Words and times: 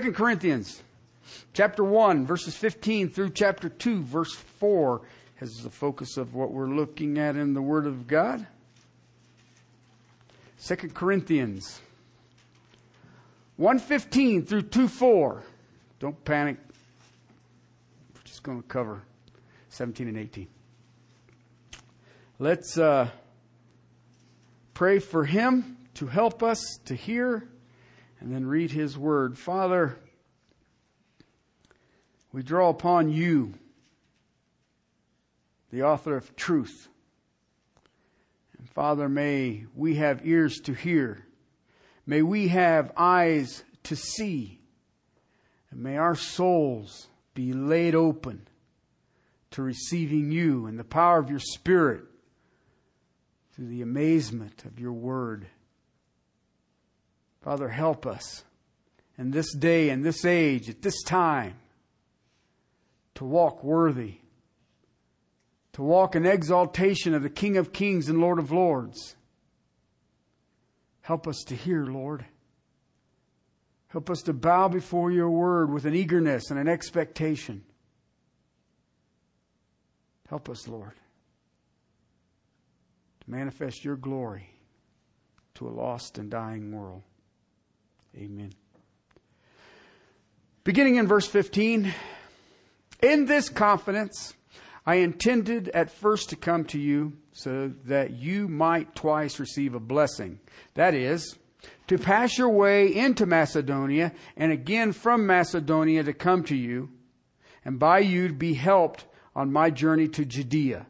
2 0.00 0.12
Corinthians 0.12 0.82
chapter 1.52 1.82
1, 1.82 2.24
verses 2.24 2.54
15 2.54 3.10
through 3.10 3.30
chapter 3.30 3.68
2, 3.68 4.02
verse 4.02 4.32
4 4.32 5.00
has 5.36 5.62
the 5.62 5.70
focus 5.70 6.16
of 6.16 6.34
what 6.34 6.52
we're 6.52 6.68
looking 6.68 7.18
at 7.18 7.34
in 7.34 7.52
the 7.52 7.62
Word 7.62 7.84
of 7.84 8.06
God. 8.06 8.46
2 10.64 10.76
Corinthians 10.94 11.80
115 13.56 14.44
through 14.44 14.62
2 14.62 14.86
4. 14.86 15.42
Don't 15.98 16.24
panic. 16.24 16.58
We're 18.14 18.22
just 18.22 18.44
going 18.44 18.62
to 18.62 18.68
cover 18.68 19.02
17 19.70 20.06
and 20.06 20.16
18. 20.16 20.46
Let's 22.38 22.78
uh, 22.78 23.08
pray 24.74 25.00
for 25.00 25.24
him 25.24 25.76
to 25.94 26.06
help 26.06 26.44
us 26.44 26.78
to 26.84 26.94
hear 26.94 27.48
and 28.20 28.32
then 28.32 28.46
read 28.46 28.70
his 28.70 28.98
word. 28.98 29.38
Father, 29.38 29.96
we 32.32 32.42
draw 32.42 32.68
upon 32.68 33.10
you, 33.10 33.54
the 35.70 35.82
author 35.82 36.16
of 36.16 36.34
truth. 36.36 36.88
And 38.58 38.68
Father, 38.68 39.08
may 39.08 39.64
we 39.74 39.96
have 39.96 40.26
ears 40.26 40.58
to 40.60 40.74
hear. 40.74 41.26
May 42.06 42.22
we 42.22 42.48
have 42.48 42.92
eyes 42.96 43.62
to 43.84 43.96
see. 43.96 44.60
And 45.70 45.82
may 45.82 45.96
our 45.96 46.16
souls 46.16 47.08
be 47.34 47.52
laid 47.52 47.94
open 47.94 48.48
to 49.50 49.62
receiving 49.62 50.32
you 50.32 50.66
and 50.66 50.78
the 50.78 50.84
power 50.84 51.18
of 51.18 51.30
your 51.30 51.40
Spirit 51.40 52.02
through 53.52 53.68
the 53.68 53.82
amazement 53.82 54.64
of 54.64 54.78
your 54.78 54.92
word. 54.92 55.46
Father, 57.48 57.70
help 57.70 58.04
us 58.04 58.44
in 59.16 59.30
this 59.30 59.54
day, 59.54 59.88
in 59.88 60.02
this 60.02 60.26
age, 60.26 60.68
at 60.68 60.82
this 60.82 61.02
time, 61.02 61.54
to 63.14 63.24
walk 63.24 63.64
worthy, 63.64 64.16
to 65.72 65.80
walk 65.82 66.14
in 66.14 66.26
exaltation 66.26 67.14
of 67.14 67.22
the 67.22 67.30
King 67.30 67.56
of 67.56 67.72
Kings 67.72 68.10
and 68.10 68.20
Lord 68.20 68.38
of 68.38 68.52
Lords. 68.52 69.16
Help 71.00 71.26
us 71.26 71.42
to 71.46 71.54
hear, 71.54 71.86
Lord. 71.86 72.26
Help 73.86 74.10
us 74.10 74.20
to 74.24 74.34
bow 74.34 74.68
before 74.68 75.10
your 75.10 75.30
word 75.30 75.72
with 75.72 75.86
an 75.86 75.94
eagerness 75.94 76.50
and 76.50 76.60
an 76.60 76.68
expectation. 76.68 77.64
Help 80.28 80.50
us, 80.50 80.68
Lord, 80.68 80.96
to 83.22 83.30
manifest 83.30 83.86
your 83.86 83.96
glory 83.96 84.50
to 85.54 85.66
a 85.66 85.70
lost 85.70 86.18
and 86.18 86.30
dying 86.30 86.76
world. 86.76 87.04
Amen. 88.16 88.52
Beginning 90.64 90.96
in 90.96 91.06
verse 91.06 91.26
15, 91.26 91.94
in 93.02 93.24
this 93.26 93.48
confidence, 93.48 94.34
I 94.84 94.96
intended 94.96 95.68
at 95.70 95.90
first 95.90 96.30
to 96.30 96.36
come 96.36 96.64
to 96.66 96.78
you 96.78 97.14
so 97.32 97.72
that 97.84 98.12
you 98.12 98.48
might 98.48 98.94
twice 98.94 99.38
receive 99.38 99.74
a 99.74 99.80
blessing. 99.80 100.40
That 100.74 100.94
is, 100.94 101.38
to 101.88 101.98
pass 101.98 102.38
your 102.38 102.48
way 102.48 102.94
into 102.94 103.26
Macedonia 103.26 104.12
and 104.36 104.52
again 104.52 104.92
from 104.92 105.26
Macedonia 105.26 106.02
to 106.04 106.12
come 106.12 106.42
to 106.44 106.56
you 106.56 106.90
and 107.64 107.78
by 107.78 108.00
you 108.00 108.28
to 108.28 108.34
be 108.34 108.54
helped 108.54 109.04
on 109.34 109.52
my 109.52 109.70
journey 109.70 110.08
to 110.08 110.24
Judea. 110.24 110.86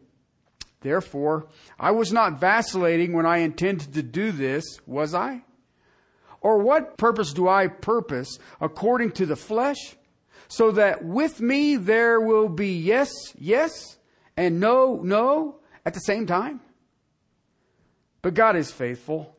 Therefore, 0.80 1.48
I 1.78 1.90
was 1.90 2.12
not 2.12 2.40
vacillating 2.40 3.12
when 3.12 3.26
I 3.26 3.38
intended 3.38 3.94
to 3.94 4.02
do 4.02 4.32
this, 4.32 4.64
was 4.86 5.14
I? 5.14 5.42
Or 6.41 6.59
what 6.59 6.97
purpose 6.97 7.32
do 7.32 7.49
I 7.49 7.66
purpose 7.66 8.38
according 8.60 9.12
to 9.12 9.26
the 9.26 9.37
flesh? 9.37 9.97
So 10.49 10.71
that 10.72 11.04
with 11.04 11.41
me 11.41 11.76
there 11.76 12.21
will 12.21 12.49
be 12.49 12.72
yes, 12.72 13.10
yes, 13.37 13.99
and 14.37 14.60
no, 14.60 15.00
no 15.03 15.56
at 15.84 15.94
the 15.94 16.00
same 16.00 16.27
time? 16.27 16.60
But 18.22 18.34
God 18.34 18.56
is 18.56 18.71
faithful. 18.71 19.37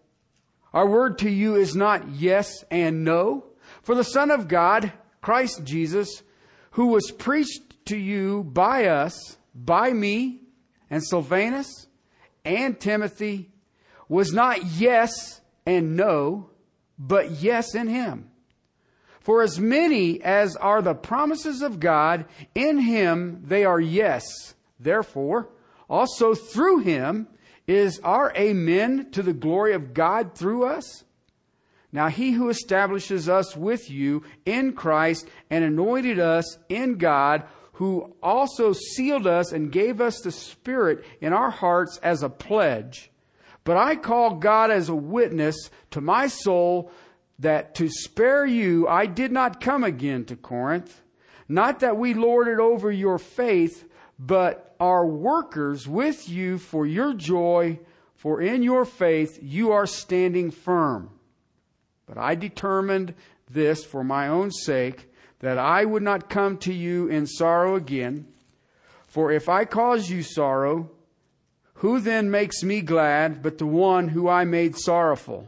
Our 0.74 0.88
word 0.88 1.18
to 1.20 1.30
you 1.30 1.56
is 1.56 1.76
not 1.76 2.10
yes 2.10 2.64
and 2.70 3.04
no. 3.04 3.46
For 3.82 3.96
the 3.96 4.04
Son 4.04 4.30
of 4.30 4.48
God, 4.48 4.92
Christ 5.22 5.64
Jesus, 5.64 6.24
who 6.72 6.88
was 6.88 7.12
preached 7.12 7.86
to 7.86 7.98
you 7.98 8.44
by 8.44 8.86
us, 8.86 9.38
by 9.56 9.92
me, 9.92 10.42
and 10.90 11.04
Silvanus, 11.04 11.88
and 12.46 12.80
Timothy, 12.80 13.50
was 14.08 14.32
not 14.32 14.64
yes 14.66 15.42
and 15.66 15.96
no, 15.96 16.50
but 17.00 17.32
yes 17.32 17.74
in 17.74 17.88
him. 17.88 18.30
For 19.22 19.42
as 19.42 19.60
many 19.60 20.22
as 20.22 20.56
are 20.58 20.82
the 20.82 20.94
promises 20.94 21.62
of 21.62 21.80
God, 21.80 22.26
in 22.54 22.80
him 22.80 23.44
they 23.46 23.64
are 23.64 23.80
yes. 23.80 24.24
Therefore, 24.80 25.50
also 25.90 26.36
through 26.36 26.80
him 26.80 27.28
is 27.68 28.00
our 28.04 28.34
amen 28.36 29.12
to 29.12 29.24
the 29.24 29.34
glory 29.34 29.74
of 29.74 29.94
God 29.94 30.36
through 30.36 30.66
us. 30.66 31.04
Now 31.92 32.08
he 32.08 32.32
who 32.32 32.50
establishes 32.50 33.28
us 33.28 33.56
with 33.56 33.90
you 33.90 34.24
in 34.46 34.74
Christ 34.74 35.28
and 35.50 35.64
anointed 35.64 36.20
us 36.20 36.58
in 36.68 36.98
God, 36.98 37.44
who 37.74 38.16
also 38.22 38.74
sealed 38.74 39.26
us 39.26 39.52
and 39.52 39.72
gave 39.72 40.02
us 40.02 40.20
the 40.20 40.32
Spirit 40.32 41.04
in 41.22 41.34
our 41.34 41.50
hearts 41.50 41.98
as 42.04 42.24
a 42.24 42.30
pledge, 42.30 43.12
but 43.70 43.78
I 43.78 43.98
call 43.98 44.34
God 44.34 44.72
as 44.72 44.90
a 44.90 44.96
witness 44.96 45.70
to 45.92 46.02
my 46.02 46.26
soul 46.26 46.92
that 47.38 47.76
to 47.76 47.88
spare 47.88 48.44
you 48.44 48.88
I 48.88 49.06
did 49.06 49.32
not 49.32 49.62
come 49.62 49.84
again 49.84 50.26
to 50.26 50.36
Corinth. 50.36 51.04
Not 51.48 51.82
that 51.82 51.96
we 51.96 52.16
lorded 52.16 52.60
over 52.60 52.92
your 52.92 53.20
faith, 53.20 53.88
but 54.18 54.76
are 54.80 55.06
workers 55.06 55.88
with 55.88 56.28
you 56.28 56.58
for 56.58 56.88
your 56.88 57.14
joy, 57.14 57.80
for 58.16 58.42
in 58.42 58.64
your 58.64 58.86
faith 58.86 59.38
you 59.40 59.72
are 59.72 59.86
standing 59.86 60.50
firm. 60.50 61.12
But 62.08 62.18
I 62.18 62.34
determined 62.34 63.14
this 63.52 63.86
for 63.86 64.04
my 64.04 64.30
own 64.30 64.50
sake, 64.50 65.14
that 65.42 65.60
I 65.60 65.86
would 65.86 66.02
not 66.02 66.28
come 66.28 66.58
to 66.62 66.74
you 66.74 67.08
in 67.08 67.28
sorrow 67.28 67.76
again. 67.76 68.30
For 69.06 69.32
if 69.32 69.48
I 69.48 69.66
cause 69.66 70.10
you 70.10 70.24
sorrow, 70.24 70.90
who 71.80 72.02
then 72.02 72.30
makes 72.30 72.62
me 72.62 72.82
glad 72.82 73.42
but 73.42 73.58
the 73.58 73.66
one 73.66 74.10
who 74.10 74.28
I 74.28 74.44
made 74.44 74.78
sorrowful? 74.78 75.48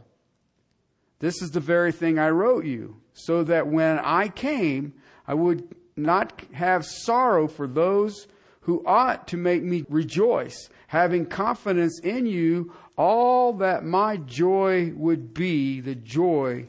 This 1.18 1.42
is 1.42 1.50
the 1.50 1.60
very 1.60 1.92
thing 1.92 2.18
I 2.18 2.30
wrote 2.30 2.64
you, 2.64 2.96
so 3.12 3.44
that 3.44 3.66
when 3.66 3.98
I 3.98 4.28
came, 4.28 4.94
I 5.28 5.34
would 5.34 5.74
not 5.94 6.42
have 6.52 6.86
sorrow 6.86 7.48
for 7.48 7.66
those 7.66 8.26
who 8.62 8.82
ought 8.86 9.28
to 9.28 9.36
make 9.36 9.62
me 9.62 9.84
rejoice, 9.90 10.70
having 10.86 11.26
confidence 11.26 12.00
in 12.00 12.24
you, 12.24 12.72
all 12.96 13.52
that 13.54 13.84
my 13.84 14.16
joy 14.16 14.90
would 14.94 15.34
be 15.34 15.80
the 15.80 15.94
joy 15.94 16.66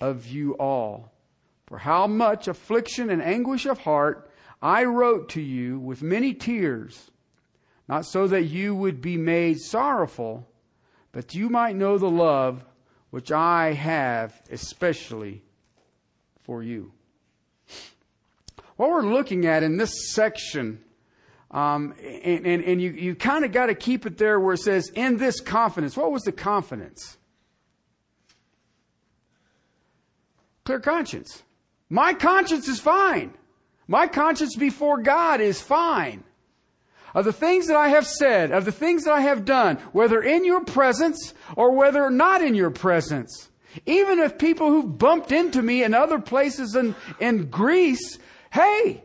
of 0.00 0.26
you 0.26 0.54
all. 0.54 1.12
For 1.66 1.78
how 1.78 2.08
much 2.08 2.48
affliction 2.48 3.10
and 3.10 3.22
anguish 3.22 3.64
of 3.64 3.78
heart 3.78 4.28
I 4.60 4.84
wrote 4.84 5.28
to 5.30 5.40
you 5.40 5.78
with 5.78 6.02
many 6.02 6.34
tears 6.34 7.12
not 7.88 8.04
so 8.04 8.26
that 8.26 8.44
you 8.44 8.74
would 8.74 9.00
be 9.00 9.16
made 9.16 9.58
sorrowful, 9.58 10.46
but 11.12 11.34
you 11.34 11.48
might 11.48 11.74
know 11.74 11.96
the 11.96 12.10
love 12.10 12.64
which 13.10 13.32
I 13.32 13.72
have 13.72 14.42
especially 14.50 15.42
for 16.42 16.62
you. 16.62 16.92
What 18.76 18.90
we're 18.90 19.02
looking 19.02 19.46
at 19.46 19.62
in 19.62 19.78
this 19.78 20.12
section, 20.12 20.80
um, 21.50 21.94
and, 22.02 22.46
and, 22.46 22.62
and 22.62 22.82
you, 22.82 22.90
you 22.90 23.14
kind 23.14 23.44
of 23.44 23.52
got 23.52 23.66
to 23.66 23.74
keep 23.74 24.04
it 24.04 24.18
there 24.18 24.38
where 24.38 24.54
it 24.54 24.60
says, 24.60 24.90
in 24.90 25.16
this 25.16 25.40
confidence. 25.40 25.96
What 25.96 26.12
was 26.12 26.22
the 26.22 26.32
confidence? 26.32 27.16
Clear 30.64 30.80
conscience. 30.80 31.42
My 31.88 32.12
conscience 32.12 32.68
is 32.68 32.78
fine. 32.78 33.32
My 33.88 34.06
conscience 34.06 34.54
before 34.54 35.00
God 35.00 35.40
is 35.40 35.62
fine 35.62 36.22
of 37.14 37.24
the 37.24 37.32
things 37.32 37.66
that 37.66 37.76
I 37.76 37.88
have 37.88 38.06
said, 38.06 38.50
of 38.50 38.64
the 38.64 38.72
things 38.72 39.04
that 39.04 39.14
I 39.14 39.20
have 39.20 39.44
done, 39.44 39.76
whether 39.92 40.22
in 40.22 40.44
your 40.44 40.64
presence 40.64 41.34
or 41.56 41.72
whether 41.72 42.10
not 42.10 42.42
in 42.42 42.54
your 42.54 42.70
presence. 42.70 43.48
Even 43.86 44.18
if 44.18 44.38
people 44.38 44.70
who 44.70 44.82
bumped 44.82 45.32
into 45.32 45.62
me 45.62 45.82
in 45.82 45.94
other 45.94 46.18
places 46.18 46.74
in, 46.74 46.94
in 47.20 47.50
Greece, 47.50 48.18
hey, 48.50 49.02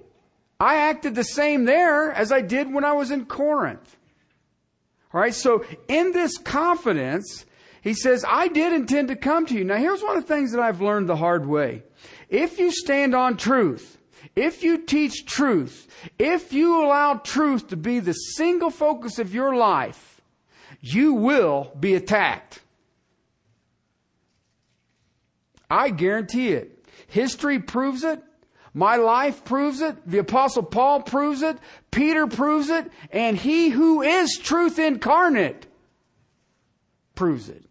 I 0.59 0.75
acted 0.75 1.15
the 1.15 1.23
same 1.23 1.65
there 1.65 2.11
as 2.11 2.31
I 2.31 2.41
did 2.41 2.73
when 2.73 2.85
I 2.85 2.93
was 2.93 3.11
in 3.11 3.25
Corinth. 3.25 3.97
All 5.13 5.21
right, 5.21 5.33
so 5.33 5.63
in 5.87 6.11
this 6.11 6.37
confidence, 6.37 7.45
he 7.81 7.93
says, 7.93 8.25
I 8.27 8.47
did 8.47 8.73
intend 8.73 9.09
to 9.09 9.15
come 9.15 9.45
to 9.47 9.53
you. 9.53 9.63
Now, 9.63 9.75
here's 9.75 10.01
one 10.01 10.17
of 10.17 10.25
the 10.25 10.33
things 10.33 10.53
that 10.53 10.61
I've 10.61 10.81
learned 10.81 11.09
the 11.09 11.17
hard 11.17 11.45
way. 11.45 11.83
If 12.29 12.57
you 12.57 12.71
stand 12.71 13.13
on 13.13 13.37
truth, 13.37 13.97
if 14.35 14.63
you 14.63 14.79
teach 14.79 15.25
truth, 15.25 15.87
if 16.17 16.53
you 16.53 16.83
allow 16.83 17.15
truth 17.15 17.67
to 17.69 17.77
be 17.77 17.99
the 17.99 18.13
single 18.13 18.69
focus 18.69 19.19
of 19.19 19.33
your 19.33 19.55
life, 19.55 20.21
you 20.81 21.13
will 21.13 21.71
be 21.79 21.93
attacked. 21.93 22.61
I 25.69 25.89
guarantee 25.89 26.53
it. 26.53 26.85
History 27.07 27.59
proves 27.59 28.03
it. 28.03 28.21
My 28.73 28.95
life 28.95 29.45
proves 29.45 29.81
it. 29.81 29.95
The 30.07 30.17
apostle 30.17 30.63
Paul 30.63 31.01
proves 31.01 31.41
it. 31.41 31.57
Peter 31.91 32.27
proves 32.27 32.69
it. 32.69 32.91
And 33.11 33.37
he 33.37 33.69
who 33.69 34.01
is 34.01 34.37
truth 34.37 34.79
incarnate 34.79 35.67
proves 37.15 37.49
it. 37.49 37.65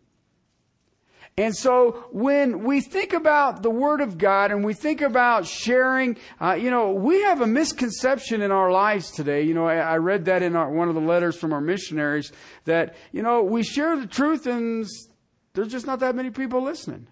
And 1.43 1.57
so 1.57 2.05
when 2.13 2.63
we 2.63 2.81
think 2.81 3.13
about 3.13 3.65
the 3.65 3.71
Word 3.71 4.01
of 4.01 4.17
God 4.17 4.53
and 4.53 4.65
we 4.65 4.75
think 4.75 5.01
about 5.01 5.45
sharing, 5.45 6.17
uh, 6.41 6.53
you 6.53 6.71
know, 6.71 6.93
we 6.93 7.21
have 7.23 7.41
a 7.41 7.49
misconception 7.49 8.43
in 8.43 8.53
our 8.53 8.71
lives 8.71 9.11
today. 9.11 9.43
You 9.43 9.53
know, 9.53 9.67
I, 9.67 9.79
I 9.79 9.97
read 9.97 10.27
that 10.27 10.45
in 10.45 10.55
our, 10.55 10.71
one 10.71 10.89
of 10.89 10.95
the 10.95 11.01
letters 11.01 11.37
from 11.37 11.53
our 11.53 11.61
missionaries 11.61 12.31
that, 12.65 12.95
you 13.11 13.23
know, 13.23 13.43
we 13.43 13.65
share 13.65 13.97
the 13.99 14.07
truth 14.07 14.47
and 14.47 14.87
there's 15.55 15.67
just 15.67 15.85
not 15.85 15.99
that 15.99 16.15
many 16.15 16.31
people 16.31 16.63
listening. 16.63 17.09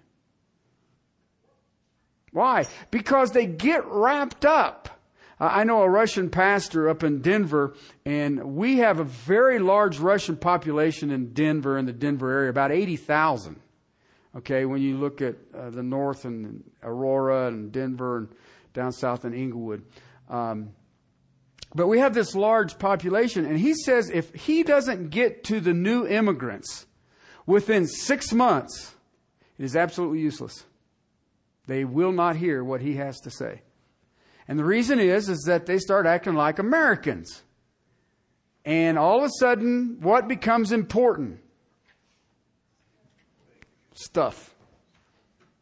Why? 2.30 2.66
Because 2.92 3.32
they 3.32 3.46
get 3.46 3.84
wrapped 3.84 4.44
up. 4.44 5.00
I 5.40 5.64
know 5.64 5.82
a 5.82 5.90
Russian 5.90 6.30
pastor 6.30 6.88
up 6.88 7.02
in 7.02 7.20
Denver, 7.20 7.74
and 8.04 8.54
we 8.54 8.78
have 8.78 9.00
a 9.00 9.04
very 9.04 9.58
large 9.58 9.98
Russian 9.98 10.36
population 10.36 11.10
in 11.10 11.32
Denver, 11.32 11.76
in 11.76 11.86
the 11.86 11.92
Denver 11.92 12.30
area, 12.30 12.50
about 12.50 12.70
80,000. 12.70 13.60
Okay, 14.36 14.64
when 14.64 14.80
you 14.80 14.96
look 14.96 15.20
at 15.22 15.36
uh, 15.54 15.70
the 15.70 15.82
north 15.82 16.24
and 16.24 16.62
Aurora 16.82 17.48
and 17.48 17.72
Denver 17.72 18.18
and 18.18 18.28
down 18.72 18.92
south 18.92 19.24
in 19.24 19.34
Englewood. 19.34 19.84
Um, 20.28 20.70
but 21.74 21.86
we 21.86 21.98
have 21.98 22.14
this 22.14 22.34
large 22.34 22.78
population, 22.78 23.44
and 23.44 23.58
he 23.58 23.74
says 23.74 24.10
if 24.10 24.32
he 24.34 24.62
doesn't 24.62 25.10
get 25.10 25.44
to 25.44 25.60
the 25.60 25.74
new 25.74 26.06
immigrants 26.06 26.86
within 27.46 27.86
six 27.86 28.32
months, 28.32 28.94
it 29.58 29.64
is 29.64 29.76
absolutely 29.76 30.20
useless. 30.20 30.64
They 31.66 31.84
will 31.84 32.12
not 32.12 32.36
hear 32.36 32.64
what 32.64 32.80
he 32.80 32.96
has 32.96 33.20
to 33.20 33.30
say. 33.30 33.62
And 34.48 34.58
the 34.58 34.64
reason 34.64 34.98
is, 34.98 35.28
is 35.28 35.44
that 35.46 35.66
they 35.66 35.78
start 35.78 36.06
acting 36.06 36.34
like 36.34 36.58
Americans. 36.58 37.42
And 38.64 38.98
all 38.98 39.18
of 39.18 39.24
a 39.24 39.30
sudden, 39.38 39.98
what 40.00 40.26
becomes 40.26 40.72
important? 40.72 41.40
Stuff. 44.00 44.55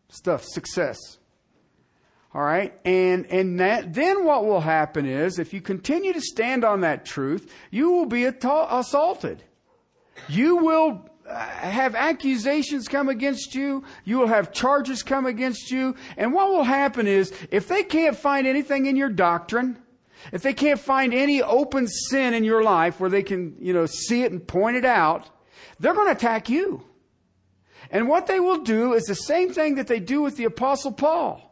Stuff, 0.09 0.45
success. 0.45 0.99
All 2.33 2.43
right? 2.43 2.79
And, 2.85 3.27
and 3.27 3.61
that, 3.61 3.95
then 3.95 4.25
what 4.25 4.45
will 4.47 4.61
happen 4.61 5.07
is, 5.07 5.39
if 5.39 5.53
you 5.53 5.61
continue 5.61 6.13
to 6.13 6.21
stand 6.21 6.65
on 6.65 6.81
that 6.83 7.05
truth, 7.05 7.53
you 7.71 7.91
will 7.91 8.07
be 8.07 8.25
assaulted. 8.25 9.43
You 10.29 10.57
will 10.57 11.09
uh, 11.29 11.37
have 11.37 11.95
accusations 11.95 12.89
come 12.89 13.09
against 13.09 13.55
you. 13.55 13.85
You 14.05 14.19
will 14.19 14.29
have 14.29 14.53
charges 14.53 15.03
come 15.03 15.27
against 15.27 15.71
you. 15.71 15.95
And 16.17 16.33
what 16.33 16.51
will 16.51 16.65
happen 16.65 17.07
is, 17.07 17.33
if 17.51 17.69
they 17.69 17.83
can't 17.83 18.17
find 18.17 18.47
anything 18.47 18.87
in 18.87 18.97
your 18.97 19.11
doctrine, 19.11 19.79
if 20.33 20.43
they 20.43 20.55
can't 20.55 20.81
find 20.81 21.15
any 21.15 21.43
open 21.43 21.87
sin 21.87 22.35
in 22.35 22.45
your 22.45 22.63
life 22.63 22.99
where 22.99 23.11
they 23.11 23.23
can, 23.23 23.57
you 23.61 23.73
know, 23.73 23.87
see 23.87 24.23
it 24.23 24.33
and 24.33 24.47
point 24.47 24.77
it 24.77 24.85
out, 24.85 25.29
they're 25.81 25.95
going 25.95 26.09
to 26.09 26.13
attack 26.13 26.49
you. 26.49 26.83
And 27.91 28.09
what 28.09 28.27
they 28.27 28.41
will 28.41 28.63
do 28.63 28.93
is 28.93 29.05
the 29.05 29.15
same 29.15 29.53
thing 29.53 29.77
that 29.77 29.87
they 29.87 30.01
do 30.01 30.23
with 30.23 30.37
the 30.37 30.45
apostle 30.45 30.93
Paul. 30.93 31.49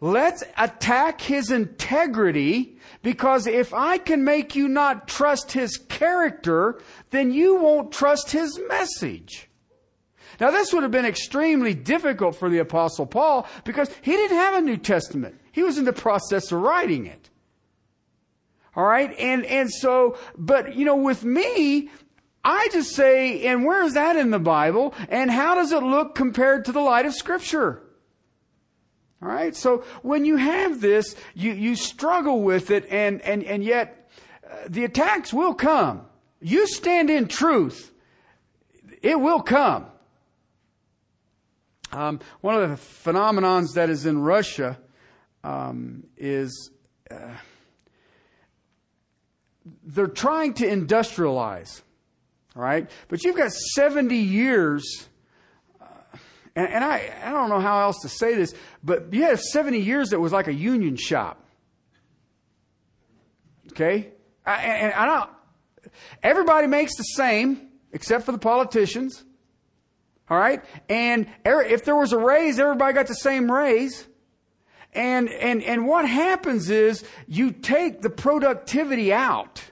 Let's 0.00 0.44
attack 0.58 1.20
his 1.20 1.50
integrity 1.50 2.76
because 3.02 3.46
if 3.46 3.72
I 3.72 3.98
can 3.98 4.24
make 4.24 4.54
you 4.54 4.68
not 4.68 5.08
trust 5.08 5.52
his 5.52 5.76
character, 5.76 6.80
then 7.10 7.32
you 7.32 7.56
won't 7.56 7.92
trust 7.92 8.30
his 8.30 8.60
message. 8.68 9.48
Now 10.40 10.50
this 10.50 10.72
would 10.72 10.82
have 10.82 10.92
been 10.92 11.06
extremely 11.06 11.74
difficult 11.74 12.36
for 12.36 12.50
the 12.50 12.58
apostle 12.58 13.06
Paul 13.06 13.46
because 13.64 13.90
he 14.02 14.12
didn't 14.12 14.36
have 14.36 14.54
a 14.54 14.60
New 14.60 14.76
Testament. 14.76 15.40
He 15.52 15.62
was 15.62 15.78
in 15.78 15.84
the 15.84 15.92
process 15.92 16.50
of 16.50 16.60
writing 16.60 17.06
it. 17.06 17.30
All 18.76 18.84
right. 18.84 19.14
And, 19.18 19.44
and 19.46 19.70
so, 19.70 20.18
but 20.36 20.74
you 20.74 20.84
know, 20.84 20.96
with 20.96 21.24
me, 21.24 21.90
I 22.44 22.68
just 22.72 22.94
say, 22.94 23.46
and 23.46 23.64
where 23.64 23.82
is 23.82 23.94
that 23.94 24.16
in 24.16 24.30
the 24.30 24.38
Bible? 24.38 24.94
And 25.08 25.30
how 25.30 25.54
does 25.54 25.72
it 25.72 25.82
look 25.82 26.14
compared 26.14 26.66
to 26.66 26.72
the 26.72 26.80
light 26.80 27.06
of 27.06 27.14
Scripture? 27.14 27.82
All 29.22 29.28
right. 29.28 29.56
So 29.56 29.84
when 30.02 30.26
you 30.26 30.36
have 30.36 30.82
this, 30.82 31.16
you, 31.34 31.52
you 31.52 31.74
struggle 31.76 32.42
with 32.42 32.70
it 32.70 32.86
and, 32.90 33.22
and, 33.22 33.42
and 33.44 33.64
yet 33.64 34.10
uh, 34.46 34.56
the 34.68 34.84
attacks 34.84 35.32
will 35.32 35.54
come. 35.54 36.02
You 36.42 36.66
stand 36.66 37.08
in 37.08 37.28
truth. 37.28 37.90
It 39.00 39.18
will 39.18 39.40
come. 39.40 39.86
Um, 41.92 42.20
one 42.42 42.60
of 42.60 42.68
the 42.68 42.76
phenomenons 42.76 43.74
that 43.74 43.88
is 43.88 44.04
in 44.04 44.18
Russia 44.18 44.78
um, 45.42 46.04
is 46.18 46.70
uh, 47.10 47.36
they're 49.84 50.06
trying 50.06 50.54
to 50.54 50.66
industrialize. 50.66 51.82
Right? 52.54 52.88
But 53.08 53.24
you've 53.24 53.36
got 53.36 53.52
70 53.52 54.16
years, 54.16 55.08
uh, 55.80 55.86
and, 56.54 56.68
and 56.68 56.84
I, 56.84 57.12
I 57.24 57.30
don't 57.30 57.48
know 57.48 57.60
how 57.60 57.80
else 57.80 58.00
to 58.02 58.08
say 58.08 58.36
this, 58.36 58.54
but 58.82 59.12
you 59.12 59.24
had 59.24 59.40
70 59.40 59.80
years 59.80 60.10
that 60.10 60.20
was 60.20 60.32
like 60.32 60.46
a 60.46 60.54
union 60.54 60.96
shop. 60.96 61.40
Okay? 63.72 64.10
I, 64.46 64.54
and 64.62 64.92
I 64.94 65.06
don't, 65.06 65.30
everybody 66.22 66.68
makes 66.68 66.96
the 66.96 67.02
same, 67.02 67.68
except 67.92 68.24
for 68.24 68.32
the 68.32 68.38
politicians. 68.38 69.24
All 70.28 70.38
right? 70.38 70.62
And 70.88 71.26
if 71.44 71.84
there 71.84 71.96
was 71.96 72.12
a 72.12 72.18
raise, 72.18 72.58
everybody 72.58 72.94
got 72.94 73.08
the 73.08 73.14
same 73.14 73.50
raise. 73.50 74.06
And, 74.92 75.28
and, 75.28 75.62
and 75.62 75.86
what 75.86 76.08
happens 76.08 76.70
is 76.70 77.04
you 77.26 77.50
take 77.50 78.00
the 78.00 78.10
productivity 78.10 79.12
out 79.12 79.62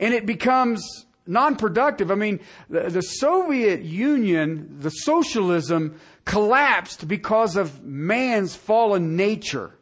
and 0.00 0.14
it 0.14 0.26
becomes 0.26 1.05
non-productive. 1.26 2.10
I 2.10 2.14
mean, 2.14 2.40
the, 2.68 2.88
the, 2.88 3.02
Soviet 3.02 3.82
Union, 3.82 4.76
the 4.80 4.90
socialism 4.90 5.98
collapsed 6.24 7.06
because 7.06 7.56
of 7.56 7.82
man's 7.82 8.54
fallen 8.54 9.16
nature. 9.16 9.72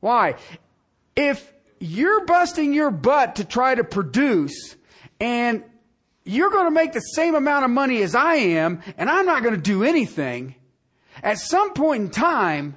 Why? 0.00 0.36
If 1.16 1.52
you're 1.78 2.24
busting 2.24 2.72
your 2.72 2.90
butt 2.90 3.36
to 3.36 3.44
try 3.44 3.74
to 3.74 3.84
produce 3.84 4.76
and 5.20 5.64
you're 6.24 6.50
going 6.50 6.66
to 6.66 6.70
make 6.70 6.92
the 6.92 7.00
same 7.00 7.34
amount 7.34 7.64
of 7.64 7.70
money 7.70 8.02
as 8.02 8.14
I 8.14 8.34
am 8.34 8.82
and 8.96 9.10
I'm 9.10 9.26
not 9.26 9.42
going 9.42 9.54
to 9.54 9.60
do 9.60 9.84
anything, 9.84 10.54
at 11.22 11.38
some 11.38 11.72
point 11.72 12.02
in 12.04 12.10
time, 12.10 12.76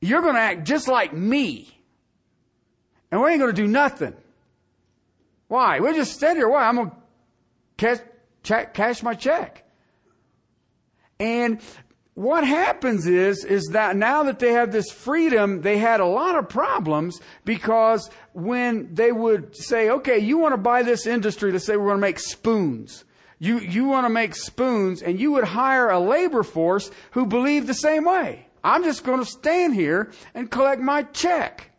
you're 0.00 0.22
going 0.22 0.34
to 0.34 0.40
act 0.40 0.64
just 0.64 0.86
like 0.86 1.12
me. 1.12 1.70
And 3.10 3.22
we 3.22 3.30
ain't 3.30 3.40
going 3.40 3.54
to 3.54 3.62
do 3.62 3.68
nothing. 3.68 4.14
Why? 5.48 5.80
We'll 5.80 5.94
just 5.94 6.14
stand 6.14 6.38
here. 6.38 6.48
Why? 6.48 6.66
I'm 6.66 6.76
going 6.76 6.90
to 6.90 6.96
cash, 7.76 7.98
check, 8.42 8.74
cash 8.74 9.02
my 9.02 9.14
check. 9.14 9.64
And 11.20 11.60
what 12.14 12.46
happens 12.46 13.06
is, 13.06 13.44
is 13.44 13.70
that 13.72 13.96
now 13.96 14.22
that 14.24 14.38
they 14.38 14.52
have 14.52 14.70
this 14.70 14.90
freedom, 14.90 15.62
they 15.62 15.78
had 15.78 16.00
a 16.00 16.06
lot 16.06 16.36
of 16.36 16.48
problems 16.48 17.20
because 17.44 18.08
when 18.32 18.94
they 18.94 19.10
would 19.10 19.56
say, 19.56 19.90
okay, 19.90 20.18
you 20.18 20.38
want 20.38 20.52
to 20.52 20.58
buy 20.58 20.82
this 20.82 21.06
industry, 21.06 21.50
let's 21.50 21.64
say 21.64 21.76
we're 21.76 21.86
going 21.86 21.96
to 21.96 22.00
make 22.00 22.20
spoons. 22.20 23.04
You, 23.40 23.58
you 23.58 23.84
want 23.84 24.06
to 24.06 24.10
make 24.10 24.36
spoons 24.36 25.02
and 25.02 25.18
you 25.18 25.32
would 25.32 25.44
hire 25.44 25.90
a 25.90 25.98
labor 25.98 26.44
force 26.44 26.90
who 27.12 27.26
believed 27.26 27.66
the 27.66 27.74
same 27.74 28.04
way. 28.04 28.46
I'm 28.62 28.84
just 28.84 29.04
going 29.04 29.18
to 29.18 29.26
stand 29.26 29.74
here 29.74 30.12
and 30.34 30.50
collect 30.50 30.80
my 30.80 31.02
check. 31.02 31.72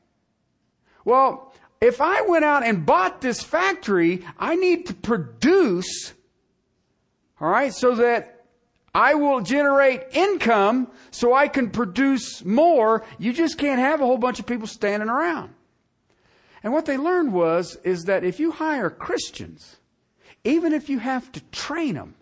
Well, 1.05 1.44
if 1.85 2.01
I 2.01 2.21
went 2.21 2.43
out 2.43 2.63
and 2.63 2.83
bought 2.83 3.21
this 3.21 3.43
factory, 3.43 4.25
I 4.39 4.55
need 4.55 4.87
to 4.87 4.93
produce, 4.95 6.13
all 7.39 7.47
right, 7.47 7.71
so 7.71 7.93
that 7.95 8.45
I 8.95 9.13
will 9.13 9.41
generate 9.41 10.01
income 10.13 10.87
so 11.11 11.35
I 11.35 11.47
can 11.47 11.69
produce 11.69 12.43
more. 12.43 13.05
You 13.19 13.33
just 13.33 13.59
can't 13.59 13.79
have 13.79 14.01
a 14.01 14.05
whole 14.05 14.17
bunch 14.17 14.39
of 14.39 14.47
people 14.47 14.65
standing 14.65 15.09
around. 15.09 15.53
And 16.63 16.73
what 16.73 16.87
they 16.87 16.97
learned 16.97 17.33
was, 17.33 17.75
is 17.83 18.05
that 18.05 18.23
if 18.23 18.39
you 18.39 18.51
hire 18.51 18.89
Christians, 18.89 19.75
even 20.43 20.73
if 20.73 20.89
you 20.89 20.97
have 20.97 21.31
to 21.33 21.41
train 21.51 21.93
them, 21.93 22.15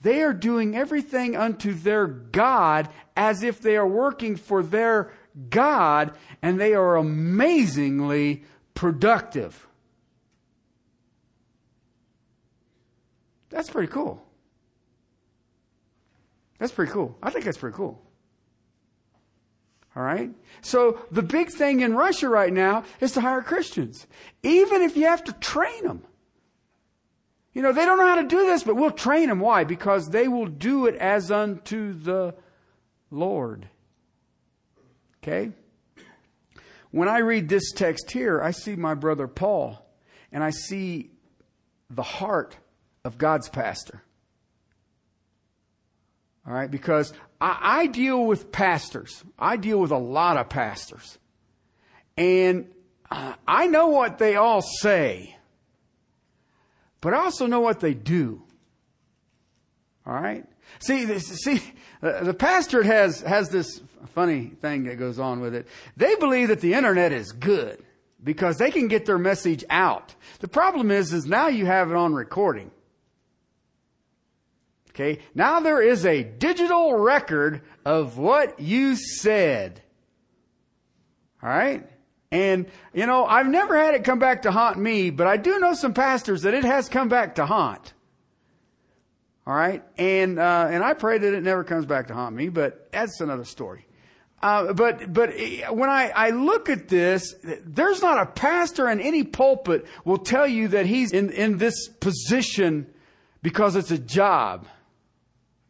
they 0.00 0.22
are 0.22 0.32
doing 0.32 0.76
everything 0.76 1.34
unto 1.34 1.72
their 1.74 2.06
God 2.06 2.88
as 3.16 3.42
if 3.42 3.60
they 3.60 3.76
are 3.76 3.88
working 3.88 4.36
for 4.36 4.62
their 4.62 5.12
God 5.50 6.12
and 6.42 6.60
they 6.60 6.74
are 6.74 6.96
amazingly 6.96 8.44
productive. 8.74 9.66
That's 13.50 13.70
pretty 13.70 13.90
cool. 13.92 14.22
That's 16.58 16.72
pretty 16.72 16.92
cool. 16.92 17.16
I 17.22 17.30
think 17.30 17.44
that's 17.44 17.58
pretty 17.58 17.76
cool. 17.76 18.02
All 19.96 20.02
right? 20.02 20.30
So 20.60 21.00
the 21.10 21.22
big 21.22 21.50
thing 21.50 21.80
in 21.80 21.94
Russia 21.94 22.28
right 22.28 22.52
now 22.52 22.84
is 23.00 23.12
to 23.12 23.20
hire 23.20 23.42
Christians. 23.42 24.06
Even 24.42 24.82
if 24.82 24.96
you 24.96 25.06
have 25.06 25.24
to 25.24 25.32
train 25.34 25.84
them. 25.84 26.04
You 27.52 27.62
know, 27.62 27.72
they 27.72 27.84
don't 27.84 27.98
know 27.98 28.06
how 28.06 28.20
to 28.20 28.28
do 28.28 28.46
this, 28.46 28.62
but 28.62 28.76
we'll 28.76 28.92
train 28.92 29.28
them. 29.28 29.40
Why? 29.40 29.64
Because 29.64 30.10
they 30.10 30.28
will 30.28 30.46
do 30.46 30.86
it 30.86 30.94
as 30.96 31.30
unto 31.30 31.92
the 31.92 32.34
Lord. 33.10 33.68
Okay? 35.22 35.52
When 36.90 37.08
I 37.08 37.18
read 37.18 37.48
this 37.48 37.72
text 37.72 38.10
here, 38.10 38.40
I 38.40 38.50
see 38.50 38.76
my 38.76 38.94
brother 38.94 39.28
Paul 39.28 39.84
and 40.32 40.42
I 40.42 40.50
see 40.50 41.10
the 41.90 42.02
heart 42.02 42.56
of 43.04 43.18
God's 43.18 43.48
pastor. 43.48 44.02
All 46.46 46.54
right, 46.54 46.70
because 46.70 47.12
I, 47.40 47.58
I, 47.60 47.86
deal 47.88 48.24
with 48.24 48.50
pastors. 48.50 49.22
I 49.38 49.58
deal 49.58 49.78
with 49.78 49.90
a 49.90 49.98
lot 49.98 50.38
of 50.38 50.48
pastors. 50.48 51.18
And 52.16 52.70
uh, 53.10 53.34
I 53.46 53.66
know 53.66 53.88
what 53.88 54.18
they 54.18 54.36
all 54.36 54.62
say, 54.62 55.36
but 57.02 57.12
I 57.12 57.18
also 57.18 57.46
know 57.46 57.60
what 57.60 57.80
they 57.80 57.92
do. 57.92 58.42
All 60.06 60.14
right? 60.14 60.46
See, 60.80 61.18
see, 61.18 61.62
uh, 62.02 62.24
the 62.24 62.34
pastor 62.34 62.82
has, 62.82 63.20
has 63.22 63.48
this 63.48 63.80
funny 64.14 64.52
thing 64.60 64.84
that 64.84 64.98
goes 64.98 65.18
on 65.18 65.40
with 65.40 65.54
it. 65.54 65.66
They 65.96 66.14
believe 66.16 66.48
that 66.48 66.60
the 66.60 66.74
internet 66.74 67.12
is 67.12 67.32
good 67.32 67.82
because 68.22 68.58
they 68.58 68.70
can 68.70 68.88
get 68.88 69.06
their 69.06 69.18
message 69.18 69.64
out. 69.70 70.14
The 70.40 70.48
problem 70.48 70.90
is, 70.90 71.12
is 71.12 71.26
now 71.26 71.48
you 71.48 71.66
have 71.66 71.90
it 71.90 71.96
on 71.96 72.14
recording. 72.14 72.70
Okay. 74.90 75.20
Now 75.34 75.60
there 75.60 75.80
is 75.80 76.04
a 76.04 76.24
digital 76.24 76.94
record 76.94 77.62
of 77.84 78.18
what 78.18 78.58
you 78.58 78.96
said. 78.96 79.80
All 81.42 81.48
right. 81.48 81.88
And, 82.30 82.66
you 82.92 83.06
know, 83.06 83.24
I've 83.24 83.46
never 83.46 83.78
had 83.78 83.94
it 83.94 84.04
come 84.04 84.18
back 84.18 84.42
to 84.42 84.50
haunt 84.50 84.76
me, 84.76 85.10
but 85.10 85.26
I 85.26 85.36
do 85.36 85.58
know 85.60 85.72
some 85.72 85.94
pastors 85.94 86.42
that 86.42 86.52
it 86.52 86.64
has 86.64 86.88
come 86.88 87.08
back 87.08 87.36
to 87.36 87.46
haunt. 87.46 87.94
All 89.48 89.54
right. 89.54 89.82
And, 89.96 90.38
uh, 90.38 90.68
and 90.70 90.84
I 90.84 90.92
pray 90.92 91.16
that 91.16 91.32
it 91.32 91.42
never 91.42 91.64
comes 91.64 91.86
back 91.86 92.08
to 92.08 92.14
haunt 92.14 92.36
me, 92.36 92.50
but 92.50 92.92
that's 92.92 93.18
another 93.22 93.46
story. 93.46 93.86
Uh, 94.42 94.74
but 94.74 95.10
but 95.12 95.30
when 95.70 95.88
I, 95.88 96.12
I 96.14 96.30
look 96.30 96.68
at 96.68 96.86
this, 96.86 97.34
there's 97.64 98.02
not 98.02 98.18
a 98.18 98.26
pastor 98.26 98.88
in 98.90 99.00
any 99.00 99.24
pulpit 99.24 99.86
will 100.04 100.18
tell 100.18 100.46
you 100.46 100.68
that 100.68 100.84
he's 100.84 101.12
in, 101.12 101.30
in 101.30 101.56
this 101.56 101.88
position 101.88 102.86
because 103.42 103.74
it's 103.74 103.90
a 103.90 103.98
job. 103.98 104.68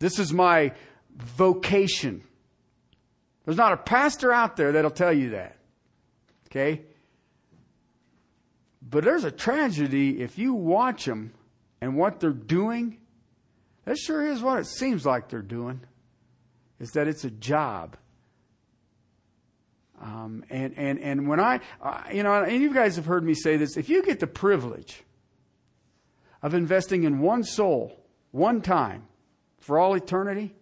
This 0.01 0.19
is 0.19 0.33
my 0.33 0.73
vocation. 1.17 2.25
There's 3.45 3.57
not 3.57 3.73
a 3.73 3.79
pastor 3.79 4.33
out 4.33 4.57
there 4.57 4.73
that'll 4.73 4.91
tell 4.91 5.13
you 5.13 5.31
that. 5.31 5.57
Okay? 6.49 6.83
But 8.83 9.05
there's 9.05 9.25
a 9.25 9.31
tragedy 9.31 10.21
if 10.21 10.37
you 10.37 10.53
watch 10.53 11.05
them 11.05 11.33
and 11.81 11.97
what 11.97 12.19
they're 12.19 12.33
doing. 12.33 12.99
That 13.89 13.97
sure 13.97 14.27
is 14.27 14.43
what 14.43 14.59
it 14.59 14.67
seems 14.67 15.07
like 15.07 15.31
they're 15.31 15.41
doing. 15.41 15.81
Is 16.79 16.91
that 16.91 17.09
it's 17.09 17.25
a 17.25 17.31
job. 17.31 17.97
Um, 19.99 20.45
and, 20.51 20.75
and, 20.77 21.01
and 21.01 21.27
when 21.27 21.41
I, 21.41 21.61
uh, 21.81 22.03
you 22.13 22.23
know, 22.23 22.35
and 22.35 22.61
you 22.61 22.75
guys 22.75 22.97
have 22.97 23.07
heard 23.07 23.25
me 23.25 23.33
say 23.33 23.57
this, 23.57 23.79
if 23.79 23.89
you 23.89 24.03
get 24.03 24.21
the 24.21 24.27
privilege 24.27 25.05
of 26.43 26.53
investing 26.53 27.05
in 27.05 27.21
one 27.21 27.43
soul, 27.43 27.99
one 28.31 28.61
time, 28.61 29.05
for 29.59 29.79
all 29.79 29.95
eternity, 29.95 30.55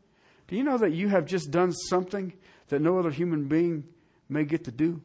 do 0.47 0.55
you 0.55 0.63
know 0.63 0.79
that 0.79 0.93
you 0.93 1.09
have 1.09 1.27
just 1.27 1.51
done 1.51 1.73
something 1.73 2.33
that 2.69 2.81
no 2.81 2.97
other 2.97 3.11
human 3.11 3.49
being 3.49 3.89
may 4.29 4.45
get 4.45 4.63
to 4.67 4.71
do? 4.71 5.03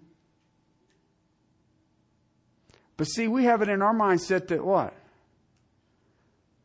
But 2.97 3.05
see, 3.05 3.27
we 3.27 3.45
have 3.45 3.63
it 3.63 3.69
in 3.69 3.81
our 3.81 3.95
mindset 3.95 4.47
that 4.49 4.63
what? 4.63 4.93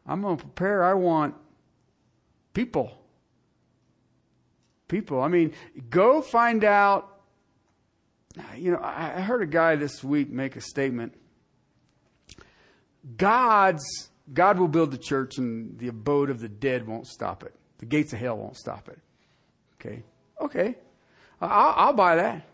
I'm 0.06 0.20
going 0.20 0.36
to 0.36 0.44
prepare, 0.44 0.84
I 0.84 0.92
want 0.92 1.34
people. 2.56 2.98
People. 4.88 5.20
I 5.20 5.28
mean, 5.28 5.52
go 5.90 6.22
find 6.22 6.64
out. 6.64 7.12
You 8.56 8.72
know, 8.72 8.80
I 8.82 9.20
heard 9.20 9.42
a 9.42 9.46
guy 9.46 9.76
this 9.76 10.02
week 10.02 10.30
make 10.30 10.56
a 10.56 10.60
statement. 10.60 11.14
God's 13.16 13.84
God 14.32 14.58
will 14.58 14.68
build 14.68 14.90
the 14.90 14.98
church 14.98 15.38
and 15.38 15.78
the 15.78 15.88
abode 15.88 16.30
of 16.30 16.40
the 16.40 16.48
dead 16.48 16.86
won't 16.86 17.06
stop 17.06 17.44
it. 17.44 17.54
The 17.78 17.86
gates 17.86 18.12
of 18.12 18.18
hell 18.18 18.36
won't 18.36 18.56
stop 18.56 18.88
it. 18.88 18.98
Okay. 19.74 20.02
Okay. 20.40 20.76
I'll, 21.40 21.74
I'll 21.76 21.92
buy 21.92 22.16
that. 22.16 22.46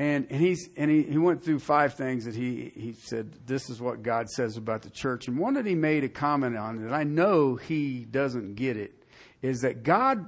And, 0.00 0.28
and 0.30 0.40
he's, 0.40 0.70
and 0.78 0.90
he, 0.90 1.02
he 1.02 1.18
went 1.18 1.44
through 1.44 1.58
five 1.58 1.92
things 1.92 2.24
that 2.24 2.34
he, 2.34 2.72
he 2.74 2.94
said, 2.94 3.34
this 3.46 3.68
is 3.68 3.82
what 3.82 4.02
God 4.02 4.30
says 4.30 4.56
about 4.56 4.80
the 4.80 4.88
church. 4.88 5.28
And 5.28 5.36
one 5.36 5.52
that 5.54 5.66
he 5.66 5.74
made 5.74 6.04
a 6.04 6.08
comment 6.08 6.56
on 6.56 6.82
that 6.84 6.94
I 6.94 7.04
know 7.04 7.56
he 7.56 8.06
doesn't 8.06 8.54
get 8.54 8.78
it 8.78 8.94
is 9.42 9.60
that 9.60 9.82
God 9.82 10.24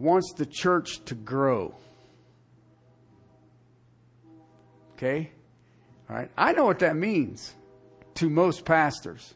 wants 0.00 0.32
the 0.36 0.46
church 0.46 0.98
to 1.04 1.14
grow. 1.14 1.76
Okay? 4.94 5.30
All 6.10 6.16
right. 6.16 6.30
I 6.36 6.50
know 6.50 6.64
what 6.64 6.80
that 6.80 6.96
means 6.96 7.54
to 8.14 8.28
most 8.28 8.64
pastors. 8.64 9.32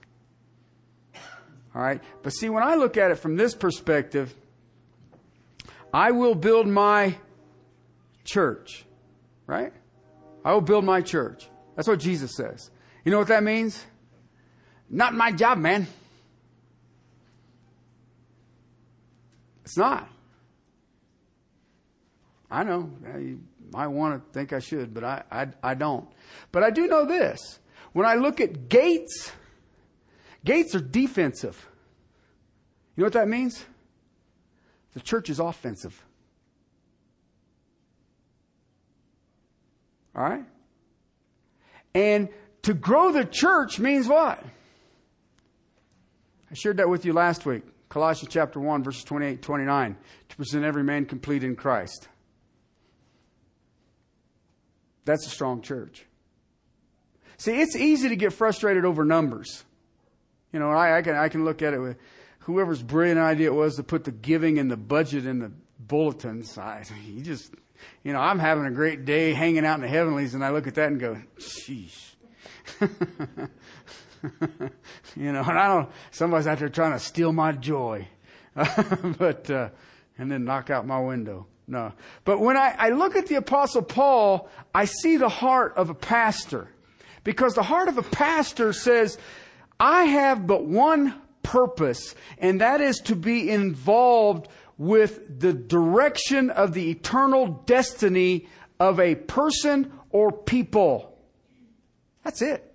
All 1.72 1.82
right? 1.82 2.02
But 2.24 2.30
see, 2.30 2.48
when 2.48 2.64
I 2.64 2.74
look 2.74 2.96
at 2.96 3.12
it 3.12 3.14
from 3.20 3.36
this 3.36 3.54
perspective, 3.54 4.34
I 5.94 6.10
will 6.10 6.34
build 6.34 6.66
my 6.66 7.14
church. 8.24 8.82
Right? 9.46 9.72
I 10.44 10.52
will 10.52 10.60
build 10.60 10.84
my 10.84 11.02
church. 11.02 11.48
That's 11.74 11.88
what 11.88 12.00
Jesus 12.00 12.34
says. 12.36 12.70
You 13.04 13.12
know 13.12 13.18
what 13.18 13.28
that 13.28 13.42
means? 13.42 13.84
Not 14.88 15.14
my 15.14 15.32
job, 15.32 15.58
man. 15.58 15.86
It's 19.64 19.76
not. 19.76 20.08
I 22.50 22.62
know. 22.62 22.90
You 23.18 23.40
might 23.72 23.88
want 23.88 24.24
to 24.24 24.32
think 24.32 24.52
I 24.52 24.60
should, 24.60 24.94
but 24.94 25.02
I, 25.04 25.22
I, 25.30 25.48
I 25.62 25.74
don't. 25.74 26.08
But 26.52 26.62
I 26.62 26.70
do 26.70 26.86
know 26.86 27.04
this. 27.04 27.58
When 27.92 28.06
I 28.06 28.14
look 28.14 28.40
at 28.40 28.68
gates, 28.68 29.32
gates 30.44 30.74
are 30.74 30.80
defensive. 30.80 31.68
You 32.94 33.02
know 33.02 33.06
what 33.06 33.14
that 33.14 33.28
means? 33.28 33.64
The 34.94 35.00
church 35.00 35.28
is 35.28 35.40
offensive. 35.40 36.05
All 40.16 40.24
right? 40.24 40.44
And 41.94 42.28
to 42.62 42.74
grow 42.74 43.12
the 43.12 43.24
church 43.24 43.78
means 43.78 44.08
what? 44.08 44.42
I 46.50 46.54
shared 46.54 46.78
that 46.78 46.88
with 46.88 47.04
you 47.04 47.12
last 47.12 47.44
week. 47.44 47.62
Colossians 47.88 48.32
chapter 48.32 48.58
1, 48.58 48.82
verses 48.82 49.04
28 49.04 49.42
29. 49.42 49.96
To 50.28 50.36
present 50.36 50.64
every 50.64 50.82
man 50.82 51.04
complete 51.04 51.44
in 51.44 51.54
Christ. 51.54 52.08
That's 55.04 55.26
a 55.26 55.30
strong 55.30 55.62
church. 55.62 56.04
See, 57.38 57.60
it's 57.60 57.76
easy 57.76 58.08
to 58.08 58.16
get 58.16 58.32
frustrated 58.32 58.84
over 58.84 59.04
numbers. 59.04 59.64
You 60.52 60.58
know, 60.58 60.70
I, 60.70 60.98
I, 60.98 61.02
can, 61.02 61.14
I 61.14 61.28
can 61.28 61.44
look 61.44 61.62
at 61.62 61.74
it 61.74 61.78
with 61.78 61.96
whoever's 62.40 62.82
brilliant 62.82 63.20
idea 63.20 63.48
it 63.48 63.54
was 63.54 63.76
to 63.76 63.82
put 63.82 64.04
the 64.04 64.10
giving 64.10 64.58
and 64.58 64.70
the 64.70 64.76
budget 64.76 65.26
in 65.26 65.38
the 65.38 65.52
bulletins. 65.78 66.58
I, 66.58 66.84
you 67.06 67.22
just, 67.22 67.54
you 68.02 68.12
know, 68.12 68.20
I'm 68.20 68.38
having 68.38 68.66
a 68.66 68.70
great 68.70 69.04
day 69.04 69.32
hanging 69.32 69.64
out 69.64 69.76
in 69.76 69.82
the 69.82 69.88
heavenlies, 69.88 70.34
and 70.34 70.44
I 70.44 70.50
look 70.50 70.66
at 70.66 70.74
that 70.74 70.88
and 70.88 71.00
go, 71.00 71.20
sheesh. 71.38 72.14
you 72.80 72.88
know, 75.32 75.42
and 75.42 75.58
I 75.58 75.68
don't, 75.68 75.88
somebody's 76.10 76.46
out 76.46 76.58
there 76.58 76.68
trying 76.68 76.92
to 76.92 76.98
steal 76.98 77.32
my 77.32 77.52
joy. 77.52 78.08
but, 79.18 79.50
uh, 79.50 79.70
and 80.18 80.30
then 80.30 80.44
knock 80.44 80.70
out 80.70 80.86
my 80.86 81.00
window. 81.00 81.46
No. 81.68 81.92
But 82.24 82.40
when 82.40 82.56
I, 82.56 82.74
I 82.78 82.88
look 82.90 83.16
at 83.16 83.26
the 83.26 83.34
apostle 83.34 83.82
Paul, 83.82 84.48
I 84.74 84.84
see 84.84 85.16
the 85.16 85.28
heart 85.28 85.74
of 85.76 85.90
a 85.90 85.94
pastor. 85.94 86.68
Because 87.24 87.54
the 87.54 87.62
heart 87.62 87.88
of 87.88 87.98
a 87.98 88.02
pastor 88.02 88.72
says, 88.72 89.18
I 89.80 90.04
have 90.04 90.46
but 90.46 90.64
one 90.64 91.14
purpose, 91.42 92.14
and 92.38 92.60
that 92.60 92.80
is 92.80 92.98
to 93.00 93.16
be 93.16 93.50
involved 93.50 94.48
with 94.78 95.40
the 95.40 95.52
direction 95.52 96.50
of 96.50 96.74
the 96.74 96.90
eternal 96.90 97.62
destiny 97.66 98.48
of 98.78 99.00
a 99.00 99.14
person 99.14 99.92
or 100.10 100.30
people. 100.30 101.16
That's 102.22 102.42
it. 102.42 102.74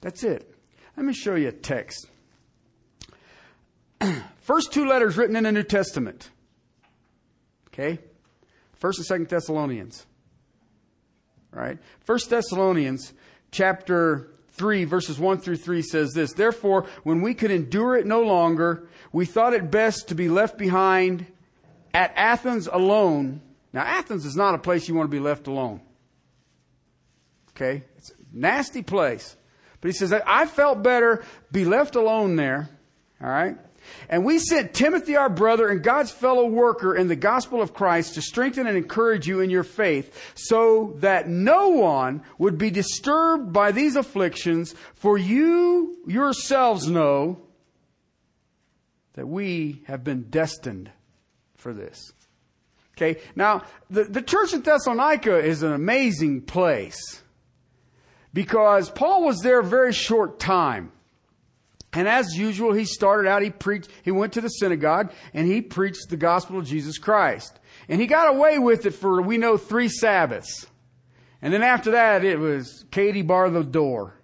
That's 0.00 0.22
it. 0.22 0.54
Let 0.96 1.06
me 1.06 1.14
show 1.14 1.34
you 1.34 1.48
a 1.48 1.52
text. 1.52 2.06
First 4.40 4.72
two 4.72 4.86
letters 4.86 5.16
written 5.16 5.36
in 5.36 5.44
the 5.44 5.52
New 5.52 5.62
Testament. 5.62 6.28
Okay? 7.68 7.98
First 8.74 8.98
and 8.98 9.06
Second 9.06 9.28
Thessalonians. 9.28 10.04
Right? 11.50 11.78
First 12.00 12.28
Thessalonians 12.28 13.14
chapter 13.50 14.33
3 14.54 14.84
verses 14.84 15.18
1 15.18 15.38
through 15.38 15.56
3 15.56 15.82
says 15.82 16.12
this, 16.12 16.32
Therefore, 16.32 16.86
when 17.02 17.20
we 17.22 17.34
could 17.34 17.50
endure 17.50 17.96
it 17.96 18.06
no 18.06 18.22
longer, 18.22 18.88
we 19.12 19.26
thought 19.26 19.52
it 19.52 19.70
best 19.70 20.08
to 20.08 20.14
be 20.14 20.28
left 20.28 20.56
behind 20.58 21.26
at 21.92 22.12
Athens 22.16 22.66
alone. 22.66 23.40
Now, 23.72 23.82
Athens 23.82 24.24
is 24.24 24.36
not 24.36 24.54
a 24.54 24.58
place 24.58 24.88
you 24.88 24.94
want 24.94 25.10
to 25.10 25.16
be 25.16 25.22
left 25.22 25.46
alone. 25.48 25.80
Okay? 27.50 27.84
It's 27.96 28.10
a 28.10 28.14
nasty 28.32 28.82
place. 28.82 29.36
But 29.80 29.88
he 29.88 29.92
says, 29.92 30.12
I 30.12 30.46
felt 30.46 30.82
better 30.82 31.24
be 31.52 31.64
left 31.64 31.96
alone 31.96 32.36
there. 32.36 32.70
All 33.20 33.28
right? 33.28 33.56
And 34.08 34.24
we 34.24 34.38
sent 34.38 34.74
Timothy, 34.74 35.16
our 35.16 35.28
brother 35.28 35.68
and 35.68 35.82
God's 35.82 36.10
fellow 36.10 36.46
worker 36.46 36.94
in 36.94 37.08
the 37.08 37.16
gospel 37.16 37.62
of 37.62 37.74
Christ 37.74 38.14
to 38.14 38.22
strengthen 38.22 38.66
and 38.66 38.76
encourage 38.76 39.26
you 39.26 39.40
in 39.40 39.50
your 39.50 39.64
faith 39.64 40.32
so 40.34 40.94
that 40.98 41.28
no 41.28 41.68
one 41.70 42.22
would 42.38 42.58
be 42.58 42.70
disturbed 42.70 43.52
by 43.52 43.72
these 43.72 43.96
afflictions, 43.96 44.74
for 44.94 45.18
you 45.18 45.98
yourselves 46.06 46.88
know 46.88 47.40
that 49.14 49.26
we 49.26 49.82
have 49.86 50.04
been 50.04 50.24
destined 50.24 50.90
for 51.56 51.72
this. 51.72 52.12
Okay, 52.96 53.20
now 53.34 53.62
the, 53.90 54.04
the 54.04 54.22
church 54.22 54.52
in 54.52 54.62
Thessalonica 54.62 55.38
is 55.38 55.62
an 55.62 55.72
amazing 55.72 56.42
place 56.42 57.22
because 58.32 58.90
Paul 58.90 59.24
was 59.24 59.40
there 59.40 59.60
a 59.60 59.64
very 59.64 59.92
short 59.92 60.38
time. 60.38 60.92
And 61.94 62.08
as 62.08 62.36
usual, 62.36 62.72
he 62.72 62.84
started 62.84 63.28
out, 63.28 63.42
he 63.42 63.50
preached, 63.50 63.88
he 64.02 64.10
went 64.10 64.32
to 64.34 64.40
the 64.40 64.48
synagogue 64.48 65.12
and 65.32 65.46
he 65.46 65.60
preached 65.60 66.08
the 66.10 66.16
gospel 66.16 66.58
of 66.58 66.66
Jesus 66.66 66.98
Christ. 66.98 67.58
And 67.88 68.00
he 68.00 68.06
got 68.06 68.34
away 68.34 68.58
with 68.58 68.86
it 68.86 68.92
for, 68.92 69.22
we 69.22 69.38
know, 69.38 69.56
three 69.56 69.88
Sabbaths. 69.88 70.66
And 71.40 71.52
then 71.52 71.62
after 71.62 71.92
that, 71.92 72.24
it 72.24 72.38
was 72.38 72.84
Katie 72.90 73.22
bar 73.22 73.50
the 73.50 73.62
door. 73.62 74.14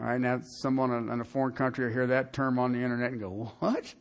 All 0.00 0.06
right, 0.06 0.20
now 0.20 0.40
someone 0.42 1.10
in 1.10 1.20
a 1.20 1.24
foreign 1.24 1.54
country 1.54 1.84
will 1.86 1.92
hear 1.92 2.06
that 2.08 2.32
term 2.32 2.58
on 2.58 2.72
the 2.72 2.78
internet 2.78 3.12
and 3.12 3.20
go, 3.20 3.52
what? 3.58 3.94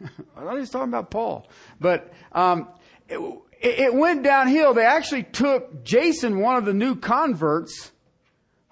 I 0.36 0.40
thought 0.40 0.54
he 0.54 0.60
was 0.60 0.70
talking 0.70 0.88
about 0.88 1.10
Paul. 1.10 1.48
But 1.80 2.12
um, 2.32 2.68
it, 3.08 3.18
it 3.60 3.94
went 3.94 4.22
downhill. 4.22 4.74
They 4.74 4.84
actually 4.84 5.22
took 5.24 5.82
Jason, 5.82 6.40
one 6.40 6.56
of 6.56 6.64
the 6.64 6.74
new 6.74 6.94
converts, 6.94 7.90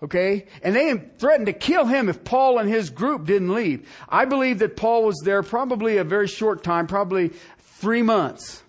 Okay? 0.04 0.44
And 0.62 0.76
they 0.76 0.92
threatened 1.18 1.46
to 1.46 1.54
kill 1.54 1.87
him 1.87 2.11
if 2.11 2.25
Paul 2.25 2.58
and 2.58 2.68
his 2.68 2.90
group 2.90 3.25
didn't 3.25 3.54
leave. 3.54 3.88
I 4.06 4.26
believe 4.26 4.58
that 4.58 4.76
Paul 4.76 5.04
was 5.04 5.18
there 5.25 5.42
probably 5.42 5.96
a 5.96 6.04
very 6.04 6.28
short 6.28 6.62
time, 6.62 6.87
probably 6.87 7.30
three 7.58 8.02
months. 8.02 8.62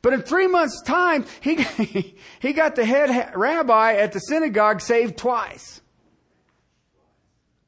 But 0.00 0.12
in 0.12 0.22
three 0.22 0.46
months' 0.46 0.80
time, 0.82 1.24
he, 1.40 1.56
he 2.38 2.52
got 2.52 2.76
the 2.76 2.84
head 2.84 3.32
rabbi 3.34 3.94
at 3.94 4.12
the 4.12 4.20
synagogue 4.20 4.80
saved 4.80 5.16
twice. 5.18 5.80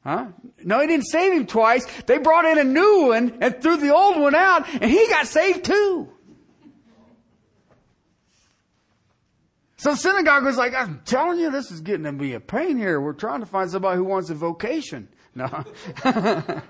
Huh? 0.04 0.26
No, 0.62 0.78
he 0.78 0.86
didn't 0.86 1.06
save 1.06 1.32
him 1.32 1.46
twice. 1.46 1.84
They 2.02 2.18
brought 2.18 2.44
in 2.44 2.58
a 2.58 2.64
new 2.64 3.08
one 3.08 3.38
and 3.40 3.60
threw 3.60 3.78
the 3.78 3.92
old 3.92 4.20
one 4.20 4.36
out, 4.36 4.68
and 4.68 4.88
he 4.88 5.08
got 5.08 5.26
saved 5.26 5.64
too. 5.64 6.08
So 9.86 9.92
the 9.92 9.98
synagogue 9.98 10.42
was 10.42 10.56
like, 10.56 10.74
I'm 10.74 11.00
telling 11.04 11.38
you, 11.38 11.48
this 11.48 11.70
is 11.70 11.80
getting 11.80 12.02
to 12.06 12.12
be 12.12 12.32
a 12.32 12.40
pain 12.40 12.76
here. 12.76 13.00
We're 13.00 13.12
trying 13.12 13.38
to 13.38 13.46
find 13.46 13.70
somebody 13.70 13.98
who 13.98 14.02
wants 14.02 14.30
a 14.30 14.34
vocation. 14.34 15.06
No. 15.36 15.46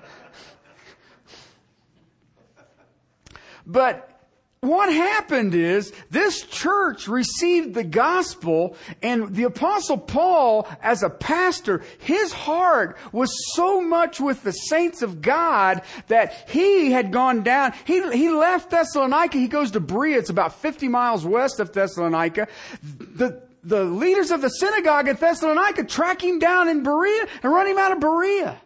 but 3.66 4.15
what 4.60 4.92
happened 4.92 5.54
is 5.54 5.92
this 6.10 6.42
church 6.42 7.08
received 7.08 7.74
the 7.74 7.84
gospel 7.84 8.76
and 9.02 9.34
the 9.34 9.44
apostle 9.44 9.98
Paul 9.98 10.68
as 10.82 11.02
a 11.02 11.10
pastor, 11.10 11.82
his 11.98 12.32
heart 12.32 12.96
was 13.12 13.30
so 13.54 13.80
much 13.80 14.18
with 14.18 14.42
the 14.42 14.52
saints 14.52 15.02
of 15.02 15.20
God 15.20 15.82
that 16.08 16.48
he 16.48 16.90
had 16.90 17.12
gone 17.12 17.42
down. 17.42 17.74
He, 17.84 18.00
he 18.16 18.30
left 18.30 18.70
Thessalonica. 18.70 19.38
He 19.38 19.48
goes 19.48 19.70
to 19.72 19.80
Berea. 19.80 20.18
It's 20.18 20.30
about 20.30 20.60
50 20.60 20.88
miles 20.88 21.24
west 21.24 21.60
of 21.60 21.72
Thessalonica. 21.72 22.48
The, 22.82 23.42
the 23.62 23.84
leaders 23.84 24.30
of 24.30 24.40
the 24.40 24.48
synagogue 24.48 25.08
at 25.08 25.20
Thessalonica 25.20 25.84
track 25.84 26.22
him 26.22 26.38
down 26.38 26.68
in 26.68 26.82
Berea 26.82 27.26
and 27.42 27.52
run 27.52 27.66
him 27.66 27.78
out 27.78 27.92
of 27.92 28.00
Berea. 28.00 28.60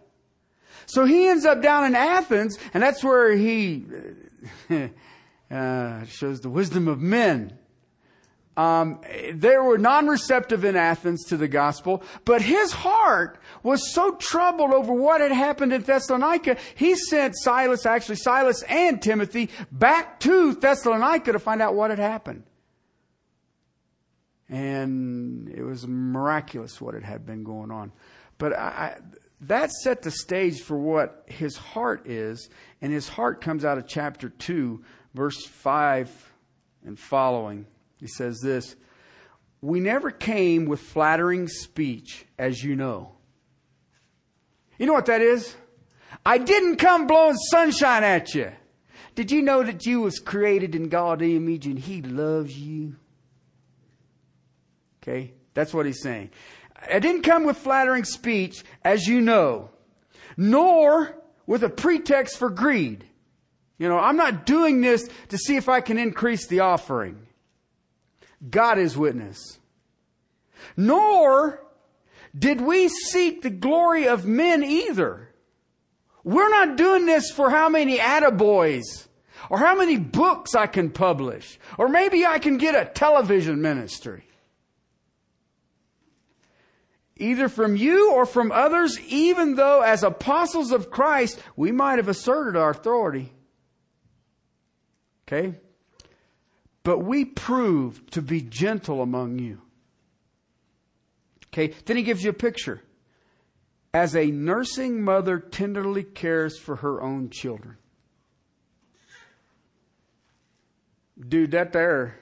So 0.86 1.04
he 1.04 1.26
ends 1.26 1.44
up 1.44 1.62
down 1.62 1.84
in 1.84 1.94
Athens 1.94 2.58
and 2.74 2.82
that's 2.82 3.02
where 3.02 3.32
he, 3.32 3.86
Uh, 5.50 6.04
shows 6.04 6.40
the 6.40 6.48
wisdom 6.48 6.86
of 6.86 7.00
men. 7.00 7.58
Um, 8.56 9.00
they 9.32 9.56
were 9.56 9.78
non-receptive 9.78 10.64
in 10.64 10.76
Athens 10.76 11.24
to 11.26 11.36
the 11.36 11.48
gospel, 11.48 12.02
but 12.24 12.42
his 12.42 12.72
heart 12.72 13.38
was 13.62 13.92
so 13.92 14.14
troubled 14.16 14.72
over 14.72 14.92
what 14.92 15.20
had 15.20 15.32
happened 15.32 15.72
in 15.72 15.82
Thessalonica, 15.82 16.56
he 16.74 16.94
sent 16.94 17.34
Silas, 17.38 17.86
actually 17.86 18.16
Silas 18.16 18.62
and 18.68 19.00
Timothy, 19.00 19.50
back 19.72 20.20
to 20.20 20.52
Thessalonica 20.52 21.32
to 21.32 21.38
find 21.38 21.62
out 21.62 21.74
what 21.74 21.90
had 21.90 21.98
happened. 21.98 22.42
And 24.48 25.48
it 25.48 25.62
was 25.62 25.86
miraculous 25.86 26.80
what 26.80 26.94
it 26.94 27.04
had 27.04 27.24
been 27.24 27.44
going 27.44 27.70
on. 27.70 27.92
But 28.36 28.52
I, 28.58 28.98
that 29.42 29.70
set 29.70 30.02
the 30.02 30.10
stage 30.10 30.60
for 30.60 30.76
what 30.76 31.24
his 31.26 31.56
heart 31.56 32.06
is, 32.06 32.50
and 32.82 32.92
his 32.92 33.08
heart 33.08 33.40
comes 33.40 33.64
out 33.64 33.78
of 33.78 33.86
chapter 33.86 34.28
2, 34.28 34.82
verse 35.14 35.44
5 35.44 36.32
and 36.84 36.98
following. 36.98 37.66
He 37.98 38.06
says 38.06 38.40
this 38.40 38.76
We 39.60 39.80
never 39.80 40.10
came 40.10 40.66
with 40.66 40.80
flattering 40.80 41.48
speech, 41.48 42.26
as 42.38 42.62
you 42.62 42.76
know. 42.76 43.12
You 44.78 44.86
know 44.86 44.94
what 44.94 45.06
that 45.06 45.20
is? 45.20 45.54
I 46.24 46.38
didn't 46.38 46.76
come 46.76 47.06
blowing 47.06 47.36
sunshine 47.36 48.04
at 48.04 48.34
you. 48.34 48.52
Did 49.14 49.30
you 49.30 49.42
know 49.42 49.62
that 49.62 49.86
you 49.86 50.00
was 50.00 50.18
created 50.18 50.74
in 50.74 50.88
God's 50.88 51.22
image 51.22 51.66
and 51.66 51.78
He 51.78 52.02
loves 52.02 52.56
you? 52.56 52.96
Okay, 55.02 55.32
that's 55.54 55.72
what 55.72 55.86
he's 55.86 56.02
saying. 56.02 56.30
I 56.90 56.98
didn't 56.98 57.22
come 57.22 57.44
with 57.44 57.56
flattering 57.56 58.04
speech, 58.04 58.62
as 58.84 59.06
you 59.06 59.20
know, 59.20 59.70
nor 60.36 61.16
with 61.46 61.62
a 61.62 61.68
pretext 61.68 62.38
for 62.38 62.50
greed. 62.50 63.06
You 63.80 63.88
know, 63.88 63.98
I'm 63.98 64.18
not 64.18 64.44
doing 64.44 64.82
this 64.82 65.08
to 65.30 65.38
see 65.38 65.56
if 65.56 65.66
I 65.66 65.80
can 65.80 65.96
increase 65.96 66.46
the 66.46 66.60
offering. 66.60 67.26
God 68.50 68.78
is 68.78 68.94
witness. 68.94 69.58
Nor 70.76 71.62
did 72.38 72.60
we 72.60 72.88
seek 72.88 73.40
the 73.40 73.48
glory 73.48 74.06
of 74.06 74.26
men 74.26 74.62
either. 74.62 75.30
We're 76.24 76.50
not 76.50 76.76
doing 76.76 77.06
this 77.06 77.30
for 77.30 77.48
how 77.48 77.70
many 77.70 77.96
attaboys 77.96 78.84
or 79.48 79.56
how 79.56 79.74
many 79.74 79.96
books 79.96 80.54
I 80.54 80.66
can 80.66 80.90
publish 80.90 81.58
or 81.78 81.88
maybe 81.88 82.26
I 82.26 82.38
can 82.38 82.58
get 82.58 82.74
a 82.74 82.84
television 82.84 83.62
ministry. 83.62 84.26
Either 87.16 87.48
from 87.48 87.76
you 87.76 88.12
or 88.12 88.26
from 88.26 88.52
others, 88.52 89.00
even 89.08 89.54
though 89.54 89.80
as 89.80 90.02
apostles 90.02 90.70
of 90.70 90.90
Christ, 90.90 91.42
we 91.56 91.72
might 91.72 91.96
have 91.96 92.08
asserted 92.08 92.56
our 92.58 92.70
authority. 92.70 93.32
Okay? 95.30 95.56
But 96.82 96.98
we 96.98 97.24
prove 97.24 98.08
to 98.10 98.22
be 98.22 98.40
gentle 98.40 99.02
among 99.02 99.38
you. 99.38 99.60
Okay? 101.48 101.74
Then 101.84 101.96
he 101.96 102.02
gives 102.02 102.24
you 102.24 102.30
a 102.30 102.34
picture. 102.34 102.82
As 103.92 104.16
a 104.16 104.26
nursing 104.26 105.02
mother 105.02 105.38
tenderly 105.38 106.04
cares 106.04 106.58
for 106.58 106.76
her 106.76 107.02
own 107.02 107.30
children. 107.30 107.76
Dude, 111.28 111.50
that 111.50 111.72
there 111.72 112.16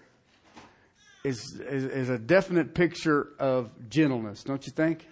is, 1.25 1.61
is, 1.61 1.85
is 1.85 2.09
a 2.09 2.19
definite 2.19 2.75
picture 2.75 3.29
of 3.39 3.71
gentleness, 3.89 4.43
don't 4.43 4.67
you 4.67 4.73
think? 4.73 5.07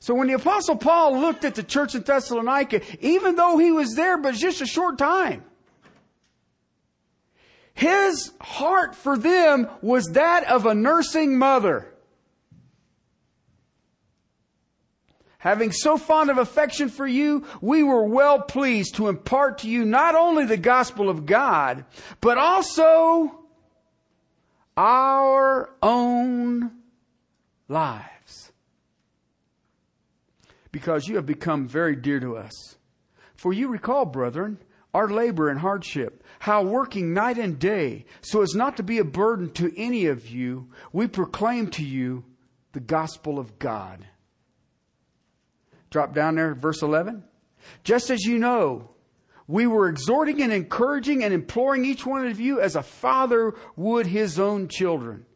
So 0.00 0.14
when 0.14 0.28
the 0.28 0.34
apostle 0.34 0.76
Paul 0.76 1.20
looked 1.20 1.44
at 1.44 1.54
the 1.54 1.62
church 1.62 1.94
in 1.94 2.02
Thessalonica, 2.02 2.80
even 3.00 3.36
though 3.36 3.58
he 3.58 3.70
was 3.70 3.94
there, 3.94 4.16
but 4.16 4.34
just 4.34 4.62
a 4.62 4.66
short 4.66 4.96
time, 4.96 5.44
his 7.74 8.32
heart 8.40 8.94
for 8.94 9.16
them 9.16 9.68
was 9.82 10.06
that 10.12 10.44
of 10.44 10.66
a 10.66 10.74
nursing 10.74 11.38
mother. 11.38 11.86
Having 15.38 15.72
so 15.72 15.96
fond 15.96 16.28
of 16.28 16.36
affection 16.36 16.90
for 16.90 17.06
you, 17.06 17.46
we 17.62 17.82
were 17.82 18.04
well 18.04 18.42
pleased 18.42 18.96
to 18.96 19.08
impart 19.08 19.58
to 19.58 19.68
you 19.70 19.86
not 19.86 20.14
only 20.14 20.44
the 20.44 20.58
gospel 20.58 21.08
of 21.08 21.24
God, 21.24 21.86
but 22.20 22.36
also 22.36 23.40
our 24.76 25.70
own 25.82 26.70
lives. 27.68 28.52
Because 30.70 31.08
you 31.08 31.16
have 31.16 31.26
become 31.26 31.66
very 31.66 31.96
dear 31.96 32.20
to 32.20 32.36
us. 32.36 32.76
For 33.34 33.54
you 33.54 33.68
recall, 33.68 34.04
brethren, 34.04 34.58
our 34.92 35.08
labor 35.08 35.48
and 35.48 35.58
hardship, 35.58 36.22
how 36.40 36.62
working 36.62 37.12
night 37.12 37.36
and 37.36 37.58
day, 37.58 38.06
so 38.22 38.40
as 38.40 38.54
not 38.54 38.78
to 38.78 38.82
be 38.82 38.98
a 38.98 39.04
burden 39.04 39.50
to 39.50 39.72
any 39.76 40.06
of 40.06 40.26
you, 40.26 40.70
we 40.90 41.06
proclaim 41.06 41.68
to 41.68 41.84
you 41.84 42.24
the 42.72 42.80
gospel 42.80 43.38
of 43.38 43.58
God. 43.58 44.06
Drop 45.90 46.14
down 46.14 46.36
there, 46.36 46.54
verse 46.54 46.80
11. 46.80 47.24
Just 47.84 48.08
as 48.08 48.24
you 48.24 48.38
know, 48.38 48.88
we 49.46 49.66
were 49.66 49.90
exhorting 49.90 50.40
and 50.40 50.50
encouraging 50.50 51.22
and 51.22 51.34
imploring 51.34 51.84
each 51.84 52.06
one 52.06 52.26
of 52.26 52.40
you 52.40 52.58
as 52.58 52.74
a 52.74 52.82
father 52.82 53.54
would 53.76 54.06
his 54.06 54.38
own 54.38 54.68
children. 54.68 55.26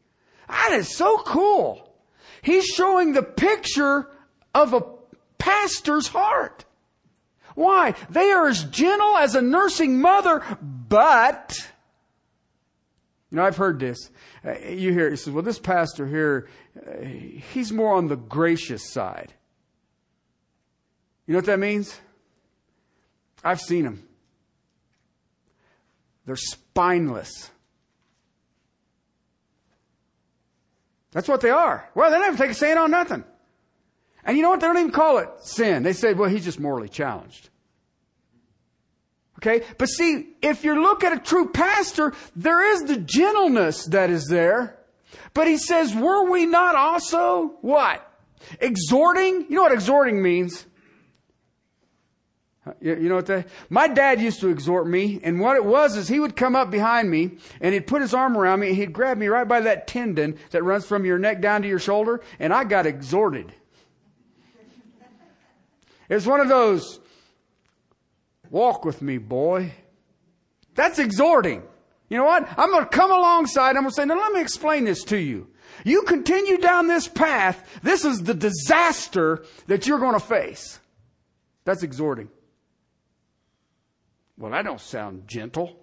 That 0.48 0.72
is 0.72 0.96
so 0.96 1.18
cool. 1.18 1.94
He's 2.40 2.64
showing 2.64 3.12
the 3.12 3.22
picture 3.22 4.08
of 4.54 4.72
a 4.72 4.86
pastor's 5.36 6.06
heart. 6.06 6.64
Why? 7.54 7.94
They 8.10 8.30
are 8.30 8.48
as 8.48 8.64
gentle 8.64 9.16
as 9.16 9.34
a 9.34 9.42
nursing 9.42 10.00
mother, 10.00 10.42
but, 10.60 11.56
you 13.30 13.36
know, 13.36 13.44
I've 13.44 13.56
heard 13.56 13.78
this. 13.78 14.10
Uh, 14.44 14.58
you 14.58 14.92
hear, 14.92 15.10
he 15.10 15.16
says, 15.16 15.32
well, 15.32 15.42
this 15.42 15.58
pastor 15.58 16.06
here, 16.06 16.48
uh, 16.76 17.04
he's 17.04 17.72
more 17.72 17.94
on 17.94 18.08
the 18.08 18.16
gracious 18.16 18.92
side. 18.92 19.32
You 21.26 21.32
know 21.32 21.38
what 21.38 21.46
that 21.46 21.58
means? 21.58 22.00
I've 23.42 23.60
seen 23.60 23.84
them. 23.84 24.02
They're 26.26 26.36
spineless. 26.36 27.50
That's 31.12 31.28
what 31.28 31.40
they 31.40 31.50
are. 31.50 31.88
Well, 31.94 32.10
they 32.10 32.18
never 32.18 32.36
take 32.36 32.50
a 32.50 32.54
stand 32.54 32.78
on 32.78 32.90
nothing. 32.90 33.24
And 34.24 34.36
you 34.36 34.42
know 34.42 34.50
what? 34.50 34.60
They 34.60 34.66
don't 34.66 34.78
even 34.78 34.90
call 34.90 35.18
it 35.18 35.28
sin. 35.42 35.82
They 35.82 35.92
say, 35.92 36.14
well, 36.14 36.30
he's 36.30 36.44
just 36.44 36.58
morally 36.58 36.88
challenged. 36.88 37.50
Okay? 39.38 39.64
But 39.76 39.86
see, 39.86 40.28
if 40.40 40.64
you 40.64 40.80
look 40.80 41.04
at 41.04 41.12
a 41.12 41.18
true 41.18 41.50
pastor, 41.50 42.14
there 42.34 42.72
is 42.72 42.84
the 42.84 42.96
gentleness 42.96 43.86
that 43.86 44.10
is 44.10 44.26
there. 44.28 44.78
But 45.34 45.46
he 45.46 45.58
says, 45.58 45.94
were 45.94 46.30
we 46.30 46.46
not 46.46 46.74
also 46.74 47.56
what? 47.60 48.10
Exhorting? 48.60 49.46
You 49.48 49.56
know 49.56 49.62
what 49.62 49.72
exhorting 49.72 50.22
means? 50.22 50.66
Uh, 52.66 52.72
you, 52.80 53.08
know 53.08 53.16
what 53.16 53.26
that? 53.26 53.48
My 53.68 53.88
dad 53.88 54.22
used 54.22 54.40
to 54.40 54.48
exhort 54.48 54.86
me, 54.86 55.20
and 55.22 55.38
what 55.38 55.56
it 55.56 55.64
was 55.64 55.96
is 55.96 56.08
he 56.08 56.18
would 56.18 56.34
come 56.34 56.56
up 56.56 56.70
behind 56.70 57.10
me 57.10 57.32
and 57.60 57.74
he'd 57.74 57.86
put 57.86 58.00
his 58.00 58.14
arm 58.14 58.38
around 58.38 58.60
me 58.60 58.68
and 58.68 58.76
he'd 58.76 58.92
grab 58.92 59.18
me 59.18 59.26
right 59.26 59.46
by 59.46 59.60
that 59.60 59.86
tendon 59.86 60.38
that 60.50 60.62
runs 60.62 60.86
from 60.86 61.04
your 61.04 61.18
neck 61.18 61.42
down 61.42 61.60
to 61.62 61.68
your 61.68 61.78
shoulder, 61.78 62.22
and 62.38 62.54
I 62.54 62.64
got 62.64 62.86
exhorted. 62.86 63.52
It's 66.08 66.26
one 66.26 66.40
of 66.40 66.48
those, 66.48 67.00
walk 68.50 68.84
with 68.84 69.02
me, 69.02 69.18
boy. 69.18 69.72
That's 70.74 70.98
exhorting. 70.98 71.62
You 72.08 72.18
know 72.18 72.24
what? 72.24 72.46
I'm 72.58 72.70
going 72.70 72.84
to 72.84 72.90
come 72.90 73.10
alongside. 73.10 73.70
I'm 73.76 73.82
going 73.82 73.88
to 73.88 73.94
say, 73.94 74.04
now 74.04 74.18
let 74.18 74.32
me 74.32 74.40
explain 74.40 74.84
this 74.84 75.04
to 75.04 75.16
you. 75.16 75.48
You 75.84 76.02
continue 76.02 76.58
down 76.58 76.86
this 76.86 77.08
path. 77.08 77.80
This 77.82 78.04
is 78.04 78.22
the 78.22 78.34
disaster 78.34 79.44
that 79.66 79.86
you're 79.86 79.98
going 79.98 80.14
to 80.14 80.20
face. 80.24 80.78
That's 81.64 81.82
exhorting. 81.82 82.28
Well, 84.36 84.52
that 84.52 84.64
don't 84.64 84.80
sound 84.80 85.26
gentle. 85.26 85.80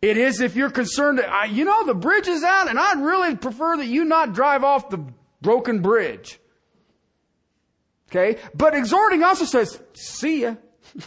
It 0.00 0.16
is 0.16 0.40
if 0.40 0.56
you're 0.56 0.70
concerned 0.70 1.18
that, 1.18 1.50
you 1.50 1.64
know, 1.64 1.84
the 1.84 1.94
bridge 1.94 2.28
is 2.28 2.42
out 2.42 2.70
and 2.70 2.78
I'd 2.78 3.00
really 3.00 3.36
prefer 3.36 3.76
that 3.76 3.86
you 3.86 4.04
not 4.04 4.32
drive 4.32 4.64
off 4.64 4.88
the 4.88 5.04
broken 5.42 5.82
bridge. 5.82 6.38
Okay? 8.10 8.38
But 8.54 8.74
exhorting 8.74 9.22
also 9.22 9.44
says, 9.44 9.80
see 9.94 10.42
ya. 10.42 10.56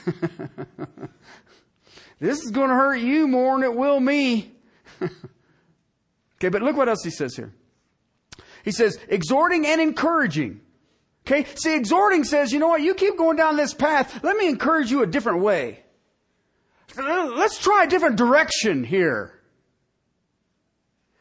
this 2.19 2.41
is 2.41 2.51
going 2.51 2.69
to 2.69 2.75
hurt 2.75 2.95
you 2.95 3.27
more 3.27 3.55
than 3.55 3.63
it 3.63 3.75
will 3.75 3.99
me. 3.99 4.53
okay, 5.01 6.49
but 6.49 6.61
look 6.61 6.77
what 6.77 6.87
else 6.87 7.03
he 7.03 7.09
says 7.09 7.35
here. 7.35 7.53
He 8.63 8.71
says, 8.71 8.97
exhorting 9.09 9.67
and 9.67 9.81
encouraging. 9.81 10.61
Okay? 11.27 11.45
See, 11.55 11.75
exhorting 11.75 12.23
says, 12.23 12.53
you 12.53 12.59
know 12.59 12.69
what? 12.69 12.81
You 12.81 12.93
keep 12.93 13.17
going 13.17 13.35
down 13.35 13.57
this 13.57 13.73
path. 13.73 14.23
Let 14.23 14.37
me 14.37 14.47
encourage 14.47 14.89
you 14.89 15.03
a 15.03 15.07
different 15.07 15.41
way. 15.41 15.83
Let's 16.95 17.57
try 17.57 17.83
a 17.83 17.87
different 17.87 18.15
direction 18.15 18.85
here. 18.85 19.41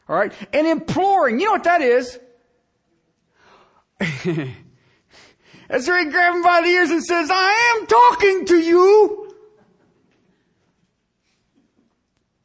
All 0.07 0.15
right? 0.15 0.31
And 0.53 0.65
imploring, 0.65 1.41
you 1.41 1.47
know 1.47 1.53
what 1.53 1.63
that 1.65 1.81
is? 1.81 2.19
As 5.73 5.87
he 5.87 6.05
grabs 6.05 6.35
him 6.35 6.43
by 6.43 6.61
the 6.61 6.67
ears 6.67 6.91
and 6.91 7.03
says, 7.03 7.31
I 7.31 7.75
am 7.75 7.87
talking 7.87 8.45
to 8.45 8.57
you. 8.57 9.35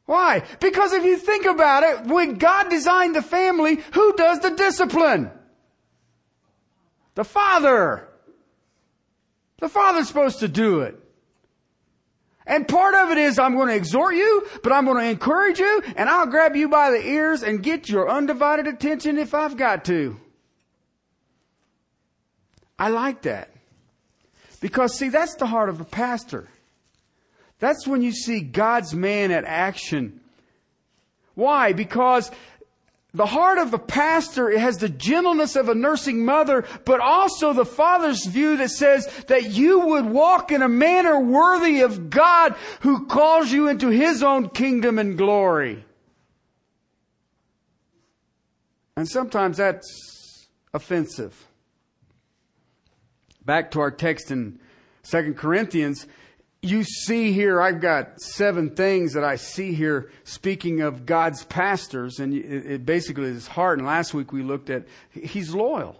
Why? 0.07 0.41
Because 0.59 0.93
if 0.93 1.05
you 1.05 1.15
think 1.15 1.45
about 1.45 1.83
it, 1.83 2.07
when 2.07 2.39
God 2.39 2.71
designed 2.71 3.15
the 3.15 3.21
family, 3.21 3.81
who 3.93 4.15
does 4.15 4.39
the 4.39 4.49
discipline? 4.49 5.29
The 7.13 7.23
father. 7.23 8.09
The 9.59 9.69
father's 9.69 10.07
supposed 10.07 10.39
to 10.39 10.47
do 10.47 10.79
it. 10.79 10.97
And 12.47 12.67
part 12.67 12.95
of 12.95 13.11
it 13.11 13.19
is 13.19 13.37
I'm 13.37 13.53
going 13.55 13.67
to 13.67 13.75
exhort 13.75 14.15
you, 14.15 14.47
but 14.63 14.71
I'm 14.71 14.85
going 14.85 14.97
to 14.97 15.07
encourage 15.07 15.59
you, 15.59 15.83
and 15.95 16.09
I'll 16.09 16.25
grab 16.25 16.55
you 16.55 16.67
by 16.67 16.89
the 16.89 17.07
ears 17.07 17.43
and 17.43 17.61
get 17.61 17.89
your 17.89 18.09
undivided 18.09 18.65
attention 18.65 19.19
if 19.19 19.35
I've 19.35 19.55
got 19.55 19.85
to. 19.85 20.19
I 22.79 22.87
like 22.87 23.23
that. 23.23 23.51
Because 24.61 24.97
see, 24.97 25.09
that's 25.09 25.35
the 25.35 25.45
heart 25.45 25.69
of 25.69 25.81
a 25.81 25.85
pastor. 25.85 26.47
That's 27.59 27.85
when 27.85 28.01
you 28.01 28.13
see 28.13 28.39
God's 28.39 28.95
man 28.95 29.31
at 29.31 29.43
action. 29.43 30.21
Why? 31.35 31.73
Because 31.73 32.31
the 33.13 33.25
heart 33.25 33.57
of 33.57 33.73
a 33.73 33.79
pastor 33.79 34.57
has 34.57 34.77
the 34.77 34.87
gentleness 34.87 35.55
of 35.55 35.67
a 35.67 35.75
nursing 35.75 36.23
mother, 36.23 36.65
but 36.85 37.01
also 37.01 37.53
the 37.53 37.65
father's 37.65 38.25
view 38.25 38.55
that 38.57 38.69
says 38.69 39.07
that 39.27 39.51
you 39.51 39.79
would 39.79 40.05
walk 40.05 40.51
in 40.51 40.61
a 40.61 40.69
manner 40.69 41.19
worthy 41.19 41.81
of 41.81 42.09
God 42.09 42.55
who 42.81 43.07
calls 43.07 43.51
you 43.51 43.67
into 43.67 43.89
his 43.89 44.23
own 44.23 44.49
kingdom 44.49 44.99
and 44.99 45.17
glory. 45.17 45.83
And 48.95 49.07
sometimes 49.07 49.57
that's 49.57 50.47
offensive. 50.73 51.48
Back 53.49 53.71
to 53.71 53.79
our 53.79 53.89
text 53.89 54.29
in 54.29 54.59
2 55.09 55.33
Corinthians, 55.33 56.05
you 56.61 56.83
see 56.83 57.31
here, 57.31 57.59
I've 57.59 57.81
got 57.81 58.21
seven 58.21 58.75
things 58.75 59.13
that 59.13 59.23
I 59.23 59.37
see 59.37 59.73
here 59.73 60.11
speaking 60.23 60.81
of 60.81 61.07
God's 61.07 61.45
pastors, 61.45 62.19
and 62.19 62.31
it, 62.31 62.85
basically 62.85 63.23
is 63.29 63.33
his 63.33 63.47
heart. 63.47 63.79
And 63.79 63.87
last 63.87 64.13
week 64.13 64.31
we 64.31 64.43
looked 64.43 64.69
at, 64.69 64.85
he's 65.09 65.51
loyal. 65.55 65.99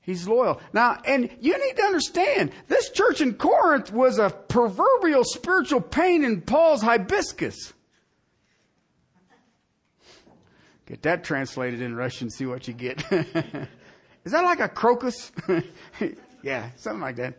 He's 0.00 0.28
loyal. 0.28 0.60
Now, 0.72 1.00
and 1.04 1.28
you 1.40 1.58
need 1.58 1.74
to 1.74 1.82
understand, 1.82 2.52
this 2.68 2.90
church 2.90 3.20
in 3.20 3.34
Corinth 3.34 3.92
was 3.92 4.20
a 4.20 4.30
proverbial 4.30 5.24
spiritual 5.24 5.80
pain 5.80 6.22
in 6.22 6.40
Paul's 6.40 6.82
hibiscus. 6.82 7.72
Get 10.86 11.02
that 11.02 11.24
translated 11.24 11.82
in 11.82 11.96
Russian, 11.96 12.30
see 12.30 12.46
what 12.46 12.68
you 12.68 12.74
get. 12.74 13.02
is 14.24 14.32
that 14.32 14.44
like 14.44 14.60
a 14.60 14.68
crocus? 14.68 15.32
yeah, 16.42 16.70
something 16.76 17.00
like 17.00 17.16
that. 17.16 17.38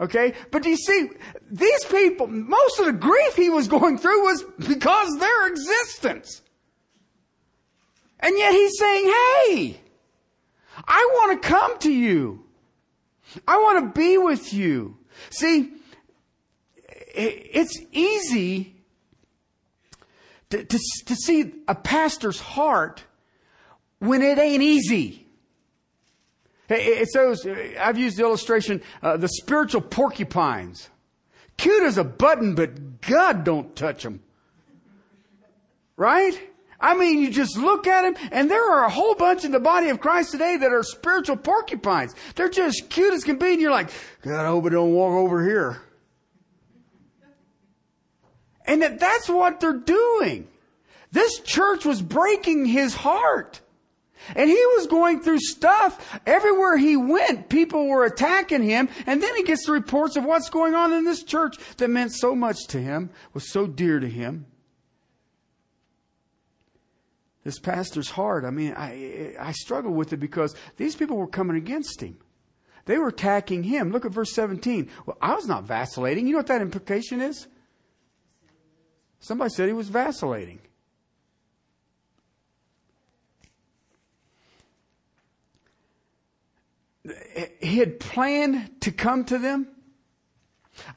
Okay? 0.00 0.34
But 0.50 0.62
do 0.62 0.70
you 0.70 0.76
see, 0.76 1.10
these 1.50 1.84
people, 1.86 2.26
most 2.26 2.78
of 2.78 2.86
the 2.86 2.92
grief 2.92 3.34
he 3.34 3.50
was 3.50 3.68
going 3.68 3.98
through 3.98 4.22
was 4.24 4.44
because 4.66 5.12
of 5.14 5.20
their 5.20 5.48
existence. 5.48 6.42
And 8.20 8.36
yet 8.36 8.52
he's 8.52 8.78
saying, 8.78 9.04
hey, 9.06 9.80
I 10.86 11.10
want 11.14 11.42
to 11.42 11.48
come 11.48 11.78
to 11.80 11.92
you. 11.92 12.44
I 13.46 13.58
want 13.58 13.94
to 13.94 13.98
be 14.00 14.18
with 14.18 14.52
you. 14.52 14.96
See, 15.30 15.72
it's 17.14 17.78
easy 17.92 18.76
to, 20.50 20.64
to, 20.64 20.78
to 21.06 21.14
see 21.14 21.52
a 21.66 21.74
pastor's 21.74 22.40
heart 22.40 23.04
when 23.98 24.22
it 24.22 24.38
ain't 24.38 24.62
easy. 24.62 25.26
It's 26.68 27.14
those, 27.14 27.46
I've 27.80 27.98
used 27.98 28.18
the 28.18 28.22
illustration, 28.22 28.82
uh, 29.02 29.16
the 29.16 29.28
spiritual 29.28 29.80
porcupines. 29.80 30.90
Cute 31.56 31.82
as 31.82 31.98
a 31.98 32.04
button, 32.04 32.54
but 32.54 33.00
God 33.00 33.44
don't 33.44 33.74
touch 33.74 34.02
them. 34.02 34.20
Right? 35.96 36.38
I 36.80 36.94
mean, 36.96 37.20
you 37.20 37.30
just 37.30 37.56
look 37.56 37.86
at 37.88 38.02
them, 38.02 38.28
and 38.30 38.50
there 38.50 38.70
are 38.70 38.84
a 38.84 38.90
whole 38.90 39.14
bunch 39.14 39.44
in 39.44 39.50
the 39.50 39.58
body 39.58 39.88
of 39.88 39.98
Christ 39.98 40.30
today 40.30 40.56
that 40.58 40.72
are 40.72 40.84
spiritual 40.84 41.36
porcupines. 41.36 42.14
They're 42.36 42.48
just 42.48 42.88
cute 42.88 43.14
as 43.14 43.24
can 43.24 43.36
be, 43.36 43.52
and 43.52 43.60
you're 43.60 43.72
like, 43.72 43.90
God, 44.22 44.44
I 44.44 44.46
hope 44.46 44.66
it 44.66 44.70
don't 44.70 44.92
walk 44.92 45.14
over 45.14 45.44
here. 45.44 45.80
And 48.64 48.82
that 48.82 49.00
that's 49.00 49.28
what 49.28 49.58
they're 49.58 49.72
doing. 49.72 50.46
This 51.10 51.40
church 51.40 51.84
was 51.86 52.02
breaking 52.02 52.66
his 52.66 52.94
heart. 52.94 53.60
And 54.34 54.50
he 54.50 54.66
was 54.76 54.86
going 54.86 55.20
through 55.20 55.40
stuff. 55.40 56.20
Everywhere 56.26 56.76
he 56.76 56.96
went, 56.96 57.48
people 57.48 57.86
were 57.88 58.04
attacking 58.04 58.62
him. 58.62 58.88
And 59.06 59.22
then 59.22 59.34
he 59.36 59.42
gets 59.42 59.66
the 59.66 59.72
reports 59.72 60.16
of 60.16 60.24
what's 60.24 60.50
going 60.50 60.74
on 60.74 60.92
in 60.92 61.04
this 61.04 61.22
church 61.22 61.56
that 61.76 61.88
meant 61.88 62.12
so 62.12 62.34
much 62.34 62.66
to 62.68 62.80
him, 62.80 63.10
was 63.32 63.50
so 63.50 63.66
dear 63.66 64.00
to 64.00 64.08
him. 64.08 64.46
This 67.44 67.58
pastor's 67.58 68.10
heart, 68.10 68.44
I 68.44 68.50
mean, 68.50 68.74
I, 68.76 69.34
I 69.40 69.52
struggle 69.52 69.92
with 69.92 70.12
it 70.12 70.18
because 70.18 70.54
these 70.76 70.94
people 70.94 71.16
were 71.16 71.26
coming 71.26 71.56
against 71.56 72.02
him. 72.02 72.18
They 72.84 72.98
were 72.98 73.08
attacking 73.08 73.64
him. 73.64 73.90
Look 73.90 74.04
at 74.04 74.12
verse 74.12 74.32
17. 74.34 74.90
Well, 75.06 75.16
I 75.20 75.34
was 75.34 75.46
not 75.46 75.64
vacillating. 75.64 76.26
You 76.26 76.32
know 76.32 76.38
what 76.38 76.46
that 76.48 76.62
implication 76.62 77.20
is? 77.20 77.46
Somebody 79.20 79.50
said 79.50 79.68
he 79.68 79.74
was 79.74 79.88
vacillating. 79.88 80.60
He 87.60 87.78
had 87.78 88.00
planned 88.00 88.80
to 88.82 88.92
come 88.92 89.24
to 89.24 89.38
them. 89.38 89.68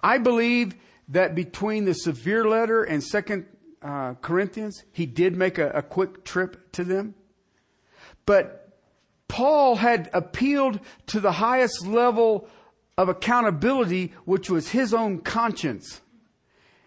I 0.01 0.17
believe 0.17 0.75
that 1.09 1.35
between 1.35 1.85
the 1.85 1.93
severe 1.93 2.47
letter 2.47 2.83
and 2.83 3.03
second 3.03 3.45
uh, 3.81 4.13
Corinthians, 4.21 4.83
he 4.91 5.05
did 5.05 5.35
make 5.35 5.57
a, 5.57 5.69
a 5.71 5.81
quick 5.81 6.23
trip 6.23 6.71
to 6.73 6.83
them. 6.83 7.15
But 8.25 8.77
Paul 9.27 9.77
had 9.77 10.09
appealed 10.13 10.79
to 11.07 11.19
the 11.19 11.31
highest 11.33 11.85
level 11.87 12.47
of 12.97 13.09
accountability, 13.09 14.13
which 14.25 14.49
was 14.49 14.69
his 14.69 14.93
own 14.93 15.19
conscience. 15.19 16.01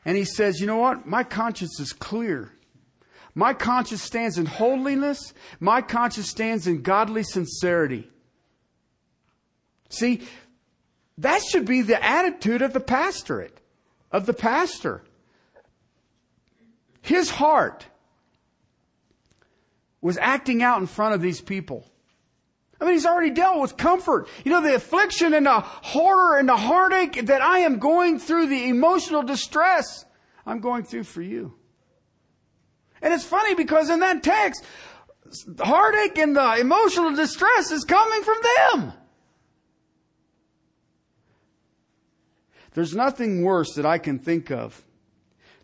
And 0.05 0.17
he 0.17 0.25
says, 0.25 0.61
you 0.61 0.67
know 0.67 0.77
what? 0.77 1.07
My 1.07 1.25
conscience 1.25 1.81
is 1.81 1.93
clear. 1.93 2.53
My 3.35 3.53
conscience 3.53 4.03
stands 4.03 4.39
in 4.39 4.47
holiness. 4.47 5.35
My 5.59 5.81
conscience 5.83 6.29
stands 6.29 6.67
in 6.67 6.83
godly 6.83 7.25
sincerity. 7.25 8.09
See, 9.89 10.23
that 11.19 11.43
should 11.43 11.67
be 11.67 11.83
the 11.83 12.03
attitude 12.05 12.63
of 12.63 12.73
the 12.73 12.81
pastorate, 12.81 13.61
of 14.11 14.27
the 14.27 14.33
pastor. 14.33 15.03
His 17.03 17.31
heart 17.31 17.87
was 20.01 20.19
acting 20.19 20.63
out 20.63 20.81
in 20.81 20.87
front 20.87 21.15
of 21.15 21.23
these 21.23 21.41
people. 21.41 21.91
I 22.81 22.85
mean, 22.85 22.95
he's 22.95 23.07
already 23.07 23.31
dealt 23.31 23.61
with 23.61 23.77
comfort. 23.77 24.29
You 24.45 24.53
know, 24.53 24.61
the 24.61 24.75
affliction 24.75 25.33
and 25.33 25.47
the 25.47 25.61
horror 25.61 26.39
and 26.39 26.49
the 26.49 26.57
heartache 26.57 27.27
that 27.27 27.41
I 27.41 27.61
am 27.61 27.79
going 27.79 28.19
through, 28.19 28.49
the 28.49 28.69
emotional 28.69 29.23
distress 29.23 30.05
I'm 30.45 30.61
going 30.61 30.85
through 30.85 31.05
for 31.05 31.23
you. 31.23 31.55
And 33.01 33.15
it's 33.15 33.25
funny 33.25 33.55
because 33.55 33.91
in 33.91 34.01
that 34.01 34.23
text, 34.23 34.65
heartache 35.59 36.19
and 36.19 36.37
the 36.37 36.57
emotional 36.59 37.15
distress 37.15 37.71
is 37.71 37.85
coming 37.85 38.23
from 38.23 38.39
them. 38.57 38.93
There's 42.75 42.95
nothing 42.95 43.43
worse 43.43 43.75
that 43.75 43.87
I 43.87 43.99
can 43.99 44.19
think 44.19 44.51
of 44.51 44.85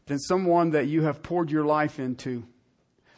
than 0.06 0.18
someone 0.18 0.70
that 0.70 0.86
you 0.86 1.02
have 1.02 1.22
poured 1.22 1.50
your 1.50 1.64
life 1.64 1.98
into, 1.98 2.44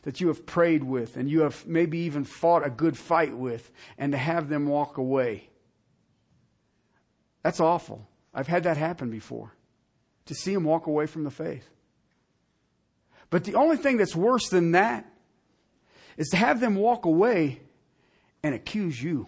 that 0.02 0.20
you 0.20 0.28
have 0.28 0.44
prayed 0.44 0.82
with, 0.82 1.16
and 1.16 1.30
you 1.30 1.42
have 1.42 1.66
maybe 1.66 1.98
even 2.00 2.24
fought 2.24 2.66
a 2.66 2.70
good 2.70 2.98
fight 2.98 3.36
with, 3.36 3.70
and 3.98 4.12
to 4.12 4.18
have 4.18 4.48
them 4.48 4.66
walk 4.66 4.96
away. 4.98 5.48
That's 7.42 7.60
awful. 7.60 8.08
I've 8.34 8.48
had 8.48 8.64
that 8.64 8.76
happen 8.76 9.10
before. 9.10 9.52
To 10.26 10.34
see 10.34 10.54
them 10.54 10.64
walk 10.64 10.86
away 10.86 11.06
from 11.06 11.24
the 11.24 11.30
faith. 11.30 11.68
But 13.28 13.44
the 13.44 13.56
only 13.56 13.76
thing 13.76 13.96
that's 13.96 14.16
worse 14.16 14.48
than 14.48 14.72
that 14.72 15.06
is 16.16 16.28
to 16.28 16.36
have 16.36 16.60
them 16.60 16.76
walk 16.76 17.04
away 17.04 17.60
and 18.42 18.54
accuse 18.54 19.02
you. 19.02 19.26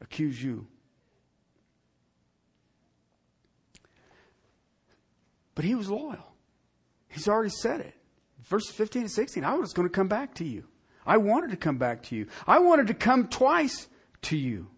Accuse 0.00 0.42
you. 0.42 0.66
But 5.58 5.64
he 5.64 5.74
was 5.74 5.90
loyal. 5.90 6.36
He's 7.08 7.26
already 7.26 7.50
said 7.50 7.80
it. 7.80 7.94
Verse 8.44 8.70
15 8.70 9.02
and 9.02 9.10
16, 9.10 9.42
I 9.42 9.54
was 9.54 9.72
going 9.72 9.88
to 9.88 9.92
come 9.92 10.06
back 10.06 10.34
to 10.34 10.44
you. 10.44 10.62
I 11.04 11.16
wanted 11.16 11.50
to 11.50 11.56
come 11.56 11.78
back 11.78 12.04
to 12.04 12.14
you. 12.14 12.28
I 12.46 12.60
wanted 12.60 12.86
to 12.86 12.94
come 12.94 13.26
twice 13.26 13.88
to 14.22 14.36
you. 14.36 14.68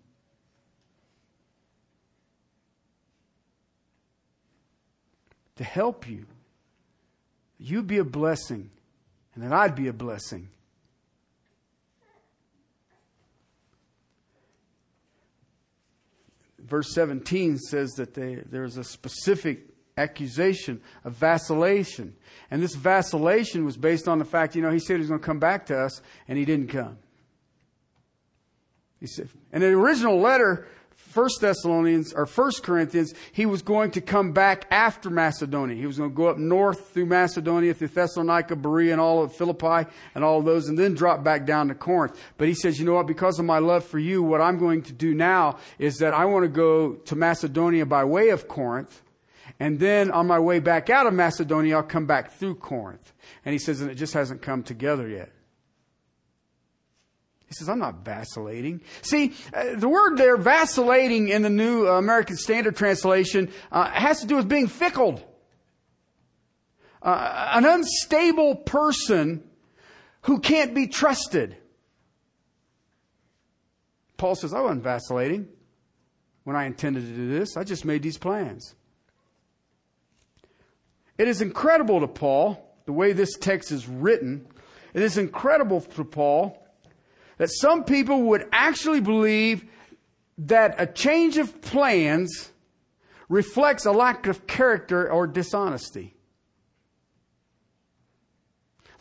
To 5.57 5.65
help 5.65 6.09
you. 6.09 6.25
You 7.59 7.83
be 7.83 7.99
a 7.99 8.05
blessing, 8.05 8.71
and 9.35 9.45
that 9.45 9.53
I'd 9.53 9.75
be 9.75 9.89
a 9.89 9.93
blessing. 9.93 10.49
Verse 16.59 16.95
17 16.95 17.59
says 17.59 17.91
that 17.99 18.15
they, 18.15 18.37
there's 18.37 18.79
a 18.79 18.85
specific 18.85 19.70
accusation 19.97 20.81
of 21.05 21.15
vacillation. 21.15 22.15
And 22.51 22.63
this 22.63 22.75
vacillation 22.75 23.65
was 23.65 23.77
based 23.77 24.09
on 24.09 24.19
the 24.19 24.25
fact, 24.25 24.57
you 24.57 24.63
know, 24.63 24.71
he 24.71 24.79
said 24.79 24.95
he 24.95 25.01
was 25.01 25.09
going 25.09 25.21
to 25.21 25.27
come 25.27 25.39
back 25.39 25.67
to 25.67 25.79
us, 25.79 26.01
and 26.29 26.39
he 26.39 26.45
didn't 26.45 26.69
come. 26.69 26.99
He 28.99 29.07
said, 29.07 29.29
in 29.53 29.61
the 29.61 29.69
original 29.69 30.21
letter, 30.21 30.69
First 30.95 31.41
Thessalonians 31.41 32.13
or 32.13 32.25
First 32.25 32.63
Corinthians, 32.63 33.15
he 33.33 33.45
was 33.45 33.63
going 33.63 33.91
to 33.93 34.01
come 34.01 34.31
back 34.33 34.67
after 34.71 35.11
Macedonia. 35.11 35.75
He 35.75 35.87
was 35.87 35.99
going 35.99 36.11
to 36.11 36.15
go 36.15 36.29
up 36.29 36.39
north 36.39 36.91
through 36.91 37.07
Macedonia, 37.07 37.75
through 37.75 37.89
Thessalonica, 37.89 38.55
Berea, 38.55 38.93
and 38.93 39.01
all 39.01 39.23
of 39.23 39.35
Philippi, 39.35 39.91
and 40.15 40.23
all 40.23 40.39
of 40.39 40.45
those, 40.45 40.69
and 40.69 40.79
then 40.79 40.95
drop 40.95 41.25
back 41.25 41.47
down 41.47 41.67
to 41.69 41.75
Corinth. 41.75 42.17
But 42.39 42.47
he 42.47 42.55
says, 42.55 42.79
you 42.79 42.85
know 42.85 42.95
what? 42.95 43.09
Because 43.09 43.41
of 43.41 43.45
my 43.45 43.59
love 43.59 43.85
for 43.85 43.99
you, 43.99 44.23
what 44.23 44.41
I'm 44.41 44.59
going 44.59 44.83
to 44.83 44.93
do 44.93 45.15
now 45.15 45.59
is 45.79 45.97
that 45.99 46.15
I 46.15 46.27
want 46.27 46.45
to 46.45 46.49
go 46.49 46.93
to 46.93 47.17
Macedonia 47.17 47.87
by 47.87 48.05
way 48.05 48.29
of 48.29 48.47
Corinth 48.47 49.03
and 49.61 49.79
then 49.79 50.11
on 50.11 50.27
my 50.27 50.39
way 50.39 50.59
back 50.59 50.89
out 50.89 51.07
of 51.07 51.13
Macedonia, 51.13 51.77
I'll 51.77 51.83
come 51.83 52.07
back 52.07 52.33
through 52.33 52.55
Corinth. 52.57 53.13
And 53.45 53.53
he 53.53 53.59
says, 53.59 53.83
and 53.83 53.91
it 53.91 53.97
just 53.97 54.15
hasn't 54.15 54.41
come 54.41 54.63
together 54.63 55.07
yet. 55.07 55.31
He 57.47 57.55
says, 57.55 57.69
I'm 57.69 57.79
not 57.79 58.03
vacillating. 58.05 58.81
See, 59.03 59.35
uh, 59.53 59.75
the 59.77 59.89
word 59.89 60.17
there, 60.17 60.39
vacillating 60.39 61.29
in 61.29 61.43
the 61.43 61.51
New 61.51 61.87
American 61.87 62.37
Standard 62.37 62.75
Translation, 62.75 63.53
uh, 63.71 63.91
has 63.91 64.21
to 64.21 64.27
do 64.27 64.37
with 64.37 64.49
being 64.49 64.67
fickle. 64.67 65.21
Uh, 67.03 67.51
an 67.53 67.67
unstable 67.67 68.57
person 68.57 69.43
who 70.23 70.41
can't 70.41 70.75
be 70.75 70.87
trusted. 70.87 71.57
Paul 74.17 74.37
says, 74.37 74.55
I 74.55 74.61
wasn't 74.61 74.85
vacillating 74.85 75.49
when 76.45 76.57
I 76.57 76.65
intended 76.65 77.05
to 77.05 77.15
do 77.15 77.29
this. 77.29 77.59
I 77.59 77.65
just 77.65 77.85
made 77.85 78.03
these 78.03 78.17
plans. 78.17 78.75
It 81.21 81.29
is 81.29 81.43
incredible 81.43 82.01
to 82.01 82.09
Paul, 82.09 82.67
the 82.87 82.95
way 82.95 83.13
this 83.13 83.37
text 83.37 83.73
is 83.73 83.87
written, 83.87 84.47
it 84.95 85.03
is 85.03 85.19
incredible 85.19 85.83
to 85.83 86.03
Paul 86.03 86.67
that 87.37 87.51
some 87.51 87.85
people 87.85 88.23
would 88.23 88.49
actually 88.53 89.03
believe 89.03 89.67
that 90.39 90.77
a 90.79 90.87
change 90.87 91.37
of 91.37 91.61
plans 91.61 92.49
reflects 93.29 93.85
a 93.85 93.93
lack 93.93 94.29
of 94.29 94.47
character 94.47 95.13
or 95.13 95.27
dishonesty. 95.27 96.15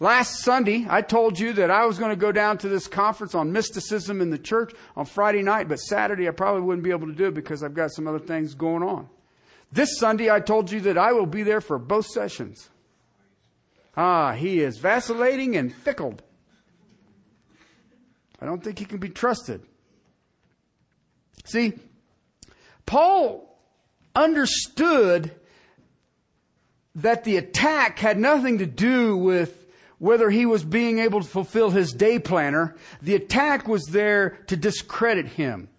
Last 0.01 0.43
Sunday, 0.43 0.85
I 0.89 1.01
told 1.01 1.39
you 1.39 1.53
that 1.53 1.71
I 1.71 1.85
was 1.85 1.99
going 1.99 2.11
to 2.11 2.17
go 2.17 2.33
down 2.33 2.57
to 2.57 2.67
this 2.67 2.89
conference 2.89 3.33
on 3.33 3.53
mysticism 3.53 4.19
in 4.19 4.29
the 4.29 4.37
church 4.37 4.73
on 4.97 5.05
Friday 5.05 5.41
night, 5.41 5.69
but 5.69 5.79
Saturday 5.79 6.27
I 6.27 6.31
probably 6.31 6.63
wouldn't 6.63 6.83
be 6.83 6.91
able 6.91 7.07
to 7.07 7.15
do 7.15 7.27
it 7.27 7.33
because 7.33 7.63
I've 7.63 7.73
got 7.73 7.91
some 7.91 8.09
other 8.09 8.19
things 8.19 8.55
going 8.55 8.83
on. 8.83 9.07
This 9.71 9.97
Sunday, 9.99 10.31
I 10.31 10.39
told 10.39 10.71
you 10.71 10.81
that 10.81 10.97
I 10.97 11.11
will 11.11 11.25
be 11.25 11.43
there 11.43 11.61
for 11.61 11.77
both 11.77 12.07
sessions. 12.07 12.69
Ah, 13.95 14.33
he 14.33 14.61
is 14.61 14.77
vacillating 14.77 15.55
and 15.55 15.73
fickle. 15.73 16.17
I 18.41 18.45
don't 18.45 18.63
think 18.63 18.79
he 18.79 18.85
can 18.85 18.99
be 18.99 19.09
trusted. 19.09 19.61
See, 21.45 21.73
Paul 22.85 23.59
understood 24.15 25.31
that 26.95 27.23
the 27.23 27.37
attack 27.37 27.99
had 27.99 28.17
nothing 28.17 28.59
to 28.59 28.65
do 28.65 29.15
with 29.17 29.65
whether 29.99 30.29
he 30.29 30.45
was 30.45 30.63
being 30.63 30.99
able 30.99 31.21
to 31.21 31.27
fulfill 31.27 31.69
his 31.69 31.91
day 31.91 32.19
planner. 32.19 32.75
The 33.01 33.15
attack 33.15 33.67
was 33.67 33.85
there 33.85 34.39
to 34.47 34.55
discredit 34.55 35.27
him. 35.27 35.69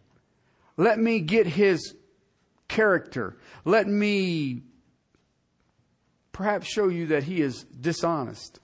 Let 0.77 0.99
me 0.99 1.21
get 1.21 1.47
his 1.47 1.95
character. 2.71 3.37
Let 3.65 3.89
me 3.89 4.63
perhaps 6.33 6.69
show 6.69 6.89
you 6.89 7.09
that 7.09 7.25
he 7.25 7.43
is 7.43 7.65
dishonest. 7.65 8.61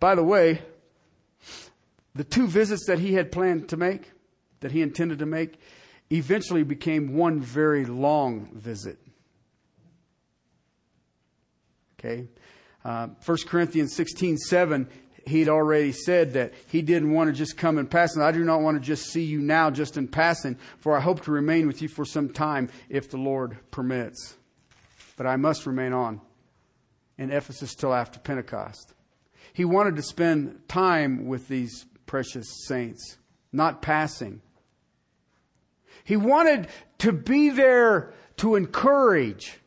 By 0.00 0.14
the 0.14 0.22
way, 0.22 0.62
the 2.14 2.24
two 2.24 2.46
visits 2.46 2.86
that 2.86 3.00
he 3.00 3.14
had 3.14 3.32
planned 3.32 3.68
to 3.70 3.76
make, 3.76 4.12
that 4.60 4.70
he 4.70 4.80
intended 4.80 5.18
to 5.18 5.26
make, 5.26 5.60
eventually 6.10 6.62
became 6.62 7.14
one 7.14 7.40
very 7.40 7.84
long 7.84 8.48
visit. 8.54 8.98
Okay? 11.98 12.28
Uh, 12.84 13.08
1 13.24 13.38
Corinthians 13.46 13.94
16 13.94 14.36
7, 14.38 14.88
he'd 15.28 15.48
already 15.48 15.92
said 15.92 16.32
that 16.34 16.54
he 16.68 16.82
didn't 16.82 17.12
want 17.12 17.28
to 17.28 17.36
just 17.36 17.56
come 17.56 17.78
in 17.78 17.86
passing. 17.86 18.22
I 18.22 18.32
do 18.32 18.44
not 18.44 18.60
want 18.60 18.76
to 18.76 18.86
just 18.86 19.10
see 19.10 19.24
you 19.24 19.40
now 19.40 19.70
just 19.70 19.96
in 19.96 20.08
passing, 20.08 20.56
for 20.78 20.96
I 20.96 21.00
hope 21.00 21.22
to 21.24 21.30
remain 21.30 21.66
with 21.66 21.82
you 21.82 21.88
for 21.88 22.04
some 22.04 22.30
time 22.30 22.68
if 22.88 23.10
the 23.10 23.16
Lord 23.16 23.58
permits. 23.70 24.36
But 25.16 25.26
I 25.26 25.36
must 25.36 25.66
remain 25.66 25.92
on 25.92 26.20
in 27.16 27.30
Ephesus 27.30 27.74
till 27.74 27.92
after 27.92 28.18
Pentecost. 28.18 28.94
He 29.52 29.64
wanted 29.64 29.96
to 29.96 30.02
spend 30.02 30.68
time 30.68 31.26
with 31.26 31.48
these 31.48 31.86
precious 32.06 32.46
saints, 32.66 33.18
not 33.52 33.82
passing. 33.82 34.40
He 36.04 36.16
wanted 36.16 36.68
to 36.98 37.12
be 37.12 37.50
there 37.50 38.14
to 38.38 38.54
encourage. 38.54 39.58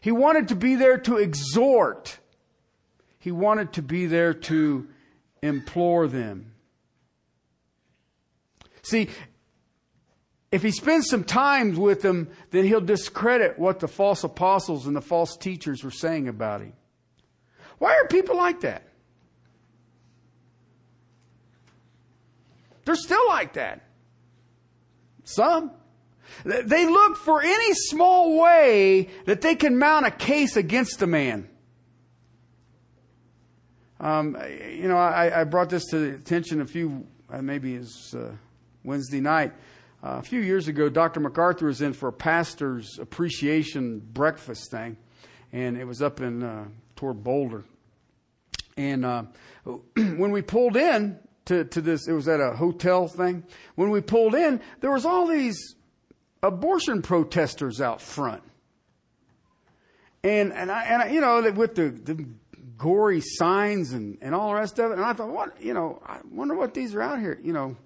He 0.00 0.12
wanted 0.12 0.48
to 0.48 0.56
be 0.56 0.74
there 0.74 0.98
to 0.98 1.16
exhort. 1.16 2.18
He 3.18 3.32
wanted 3.32 3.72
to 3.74 3.82
be 3.82 4.06
there 4.06 4.34
to 4.34 4.88
implore 5.42 6.08
them. 6.08 6.52
See, 8.82 9.08
if 10.52 10.62
he 10.62 10.70
spends 10.70 11.08
some 11.08 11.24
time 11.24 11.74
with 11.76 12.02
them, 12.02 12.28
then 12.50 12.64
he'll 12.64 12.80
discredit 12.80 13.58
what 13.58 13.80
the 13.80 13.88
false 13.88 14.24
apostles 14.24 14.86
and 14.86 14.94
the 14.94 15.00
false 15.00 15.36
teachers 15.36 15.82
were 15.82 15.90
saying 15.90 16.28
about 16.28 16.60
him. 16.60 16.72
Why 17.78 17.94
are 17.94 18.06
people 18.06 18.36
like 18.36 18.60
that? 18.60 18.88
They're 22.84 22.94
still 22.94 23.26
like 23.26 23.54
that. 23.54 23.82
Some. 25.24 25.72
They 26.44 26.86
look 26.86 27.16
for 27.16 27.42
any 27.42 27.74
small 27.74 28.38
way 28.38 29.10
that 29.26 29.40
they 29.40 29.56
can 29.56 29.78
mount 29.78 30.06
a 30.06 30.10
case 30.10 30.56
against 30.56 31.02
a 31.02 31.06
man. 31.06 31.48
Um, 34.06 34.36
you 34.72 34.86
know, 34.86 34.96
I, 34.96 35.40
I, 35.40 35.42
brought 35.42 35.68
this 35.68 35.86
to 35.86 36.14
attention 36.14 36.60
a 36.60 36.64
few, 36.64 37.04
uh, 37.28 37.42
maybe 37.42 37.74
it's 37.74 38.14
uh, 38.14 38.36
Wednesday 38.84 39.18
night. 39.18 39.52
Uh, 40.00 40.18
a 40.18 40.22
few 40.22 40.38
years 40.38 40.68
ago, 40.68 40.88
Dr. 40.88 41.18
MacArthur 41.18 41.66
was 41.66 41.82
in 41.82 41.92
for 41.92 42.10
a 42.10 42.12
pastor's 42.12 43.00
appreciation 43.00 43.98
breakfast 43.98 44.70
thing, 44.70 44.96
and 45.52 45.76
it 45.76 45.84
was 45.84 46.02
up 46.02 46.20
in 46.20 46.44
uh, 46.44 46.66
toward 46.94 47.24
Boulder. 47.24 47.64
And 48.76 49.04
uh, 49.04 49.24
when 49.96 50.30
we 50.30 50.40
pulled 50.40 50.76
in 50.76 51.18
to, 51.46 51.64
to 51.64 51.80
this, 51.80 52.06
it 52.06 52.12
was 52.12 52.28
at 52.28 52.40
a 52.40 52.52
hotel 52.52 53.08
thing. 53.08 53.42
When 53.74 53.90
we 53.90 54.00
pulled 54.02 54.36
in, 54.36 54.60
there 54.82 54.92
was 54.92 55.04
all 55.04 55.26
these 55.26 55.74
abortion 56.44 57.02
protesters 57.02 57.80
out 57.80 58.00
front. 58.00 58.44
And, 60.22 60.52
and 60.52 60.70
I, 60.70 60.84
and 60.84 61.02
I, 61.02 61.08
you 61.08 61.20
know, 61.20 61.50
with 61.50 61.74
the, 61.74 61.88
the 61.90 62.26
gory 62.76 63.20
signs 63.20 63.92
and, 63.92 64.18
and 64.20 64.34
all 64.34 64.48
the 64.50 64.54
rest 64.54 64.78
of 64.78 64.90
it. 64.90 64.94
And 64.94 65.04
I 65.04 65.12
thought, 65.12 65.28
what, 65.28 65.62
you 65.62 65.74
know, 65.74 66.02
I 66.04 66.18
wonder 66.30 66.54
what 66.54 66.74
these 66.74 66.94
are 66.94 67.02
out 67.02 67.20
here. 67.20 67.38
You 67.42 67.52
know, 67.52 67.76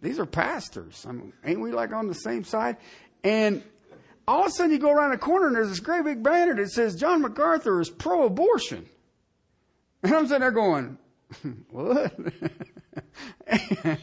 these 0.00 0.18
are 0.18 0.26
pastors. 0.26 1.04
I 1.08 1.12
mean, 1.12 1.32
ain't 1.44 1.60
we 1.60 1.72
like 1.72 1.92
on 1.92 2.06
the 2.06 2.14
same 2.14 2.44
side? 2.44 2.76
And 3.22 3.62
all 4.26 4.42
of 4.42 4.46
a 4.48 4.50
sudden 4.50 4.72
you 4.72 4.78
go 4.78 4.90
around 4.90 5.12
a 5.12 5.18
corner 5.18 5.46
and 5.46 5.56
there's 5.56 5.68
this 5.68 5.80
great 5.80 6.04
big 6.04 6.22
banner 6.22 6.54
that 6.56 6.70
says 6.70 6.94
John 6.94 7.22
MacArthur 7.22 7.80
is 7.80 7.90
pro-abortion. 7.90 8.88
And 10.02 10.14
I'm 10.14 10.26
sitting 10.26 10.40
there 10.40 10.50
going, 10.50 10.98
what? 11.70 12.14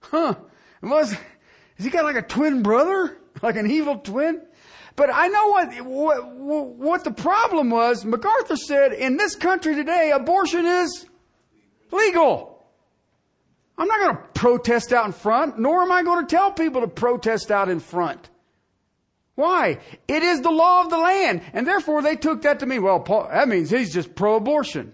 huh? 0.00 0.34
Was, 0.82 1.12
has 1.12 1.84
he 1.84 1.90
got 1.90 2.04
like 2.04 2.16
a 2.16 2.22
twin 2.22 2.62
brother? 2.62 3.18
Like 3.42 3.56
an 3.56 3.70
evil 3.70 3.98
twin? 3.98 4.42
But 4.94 5.10
I 5.12 5.28
know 5.28 5.46
what, 5.48 5.84
what, 5.84 6.66
what 6.76 7.04
the 7.04 7.12
problem 7.12 7.70
was. 7.70 8.04
MacArthur 8.04 8.56
said, 8.56 8.92
in 8.92 9.16
this 9.16 9.34
country 9.34 9.74
today, 9.74 10.12
abortion 10.14 10.66
is 10.66 11.06
legal. 11.90 12.64
I'm 13.78 13.88
not 13.88 14.00
going 14.00 14.16
to 14.16 14.22
protest 14.34 14.92
out 14.92 15.06
in 15.06 15.12
front, 15.12 15.58
nor 15.58 15.82
am 15.82 15.90
I 15.90 16.02
going 16.02 16.26
to 16.26 16.30
tell 16.36 16.52
people 16.52 16.82
to 16.82 16.88
protest 16.88 17.50
out 17.50 17.68
in 17.68 17.80
front. 17.80 18.28
Why? 19.34 19.78
It 20.06 20.22
is 20.22 20.42
the 20.42 20.50
law 20.50 20.82
of 20.82 20.90
the 20.90 20.98
land. 20.98 21.42
And 21.54 21.66
therefore 21.66 22.02
they 22.02 22.16
took 22.16 22.42
that 22.42 22.60
to 22.60 22.66
me. 22.66 22.78
Well, 22.78 23.00
Paul, 23.00 23.28
that 23.32 23.48
means 23.48 23.70
he's 23.70 23.92
just 23.92 24.14
pro-abortion. 24.14 24.92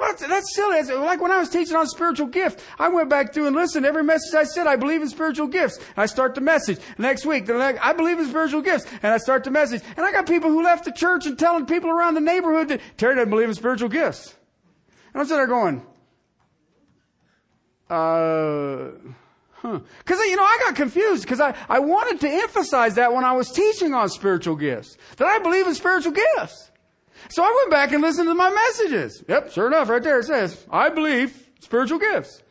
Well, 0.00 0.14
that's, 0.18 0.54
silly. 0.54 0.82
Like 0.82 1.20
when 1.20 1.30
I 1.30 1.38
was 1.38 1.50
teaching 1.50 1.76
on 1.76 1.86
spiritual 1.86 2.28
gift, 2.28 2.64
I 2.78 2.88
went 2.88 3.10
back 3.10 3.34
through 3.34 3.48
and 3.48 3.54
listened. 3.54 3.84
Every 3.84 4.02
message 4.02 4.34
I 4.34 4.44
said, 4.44 4.66
I 4.66 4.76
believe 4.76 5.02
in 5.02 5.10
spiritual 5.10 5.46
gifts. 5.46 5.78
I 5.94 6.06
start 6.06 6.34
the 6.34 6.40
message. 6.40 6.78
Next 6.96 7.26
week, 7.26 7.44
the 7.44 7.58
next, 7.58 7.84
I 7.84 7.92
believe 7.92 8.18
in 8.18 8.26
spiritual 8.26 8.62
gifts. 8.62 8.86
And 9.02 9.12
I 9.12 9.18
start 9.18 9.44
the 9.44 9.50
message. 9.50 9.82
And 9.98 10.06
I 10.06 10.10
got 10.10 10.26
people 10.26 10.48
who 10.48 10.62
left 10.62 10.86
the 10.86 10.90
church 10.90 11.26
and 11.26 11.38
telling 11.38 11.66
people 11.66 11.90
around 11.90 12.14
the 12.14 12.22
neighborhood 12.22 12.68
that 12.68 12.80
Terry 12.96 13.14
doesn't 13.14 13.28
believe 13.28 13.50
in 13.50 13.54
spiritual 13.54 13.90
gifts. 13.90 14.34
And 15.12 15.20
I'm 15.20 15.26
sitting 15.26 15.36
there 15.36 15.46
going, 15.46 15.82
uh, 17.90 18.92
huh. 19.52 19.80
Cause, 20.06 20.18
you 20.18 20.36
know, 20.36 20.44
I 20.44 20.62
got 20.64 20.76
confused 20.76 21.24
because 21.24 21.40
I, 21.40 21.54
I 21.68 21.78
wanted 21.80 22.20
to 22.20 22.28
emphasize 22.30 22.94
that 22.94 23.12
when 23.12 23.24
I 23.24 23.32
was 23.32 23.50
teaching 23.50 23.92
on 23.92 24.08
spiritual 24.08 24.56
gifts, 24.56 24.96
that 25.18 25.26
I 25.26 25.40
believe 25.40 25.66
in 25.66 25.74
spiritual 25.74 26.12
gifts. 26.12 26.69
So 27.28 27.44
I 27.44 27.52
went 27.54 27.70
back 27.70 27.92
and 27.92 28.02
listened 28.02 28.28
to 28.28 28.34
my 28.34 28.50
messages. 28.50 29.22
Yep, 29.28 29.52
sure 29.52 29.66
enough, 29.66 29.88
right 29.88 30.02
there 30.02 30.20
it 30.20 30.24
says, 30.24 30.66
I 30.70 30.88
believe 30.88 31.48
spiritual 31.60 31.98
gifts. 31.98 32.42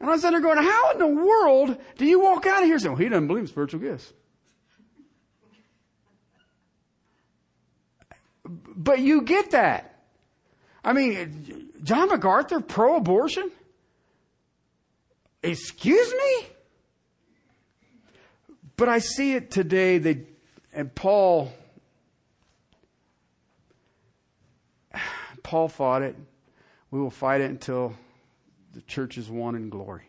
And 0.00 0.08
I 0.08 0.12
was 0.12 0.22
sitting 0.22 0.40
there 0.40 0.54
going, 0.54 0.62
how 0.62 0.90
in 0.92 0.98
the 0.98 1.06
world 1.06 1.78
do 1.96 2.04
you 2.04 2.20
walk 2.20 2.46
out 2.46 2.62
of 2.62 2.66
here 2.66 2.78
saying, 2.78 2.92
well, 2.92 3.02
he 3.02 3.08
doesn't 3.08 3.26
believe 3.26 3.44
in 3.44 3.48
spiritual 3.48 3.80
gifts? 3.80 4.12
But 8.44 8.98
you 9.00 9.22
get 9.22 9.52
that. 9.52 10.02
I 10.84 10.92
mean, 10.92 11.70
John 11.82 12.08
MacArthur, 12.08 12.60
pro-abortion? 12.60 13.50
Excuse 15.42 16.12
me? 16.12 16.46
But 18.76 18.88
I 18.88 18.98
see 18.98 19.34
it 19.34 19.50
today, 19.50 19.98
they, 19.98 20.22
and 20.72 20.94
Paul 20.94 21.52
Paul 25.44 25.68
fought 25.68 26.02
it. 26.02 26.16
We 26.90 26.98
will 26.98 27.10
fight 27.10 27.40
it 27.40 27.50
until 27.50 27.94
the 28.72 28.82
church 28.82 29.16
is 29.16 29.30
won 29.30 29.54
in 29.54 29.68
glory. 29.68 30.08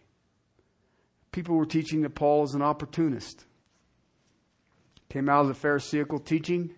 People 1.31 1.55
were 1.55 1.65
teaching 1.65 2.01
that 2.01 2.15
Paul 2.15 2.43
is 2.45 2.55
an 2.55 2.63
opportunist. 2.63 3.45
Came 5.09 5.29
out 5.29 5.41
of 5.41 5.49
the 5.49 5.53
Pharisaical 5.53 6.19
teaching, 6.19 6.73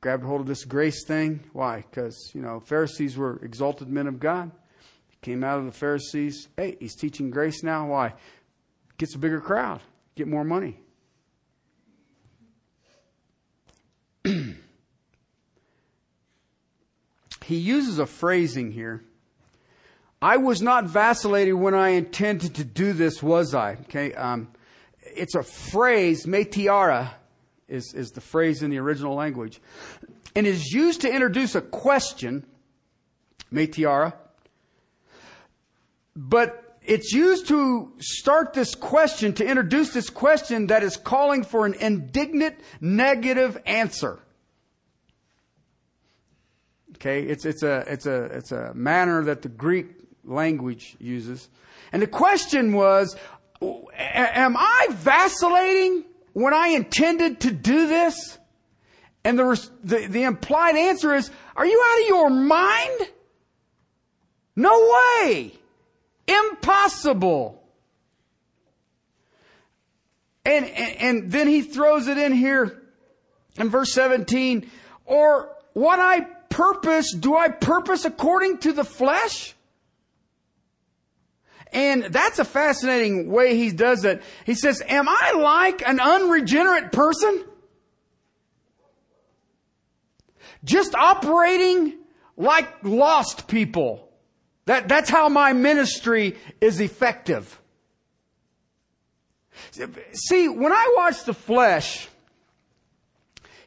grabbed 0.00 0.24
hold 0.24 0.40
of 0.40 0.46
this 0.46 0.64
grace 0.64 1.04
thing. 1.06 1.44
Why? 1.52 1.84
Because, 1.88 2.32
you 2.34 2.40
know, 2.40 2.58
Pharisees 2.58 3.16
were 3.16 3.38
exalted 3.44 3.88
men 3.88 4.06
of 4.06 4.18
God. 4.18 4.50
Came 5.20 5.44
out 5.44 5.58
of 5.58 5.66
the 5.66 5.72
Pharisees. 5.72 6.48
Hey, 6.56 6.76
he's 6.80 6.96
teaching 6.96 7.30
grace 7.30 7.62
now. 7.62 7.86
Why? 7.86 8.14
Gets 8.96 9.14
a 9.14 9.18
bigger 9.18 9.40
crowd, 9.40 9.80
get 10.16 10.26
more 10.26 10.44
money. 10.44 10.80
he 17.52 17.58
uses 17.58 17.98
a 17.98 18.06
phrasing 18.06 18.72
here. 18.72 19.04
I 20.22 20.38
was 20.38 20.62
not 20.62 20.84
vacillating 20.84 21.60
when 21.60 21.74
I 21.74 21.90
intended 21.90 22.54
to 22.54 22.64
do 22.64 22.94
this, 22.94 23.22
was 23.22 23.54
I? 23.54 23.72
Okay, 23.82 24.14
um, 24.14 24.48
it's 25.02 25.34
a 25.34 25.42
phrase, 25.42 26.24
metiara 26.24 27.10
is, 27.68 27.92
is 27.92 28.12
the 28.12 28.22
phrase 28.22 28.62
in 28.62 28.70
the 28.70 28.78
original 28.78 29.14
language, 29.14 29.60
and 30.34 30.46
is 30.46 30.72
used 30.72 31.02
to 31.02 31.12
introduce 31.12 31.54
a 31.54 31.60
question, 31.60 32.46
metiara, 33.52 34.14
but 36.16 36.78
it's 36.82 37.12
used 37.12 37.48
to 37.48 37.92
start 37.98 38.54
this 38.54 38.74
question, 38.74 39.34
to 39.34 39.44
introduce 39.44 39.92
this 39.92 40.08
question 40.08 40.68
that 40.68 40.82
is 40.82 40.96
calling 40.96 41.44
for 41.44 41.66
an 41.66 41.74
indignant 41.74 42.58
negative 42.80 43.60
answer. 43.66 44.21
Okay, 47.02 47.24
it's, 47.24 47.44
it's, 47.44 47.64
a, 47.64 47.84
it's, 47.88 48.06
a, 48.06 48.24
it's 48.26 48.52
a 48.52 48.72
manner 48.74 49.24
that 49.24 49.42
the 49.42 49.48
Greek 49.48 49.88
language 50.22 50.94
uses. 51.00 51.48
And 51.90 52.00
the 52.00 52.06
question 52.06 52.72
was, 52.72 53.16
am 53.60 54.56
I 54.56 54.86
vacillating 54.88 56.04
when 56.32 56.54
I 56.54 56.68
intended 56.68 57.40
to 57.40 57.50
do 57.50 57.88
this? 57.88 58.38
And 59.24 59.36
the, 59.36 59.68
the, 59.82 60.06
the 60.06 60.22
implied 60.22 60.76
answer 60.76 61.12
is, 61.12 61.28
are 61.56 61.66
you 61.66 61.84
out 61.84 62.02
of 62.02 62.08
your 62.08 62.30
mind? 62.30 63.00
No 64.54 64.94
way. 65.24 65.54
Impossible. 66.28 67.64
And, 70.44 70.66
and, 70.66 70.96
and 70.98 71.32
then 71.32 71.48
he 71.48 71.62
throws 71.62 72.06
it 72.06 72.16
in 72.16 72.32
here 72.32 72.80
in 73.56 73.70
verse 73.70 73.92
17, 73.92 74.70
or 75.04 75.48
what 75.72 75.98
I 75.98 76.28
purpose, 76.52 77.14
do 77.14 77.34
I 77.34 77.48
purpose 77.48 78.04
according 78.04 78.58
to 78.58 78.72
the 78.72 78.84
flesh? 78.84 79.54
And 81.72 82.04
that's 82.04 82.38
a 82.38 82.44
fascinating 82.44 83.30
way 83.30 83.56
he 83.56 83.72
does 83.72 84.04
it. 84.04 84.22
He 84.44 84.54
says, 84.54 84.82
am 84.86 85.08
I 85.08 85.32
like 85.32 85.86
an 85.88 85.98
unregenerate 85.98 86.92
person? 86.92 87.44
Just 90.64 90.94
operating 90.94 91.94
like 92.36 92.68
lost 92.84 93.48
people. 93.48 94.08
That, 94.66 94.88
that's 94.88 95.08
how 95.08 95.30
my 95.30 95.54
ministry 95.54 96.36
is 96.60 96.80
effective. 96.80 97.58
See, 100.12 100.48
when 100.48 100.72
I 100.72 100.94
watch 100.96 101.24
the 101.24 101.34
flesh, 101.34 102.08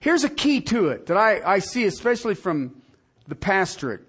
Here's 0.06 0.24
a 0.24 0.30
key 0.30 0.62
to 0.62 0.90
it 0.90 1.08
that 1.08 1.18
I, 1.18 1.56
I 1.56 1.58
see, 1.58 1.86
especially 1.86 2.36
from 2.36 2.80
the 3.28 3.34
pastorate. 3.34 4.02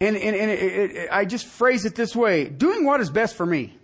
And, 0.00 0.16
and, 0.16 0.36
and 0.36 0.48
it, 0.48 0.92
it, 0.92 1.08
I 1.10 1.24
just 1.24 1.44
phrase 1.44 1.84
it 1.84 1.96
this 1.96 2.14
way 2.14 2.44
doing 2.50 2.84
what 2.84 3.00
is 3.00 3.10
best 3.10 3.34
for 3.34 3.44
me. 3.44 3.76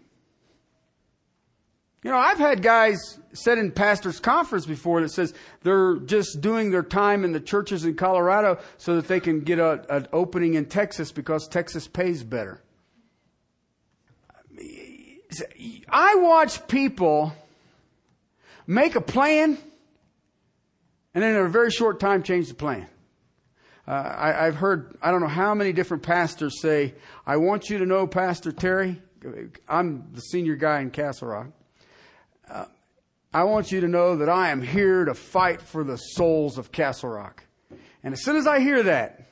You 2.04 2.12
know, 2.12 2.18
I've 2.18 2.38
had 2.38 2.62
guys 2.62 3.18
said 3.32 3.58
in 3.58 3.72
pastors' 3.72 4.20
conference 4.20 4.64
before 4.64 5.00
that 5.00 5.08
says 5.08 5.34
they're 5.62 5.96
just 5.96 6.40
doing 6.40 6.70
their 6.70 6.84
time 6.84 7.24
in 7.24 7.32
the 7.32 7.40
churches 7.40 7.84
in 7.84 7.96
Colorado 7.96 8.60
so 8.78 8.94
that 8.94 9.08
they 9.08 9.18
can 9.18 9.40
get 9.40 9.58
a, 9.58 9.84
an 9.92 10.06
opening 10.12 10.54
in 10.54 10.66
Texas 10.66 11.10
because 11.10 11.48
Texas 11.48 11.88
pays 11.88 12.22
better. 12.22 12.62
I 15.88 16.14
watch 16.14 16.68
people 16.68 17.32
make 18.68 18.94
a 18.94 19.00
plan 19.00 19.58
and 21.14 21.22
then 21.22 21.34
in 21.34 21.44
a 21.44 21.48
very 21.48 21.70
short 21.70 22.00
time 22.00 22.22
change 22.22 22.48
the 22.48 22.54
plan. 22.54 22.86
Uh, 23.86 23.90
I, 23.90 24.46
I've 24.46 24.54
heard, 24.54 24.96
I 25.02 25.11
don't 25.11 25.20
know 25.20 25.28
how 25.28 25.54
many 25.54 25.72
different 25.72 26.02
pastors 26.02 26.61
say, 26.61 26.94
I 27.26 27.38
want 27.38 27.70
you 27.70 27.78
to 27.78 27.86
know, 27.86 28.06
Pastor 28.06 28.52
Terry, 28.52 29.00
I'm 29.68 30.11
the 30.12 30.20
senior 30.20 30.56
guy 30.56 30.80
in 30.80 30.90
Castle 30.90 31.28
Rock. 31.28 31.48
Uh, 32.48 32.66
I 33.32 33.44
want 33.44 33.72
you 33.72 33.80
to 33.80 33.88
know 33.88 34.16
that 34.16 34.28
I 34.28 34.50
am 34.50 34.62
here 34.62 35.04
to 35.04 35.14
fight 35.14 35.62
for 35.62 35.84
the 35.84 35.96
souls 35.96 36.58
of 36.58 36.72
Castle 36.72 37.11
Rock. 37.11 37.44
And 38.02 38.14
as 38.14 38.24
soon 38.24 38.36
as 38.36 38.46
I 38.46 38.61
hear 38.61 38.82
that, 38.84 39.28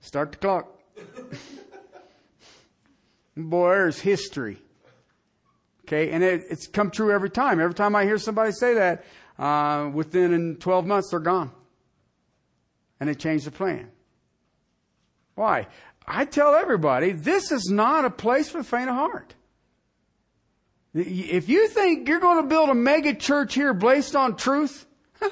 start 0.00 0.32
the 0.32 0.38
clock. 0.38 0.68
Boy, 3.36 3.70
there's 3.70 4.00
history. 4.00 4.58
Okay, 5.86 6.10
and 6.10 6.24
it, 6.24 6.44
it's 6.48 6.66
come 6.66 6.90
true 6.90 7.12
every 7.12 7.30
time. 7.30 7.60
Every 7.60 7.74
time 7.74 7.94
I 7.94 8.04
hear 8.04 8.16
somebody 8.16 8.52
say 8.52 8.74
that, 8.74 9.04
uh, 9.38 9.90
within 9.92 10.56
12 10.56 10.86
months 10.86 11.10
they're 11.10 11.20
gone. 11.20 11.50
And 13.00 13.08
they 13.08 13.14
change 13.14 13.44
the 13.44 13.50
plan. 13.50 13.90
Why? 15.34 15.66
I 16.06 16.24
tell 16.24 16.54
everybody, 16.54 17.12
this 17.12 17.50
is 17.50 17.68
not 17.70 18.04
a 18.04 18.10
place 18.10 18.48
for 18.48 18.58
the 18.58 18.64
faint 18.64 18.88
of 18.88 18.94
heart. 18.94 19.34
If 20.94 21.48
you 21.48 21.68
think 21.68 22.08
you're 22.08 22.20
going 22.20 22.42
to 22.42 22.48
build 22.48 22.68
a 22.68 22.74
mega 22.74 23.14
church 23.14 23.54
here 23.54 23.74
based 23.74 24.14
on 24.14 24.36
truth, 24.36 24.86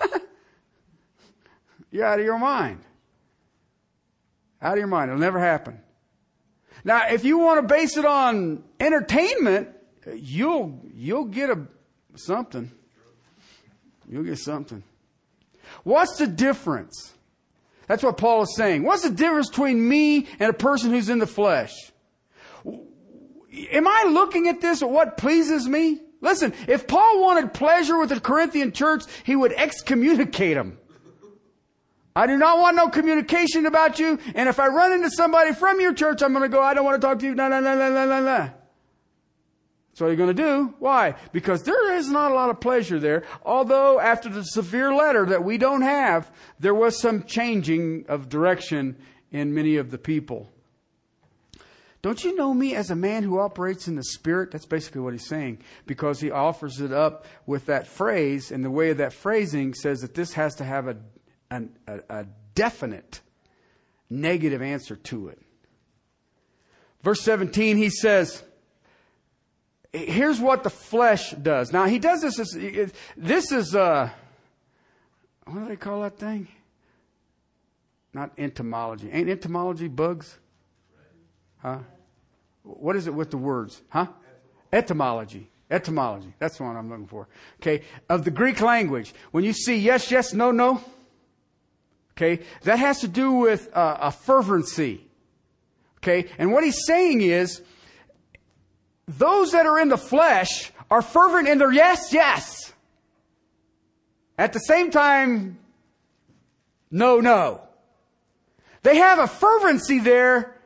you're 1.91 2.05
out 2.05 2.19
of 2.19 2.25
your 2.25 2.39
mind. 2.39 2.81
Out 4.61 4.73
of 4.73 4.79
your 4.79 4.89
mind. 4.89 5.11
It'll 5.11 5.21
never 5.21 5.39
happen. 5.39 5.81
Now, 6.85 7.09
if 7.09 7.25
you 7.25 7.39
want 7.39 7.61
to 7.61 7.73
base 7.73 7.97
it 7.97 8.05
on 8.05 8.65
entertainment, 8.81 9.69
you'll, 10.15 10.81
you'll 10.93 11.27
get 11.27 11.51
a, 11.51 11.61
something. 12.17 12.73
You'll 14.13 14.25
get 14.25 14.39
something. 14.39 14.83
What's 15.85 16.19
the 16.19 16.27
difference? 16.27 17.15
That's 17.87 18.03
what 18.03 18.19
Paul 18.19 18.43
is 18.43 18.55
saying. 18.55 18.83
What's 18.83 19.05
the 19.05 19.11
difference 19.11 19.49
between 19.49 19.89
me 19.89 20.29
and 20.39 20.51
a 20.51 20.53
person 20.53 20.91
who's 20.91 21.09
in 21.09 21.19
the 21.19 21.27
flesh? 21.27 21.73
Am 22.67 23.89
I 23.89 24.05
looking 24.11 24.49
at 24.49 24.61
this 24.61 24.83
at 24.83 24.91
what 24.91 25.17
pleases 25.17 25.67
me? 25.67 25.99
Listen, 26.21 26.53
if 26.69 26.87
Paul 26.87 27.23
wanted 27.23 27.55
pleasure 27.55 27.99
with 27.99 28.11
the 28.11 28.21
Corinthian 28.21 28.73
church, 28.73 29.05
he 29.25 29.35
would 29.35 29.53
excommunicate 29.53 30.57
them. 30.57 30.79
I 32.15 32.27
do 32.27 32.37
not 32.37 32.59
want 32.59 32.77
no 32.77 32.91
communication 32.91 33.65
about 33.65 33.99
you, 33.99 34.19
and 34.35 34.47
if 34.47 34.61
I 34.61 34.69
run 34.69 34.93
into 34.93 35.11
somebody 35.11 35.55
from 35.55 35.81
your 35.81 35.95
church, 35.95 36.23
I'm 36.23 36.35
going 36.35 36.43
to 36.43 36.55
go, 36.55 36.63
I 36.63 36.75
don't 36.75 36.85
want 36.85 37.01
to 37.01 37.07
talk 37.07 37.19
to 37.21 37.25
you, 37.25 37.35
no, 37.35 37.49
no, 37.49 37.61
no, 37.61 37.75
no, 37.75 37.91
no, 37.91 38.07
no, 38.07 38.23
no. 38.23 38.51
That's 39.93 40.01
what 40.01 40.07
you're 40.07 40.17
going 40.17 40.35
to 40.35 40.43
do. 40.43 40.75
Why? 40.79 41.17
Because 41.33 41.65
there 41.65 41.95
is 41.95 42.09
not 42.09 42.31
a 42.31 42.35
lot 42.35 42.49
of 42.49 42.61
pleasure 42.61 42.99
there. 42.99 43.25
Although 43.45 44.01
after 44.01 44.31
the 44.31 44.43
severe 44.43 44.95
letter 44.95 45.27
that 45.27 45.45
we 45.45 45.59
don't 45.59 45.83
have, 45.83 46.31
there 46.59 46.75
was 46.75 46.99
some 46.99 47.25
changing 47.25 48.07
of 48.09 48.31
direction 48.31 48.97
in 49.31 49.53
many 49.53 49.77
of 49.77 49.91
the 49.91 49.99
people. 49.99 50.51
Don't 52.01 52.25
you 52.25 52.35
know 52.35 52.55
me 52.55 52.75
as 52.75 52.91
a 52.91 52.97
man 52.97 53.23
who 53.23 53.39
operates 53.39 53.87
in 53.87 53.97
the 53.97 54.03
Spirit? 54.03 54.51
That's 54.51 54.67
basically 54.67 55.03
what 55.03 55.13
he's 55.13 55.29
saying 55.29 55.59
because 55.87 56.21
he 56.21 56.31
offers 56.31 56.81
it 56.81 56.93
up 56.93 57.27
with 57.47 57.67
that 57.67 57.87
phrase, 57.87 58.51
and 58.51 58.65
the 58.65 58.71
way 58.71 58.91
of 58.91 58.97
that 58.97 59.13
phrasing 59.13 59.75
says 59.75 60.01
that 60.01 60.15
this 60.15 60.33
has 60.33 60.55
to 60.57 60.65
have 60.65 60.89
a, 60.89 60.97
a, 61.51 61.63
a 62.09 62.27
definite 62.55 63.21
negative 64.11 64.63
answer 64.63 64.97
to 64.97 65.29
it. 65.29 65.39
Verse 67.03 67.21
17, 67.21 67.77
he 67.77 67.91
says, 67.91 68.43
here's 69.93 70.41
what 70.41 70.63
the 70.63 70.71
flesh 70.71 71.33
does. 71.33 71.73
Now 71.73 71.87
he 71.87 71.99
does 71.99 72.23
this. 72.23 72.55
This 73.17 73.53
is 73.53 73.75
uh, 73.75 74.11
what 75.45 75.61
do 75.61 75.69
they 75.69 75.77
call 75.77 76.03
that 76.03 76.19
thing? 76.19 76.49
Not 78.15 78.33
entomology. 78.39 79.11
Ain't 79.11 79.29
entomology 79.29 79.89
bugs? 79.89 80.39
Huh? 81.59 81.79
What 82.63 82.97
is 82.97 83.07
it 83.07 83.15
with 83.15 83.31
the 83.31 83.39
words? 83.39 83.81
Huh? 83.89 84.07
Etymology. 84.73 85.49
Etymology. 85.71 86.35
That's 86.39 86.59
the 86.59 86.65
one 86.65 86.77
I'm 86.77 86.91
looking 86.91 87.07
for. 87.07 87.29
Okay. 87.61 87.85
Of 88.09 88.25
the 88.25 88.31
Greek 88.31 88.61
language. 88.61 89.15
When 89.31 89.45
you 89.45 89.53
see 89.53 89.77
yes, 89.77 90.11
yes, 90.11 90.35
no, 90.35 90.51
no. 90.51 90.83
Okay. 92.17 92.45
That 92.65 92.79
has 92.79 93.01
to 93.01 93.09
do 93.09 93.33
with 93.33 93.75
uh, 93.75 93.97
a 94.01 94.11
fervency. 94.11 95.07
Okay. 95.99 96.29
And 96.39 96.53
what 96.53 96.65
he's 96.65 96.85
saying 96.87 97.23
is, 97.23 97.63
those 99.19 99.53
that 99.53 99.67
are 99.67 99.79
in 99.79 99.89
the 99.89 99.97
flesh 99.97 100.73
are 100.91 101.03
fervent 101.03 101.49
in 101.49 101.59
their 101.59 101.73
yes, 101.73 102.13
yes. 102.13 102.73
At 104.39 104.53
the 104.53 104.59
same 104.59 104.91
time, 104.91 105.59
no, 106.91 107.21
no. 107.21 107.61
They 108.83 108.97
have 108.97 109.19
a 109.19 109.27
fervency 109.27 110.01
there 110.01 110.57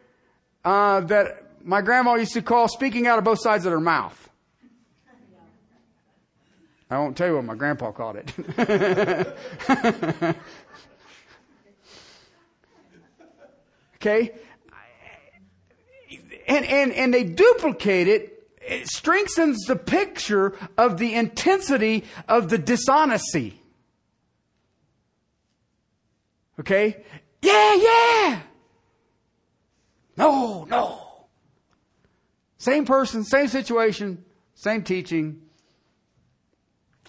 uh, 0.64 1.00
that 1.02 1.44
my 1.64 1.82
grandma 1.82 2.14
used 2.14 2.32
to 2.34 2.42
call 2.42 2.68
speaking 2.68 3.06
out 3.06 3.18
of 3.18 3.24
both 3.24 3.40
sides 3.40 3.66
of 3.66 3.72
their 3.72 3.80
mouth. 3.80 4.22
I 6.88 6.98
won't 6.98 7.16
tell 7.16 7.26
you 7.26 7.34
what 7.34 7.44
my 7.44 7.56
grandpa 7.56 7.90
called 7.90 8.16
it. 8.16 8.32
okay? 13.96 14.32
and, 16.46 16.64
and, 16.64 16.92
and 16.92 17.12
they 17.12 17.24
duplicate 17.24 18.08
it. 18.08 18.35
It 18.66 18.88
strengthens 18.88 19.64
the 19.66 19.76
picture 19.76 20.56
of 20.76 20.98
the 20.98 21.14
intensity 21.14 22.04
of 22.28 22.48
the 22.48 22.58
dishonesty. 22.58 23.62
Okay? 26.58 27.04
Yeah, 27.42 27.74
yeah! 27.74 28.40
No, 30.16 30.64
no. 30.64 31.02
Same 32.58 32.84
person, 32.84 33.22
same 33.22 33.46
situation, 33.46 34.24
same 34.54 34.82
teaching, 34.82 35.42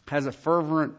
has 0.07 0.27
a 0.27 0.31
fervent 0.31 0.93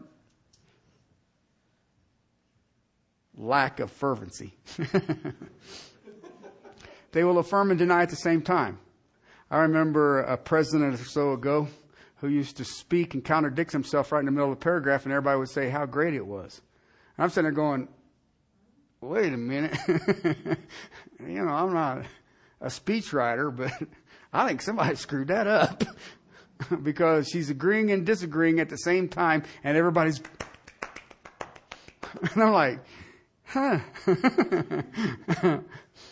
lack 3.35 3.79
of 3.79 3.91
fervency. 3.91 4.53
they 7.11 7.23
will 7.23 7.37
affirm 7.37 7.71
and 7.71 7.79
deny 7.79 8.03
at 8.03 8.09
the 8.09 8.15
same 8.15 8.41
time. 8.41 8.79
I 9.51 9.59
remember 9.59 10.21
a 10.21 10.37
president 10.37 10.99
or 10.99 11.05
so 11.05 11.33
ago 11.33 11.67
who 12.17 12.27
used 12.27 12.57
to 12.57 12.65
speak 12.65 13.13
and 13.13 13.23
contradict 13.23 13.71
himself 13.71 14.11
right 14.11 14.19
in 14.19 14.25
the 14.25 14.31
middle 14.31 14.51
of 14.51 14.57
a 14.57 14.61
paragraph, 14.61 15.05
and 15.05 15.11
everybody 15.13 15.39
would 15.39 15.49
say 15.49 15.69
how 15.69 15.85
great 15.85 16.13
it 16.13 16.25
was. 16.25 16.61
And 17.17 17.23
I'm 17.23 17.29
sitting 17.29 17.45
there 17.45 17.51
going, 17.51 17.87
wait 19.01 19.33
a 19.33 19.37
minute. 19.37 19.77
you 19.87 21.43
know, 21.43 21.51
I'm 21.51 21.73
not 21.73 22.05
a 22.61 22.67
speechwriter, 22.67 23.55
but 23.55 23.71
I 24.33 24.47
think 24.47 24.61
somebody 24.61 24.95
screwed 24.95 25.29
that 25.29 25.47
up 25.47 25.83
because 26.83 27.29
she's 27.29 27.49
agreeing 27.49 27.91
and 27.91 28.05
disagreeing 28.05 28.59
at 28.59 28.69
the 28.69 28.77
same 28.77 29.07
time, 29.07 29.43
and 29.63 29.77
everybody's. 29.77 30.21
and 32.33 32.43
I'm 32.43 32.51
like, 32.51 32.79
huh. 33.49 33.79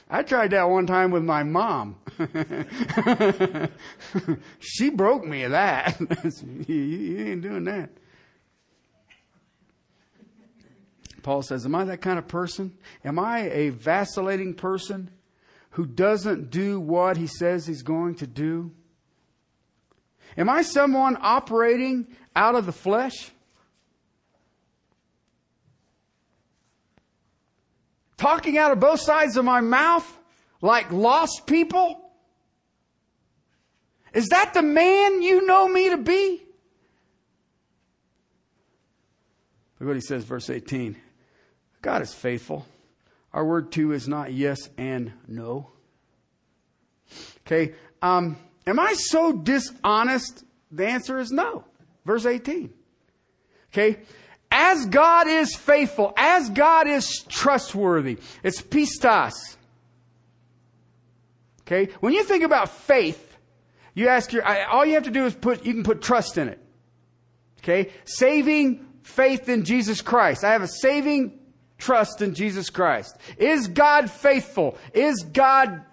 I 0.09 0.23
tried 0.23 0.51
that 0.51 0.69
one 0.69 0.87
time 0.87 1.11
with 1.11 1.23
my 1.23 1.43
mom. 1.43 1.97
she 4.59 4.89
broke 4.89 5.25
me 5.25 5.43
of 5.43 5.51
that. 5.51 5.99
you 6.67 7.27
ain't 7.27 7.41
doing 7.41 7.65
that. 7.65 7.89
Paul 11.21 11.41
says, 11.41 11.65
Am 11.65 11.75
I 11.75 11.83
that 11.85 12.01
kind 12.01 12.17
of 12.17 12.27
person? 12.27 12.77
Am 13.03 13.19
I 13.19 13.49
a 13.49 13.69
vacillating 13.69 14.53
person 14.53 15.11
who 15.71 15.85
doesn't 15.85 16.49
do 16.49 16.79
what 16.79 17.17
he 17.17 17.27
says 17.27 17.67
he's 17.67 17.83
going 17.83 18.15
to 18.15 18.27
do? 18.27 18.71
Am 20.37 20.49
I 20.49 20.61
someone 20.61 21.17
operating 21.19 22.07
out 22.35 22.55
of 22.55 22.65
the 22.65 22.71
flesh? 22.71 23.31
Talking 28.17 28.57
out 28.57 28.71
of 28.71 28.79
both 28.79 28.99
sides 28.99 29.37
of 29.37 29.45
my 29.45 29.61
mouth 29.61 30.05
like 30.61 30.91
lost 30.91 31.45
people? 31.45 32.11
Is 34.13 34.29
that 34.29 34.53
the 34.53 34.63
man 34.63 35.21
you 35.21 35.45
know 35.45 35.67
me 35.67 35.89
to 35.89 35.97
be? 35.97 36.41
Look 39.79 39.87
what 39.87 39.95
he 39.95 40.01
says, 40.01 40.23
verse 40.23 40.49
18. 40.49 40.95
God 41.81 42.01
is 42.01 42.13
faithful. 42.13 42.65
Our 43.33 43.45
word 43.45 43.71
too 43.71 43.91
is 43.91 44.07
not 44.07 44.33
yes 44.33 44.69
and 44.77 45.13
no. 45.27 45.69
Okay, 47.45 47.75
um, 48.01 48.37
am 48.65 48.79
I 48.79 48.93
so 48.93 49.31
dishonest? 49.31 50.43
The 50.71 50.87
answer 50.87 51.19
is 51.19 51.31
no. 51.31 51.63
Verse 52.05 52.25
18. 52.25 52.73
Okay, 53.71 53.99
as 54.57 54.87
God 54.87 55.27
is 55.27 55.55
faithful, 55.55 56.13
as 56.17 56.49
God 56.49 56.87
is 56.87 57.23
trustworthy, 57.29 58.17
it's 58.41 58.61
pistos. 58.61 59.33
Okay? 61.61 61.91
When 61.99 62.13
you 62.13 62.23
think 62.23 62.43
about 62.43 62.69
faith, 62.69 63.23
You 63.97 64.09
ask 64.09 64.31
your, 64.31 64.45
all 64.45 64.85
you 64.85 64.93
have 64.93 65.05
to 65.05 65.09
do 65.09 65.25
is 65.25 65.33
put, 65.33 65.65
you 65.65 65.73
can 65.73 65.81
put 65.81 66.03
trust 66.03 66.37
in 66.37 66.49
it. 66.49 66.59
Okay? 67.61 67.89
Saving 68.05 68.85
faith 69.01 69.49
in 69.49 69.65
Jesus 69.65 70.03
Christ. 70.03 70.43
I 70.43 70.51
have 70.51 70.61
a 70.61 70.67
saving 70.67 71.39
trust 71.79 72.21
in 72.21 72.35
Jesus 72.35 72.69
Christ. 72.69 73.17
Is 73.39 73.67
God 73.67 74.11
faithful? 74.11 74.77
Is 74.93 75.23
God 75.23 75.83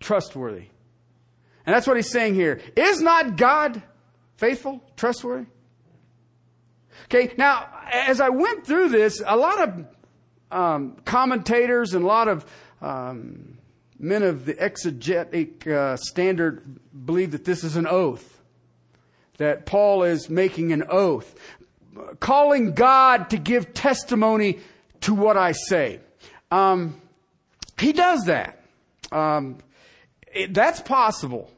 trustworthy? 0.00 0.68
And 1.66 1.74
that's 1.74 1.86
what 1.86 1.98
he's 1.98 2.10
saying 2.10 2.34
here. 2.34 2.62
Is 2.74 3.02
not 3.02 3.36
God 3.36 3.82
faithful, 4.38 4.82
trustworthy? 4.96 5.48
Okay, 7.04 7.32
now, 7.36 7.68
as 7.92 8.20
I 8.20 8.30
went 8.30 8.66
through 8.66 8.88
this, 8.88 9.22
a 9.24 9.36
lot 9.36 9.68
of 9.68 9.86
um, 10.50 10.96
commentators 11.04 11.94
and 11.94 12.04
a 12.04 12.06
lot 12.06 12.28
of 12.28 12.44
um, 12.80 13.58
men 13.98 14.22
of 14.22 14.44
the 14.44 14.54
exegetic 14.54 15.66
uh, 15.66 15.96
standard 15.96 16.78
believe 17.04 17.32
that 17.32 17.44
this 17.44 17.64
is 17.64 17.76
an 17.76 17.86
oath, 17.86 18.40
that 19.38 19.66
Paul 19.66 20.02
is 20.02 20.28
making 20.28 20.72
an 20.72 20.84
oath, 20.88 21.34
calling 22.20 22.72
God 22.72 23.30
to 23.30 23.38
give 23.38 23.72
testimony 23.74 24.58
to 25.02 25.14
what 25.14 25.36
I 25.36 25.52
say. 25.52 26.00
Um, 26.50 27.00
he 27.78 27.92
does 27.92 28.24
that. 28.24 28.60
Um, 29.12 29.58
it, 30.32 30.52
that's 30.52 30.80
possible. 30.80 31.50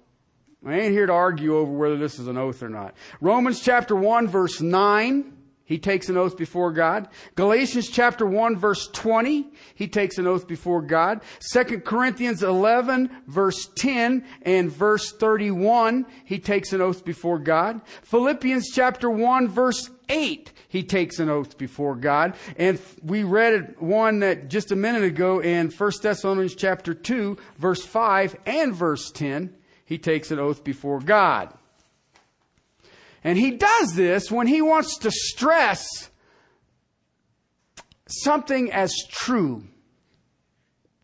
I 0.66 0.74
ain't 0.74 0.92
here 0.92 1.06
to 1.06 1.12
argue 1.12 1.56
over 1.56 1.72
whether 1.72 1.96
this 1.96 2.18
is 2.18 2.26
an 2.26 2.36
oath 2.36 2.62
or 2.62 2.68
not. 2.68 2.94
Romans 3.20 3.60
chapter 3.60 3.94
1 3.94 4.28
verse 4.28 4.60
9 4.60 5.38
he 5.68 5.76
takes 5.76 6.08
an 6.08 6.16
oath 6.16 6.38
before 6.38 6.72
God. 6.72 7.08
Galatians 7.34 7.90
chapter 7.90 8.24
1 8.24 8.56
verse 8.56 8.88
20, 8.88 9.50
he 9.74 9.86
takes 9.86 10.16
an 10.16 10.26
oath 10.26 10.48
before 10.48 10.80
God. 10.80 11.20
2 11.52 11.80
Corinthians 11.80 12.42
11 12.42 13.10
verse 13.26 13.68
10 13.76 14.24
and 14.40 14.72
verse 14.72 15.12
31, 15.12 16.06
he 16.24 16.38
takes 16.38 16.72
an 16.72 16.80
oath 16.80 17.04
before 17.04 17.38
God. 17.38 17.82
Philippians 18.00 18.70
chapter 18.70 19.10
1 19.10 19.48
verse 19.48 19.90
8, 20.08 20.50
he 20.68 20.82
takes 20.84 21.18
an 21.18 21.28
oath 21.28 21.58
before 21.58 21.96
God. 21.96 22.34
And 22.56 22.80
we 23.02 23.24
read 23.24 23.74
one 23.78 24.20
that 24.20 24.48
just 24.48 24.72
a 24.72 24.76
minute 24.76 25.04
ago 25.04 25.40
in 25.40 25.70
1 25.70 25.92
Thessalonians 26.00 26.54
chapter 26.54 26.94
2 26.94 27.36
verse 27.58 27.84
5 27.84 28.36
and 28.46 28.74
verse 28.74 29.10
10, 29.10 29.54
he 29.88 29.96
takes 29.96 30.30
an 30.30 30.38
oath 30.38 30.64
before 30.64 31.00
God. 31.00 31.50
And 33.24 33.38
he 33.38 33.52
does 33.52 33.94
this 33.94 34.30
when 34.30 34.46
he 34.46 34.60
wants 34.60 34.98
to 34.98 35.10
stress 35.10 36.10
something 38.06 38.70
as 38.70 38.92
true. 39.08 39.64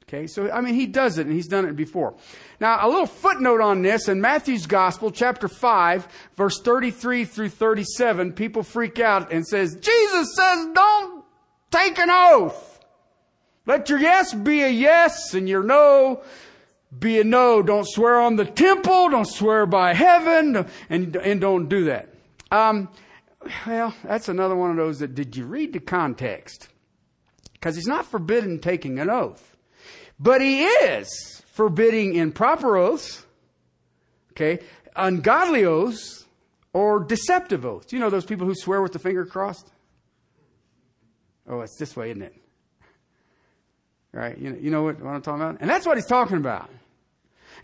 Okay, 0.02 0.26
so 0.26 0.50
I 0.50 0.60
mean, 0.60 0.74
he 0.74 0.84
does 0.84 1.16
it 1.16 1.26
and 1.26 1.34
he's 1.34 1.48
done 1.48 1.64
it 1.64 1.76
before. 1.76 2.14
Now, 2.60 2.86
a 2.86 2.88
little 2.90 3.06
footnote 3.06 3.62
on 3.62 3.80
this 3.80 4.06
in 4.06 4.20
Matthew's 4.20 4.66
Gospel, 4.66 5.10
chapter 5.10 5.48
5, 5.48 6.06
verse 6.36 6.60
33 6.60 7.24
through 7.24 7.48
37, 7.48 8.34
people 8.34 8.62
freak 8.62 9.00
out 9.00 9.32
and 9.32 9.46
says, 9.46 9.76
Jesus 9.76 10.36
says, 10.36 10.66
don't 10.74 11.24
take 11.70 11.98
an 11.98 12.10
oath. 12.10 12.80
Let 13.64 13.88
your 13.88 13.98
yes 13.98 14.34
be 14.34 14.60
a 14.60 14.68
yes 14.68 15.32
and 15.32 15.48
your 15.48 15.62
no 15.62 16.22
be 16.98 17.20
a 17.20 17.24
no. 17.24 17.62
Don't 17.62 17.88
swear 17.88 18.20
on 18.20 18.36
the 18.36 18.44
temple. 18.44 19.10
Don't 19.10 19.28
swear 19.28 19.66
by 19.66 19.94
heaven. 19.94 20.66
And, 20.88 21.16
and 21.16 21.40
don't 21.40 21.68
do 21.68 21.84
that. 21.84 22.08
Um, 22.50 22.88
well, 23.66 23.94
that's 24.04 24.28
another 24.28 24.56
one 24.56 24.70
of 24.70 24.76
those 24.76 25.00
that 25.00 25.14
did 25.14 25.36
you 25.36 25.44
read 25.44 25.72
the 25.72 25.80
context? 25.80 26.68
Because 27.52 27.76
he's 27.76 27.86
not 27.86 28.06
forbidden 28.06 28.58
taking 28.58 28.98
an 28.98 29.10
oath. 29.10 29.56
But 30.18 30.40
he 30.40 30.64
is 30.64 31.42
forbidding 31.46 32.14
improper 32.14 32.76
oaths, 32.76 33.24
okay, 34.32 34.60
ungodly 34.94 35.64
oaths, 35.64 36.24
or 36.72 37.00
deceptive 37.00 37.64
oaths. 37.64 37.92
You 37.92 37.98
know 37.98 38.10
those 38.10 38.24
people 38.24 38.46
who 38.46 38.54
swear 38.54 38.82
with 38.82 38.92
the 38.92 38.98
finger 38.98 39.24
crossed? 39.24 39.70
Oh, 41.48 41.60
it's 41.60 41.76
this 41.78 41.96
way, 41.96 42.10
isn't 42.10 42.22
it? 42.22 42.34
Right? 44.12 44.38
You 44.38 44.50
know, 44.50 44.56
you 44.56 44.70
know 44.70 44.82
what, 44.82 45.00
what 45.00 45.14
I'm 45.14 45.22
talking 45.22 45.42
about? 45.42 45.60
And 45.60 45.68
that's 45.68 45.86
what 45.86 45.96
he's 45.96 46.06
talking 46.06 46.36
about. 46.36 46.70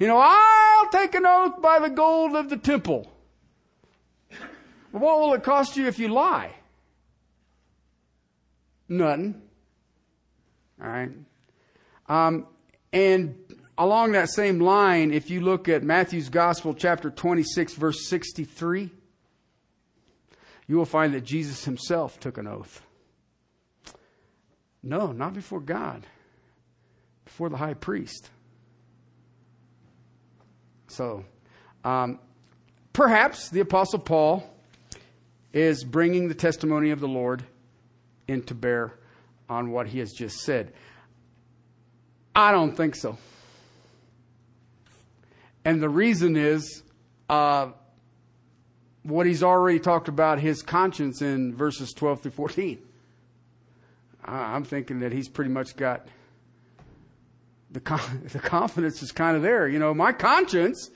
You 0.00 0.06
know, 0.06 0.18
I'll 0.18 0.88
take 0.88 1.14
an 1.14 1.26
oath 1.26 1.60
by 1.60 1.78
the 1.78 1.90
gold 1.90 2.34
of 2.34 2.48
the 2.48 2.56
temple. 2.56 3.12
what 4.92 5.20
will 5.20 5.34
it 5.34 5.42
cost 5.42 5.76
you 5.76 5.86
if 5.86 5.98
you 5.98 6.08
lie? 6.08 6.54
Nothing. 8.88 9.42
All 10.82 10.88
right. 10.88 11.10
Um, 12.08 12.46
and 12.94 13.36
along 13.76 14.12
that 14.12 14.30
same 14.30 14.58
line, 14.58 15.12
if 15.12 15.28
you 15.28 15.42
look 15.42 15.68
at 15.68 15.82
Matthew's 15.82 16.30
Gospel, 16.30 16.72
chapter 16.72 17.10
26, 17.10 17.74
verse 17.74 18.08
63, 18.08 18.90
you 20.66 20.76
will 20.78 20.86
find 20.86 21.12
that 21.12 21.24
Jesus 21.24 21.66
himself 21.66 22.18
took 22.18 22.38
an 22.38 22.46
oath. 22.46 22.80
No, 24.82 25.12
not 25.12 25.34
before 25.34 25.60
God, 25.60 26.06
before 27.26 27.50
the 27.50 27.58
high 27.58 27.74
priest. 27.74 28.30
So, 30.90 31.24
um, 31.84 32.18
perhaps 32.92 33.48
the 33.48 33.60
Apostle 33.60 34.00
Paul 34.00 34.44
is 35.52 35.84
bringing 35.84 36.26
the 36.26 36.34
testimony 36.34 36.90
of 36.90 36.98
the 36.98 37.06
Lord 37.06 37.44
into 38.26 38.54
bear 38.54 38.94
on 39.48 39.70
what 39.70 39.86
he 39.86 40.00
has 40.00 40.12
just 40.12 40.40
said. 40.40 40.72
I 42.34 42.50
don't 42.50 42.76
think 42.76 42.96
so. 42.96 43.18
And 45.64 45.80
the 45.80 45.88
reason 45.88 46.36
is 46.36 46.82
uh, 47.28 47.68
what 49.04 49.26
he's 49.26 49.44
already 49.44 49.78
talked 49.78 50.08
about 50.08 50.40
his 50.40 50.60
conscience 50.60 51.22
in 51.22 51.54
verses 51.54 51.92
12 51.92 52.22
through 52.22 52.30
14. 52.32 52.78
I'm 54.24 54.64
thinking 54.64 55.00
that 55.00 55.12
he's 55.12 55.28
pretty 55.28 55.50
much 55.50 55.76
got 55.76 56.08
the, 57.70 57.80
the 58.32 58.38
confidence 58.38 59.02
is 59.02 59.12
kind 59.12 59.36
of 59.36 59.42
there. 59.42 59.68
You 59.68 59.78
know, 59.78 59.94
my 59.94 60.12
conscience 60.12 60.90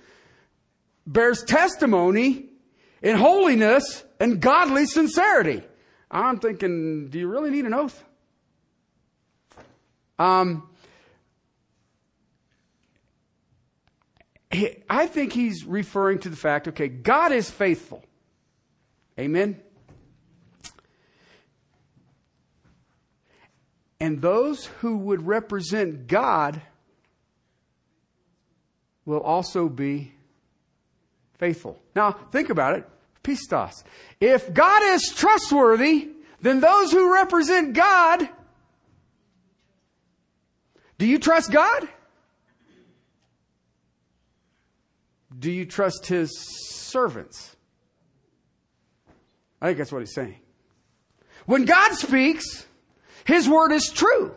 bears 1.06 1.42
testimony 1.44 2.46
in 3.02 3.16
holiness 3.16 4.04
and 4.18 4.40
godly 4.40 4.86
sincerity. 4.86 5.62
I'm 6.10 6.38
thinking, 6.38 7.08
do 7.08 7.18
you 7.18 7.28
really 7.28 7.50
need 7.50 7.64
an 7.64 7.74
oath? 7.74 8.02
Um, 10.18 10.68
I 14.88 15.06
think 15.06 15.32
he's 15.32 15.64
referring 15.64 16.20
to 16.20 16.28
the 16.28 16.36
fact, 16.36 16.68
okay, 16.68 16.88
God 16.88 17.32
is 17.32 17.50
faithful. 17.50 18.04
Amen? 19.18 19.60
And 24.04 24.20
those 24.20 24.66
who 24.66 24.98
would 24.98 25.26
represent 25.26 26.08
God 26.08 26.60
will 29.06 29.22
also 29.22 29.66
be 29.66 30.12
faithful. 31.38 31.80
Now, 31.96 32.12
think 32.12 32.50
about 32.50 32.76
it. 32.76 32.86
Pistos. 33.22 33.82
If 34.20 34.52
God 34.52 34.82
is 34.82 35.10
trustworthy, 35.16 36.10
then 36.42 36.60
those 36.60 36.92
who 36.92 37.14
represent 37.14 37.72
God, 37.72 38.28
do 40.98 41.06
you 41.06 41.18
trust 41.18 41.50
God? 41.50 41.88
Do 45.38 45.50
you 45.50 45.64
trust 45.64 46.04
His 46.08 46.30
servants? 46.90 47.56
I 49.62 49.68
think 49.68 49.78
that's 49.78 49.92
what 49.92 50.00
he's 50.00 50.12
saying. 50.12 50.36
When 51.46 51.64
God 51.64 51.94
speaks, 51.94 52.66
his 53.24 53.48
word 53.48 53.72
is 53.72 53.90
true. 53.90 54.34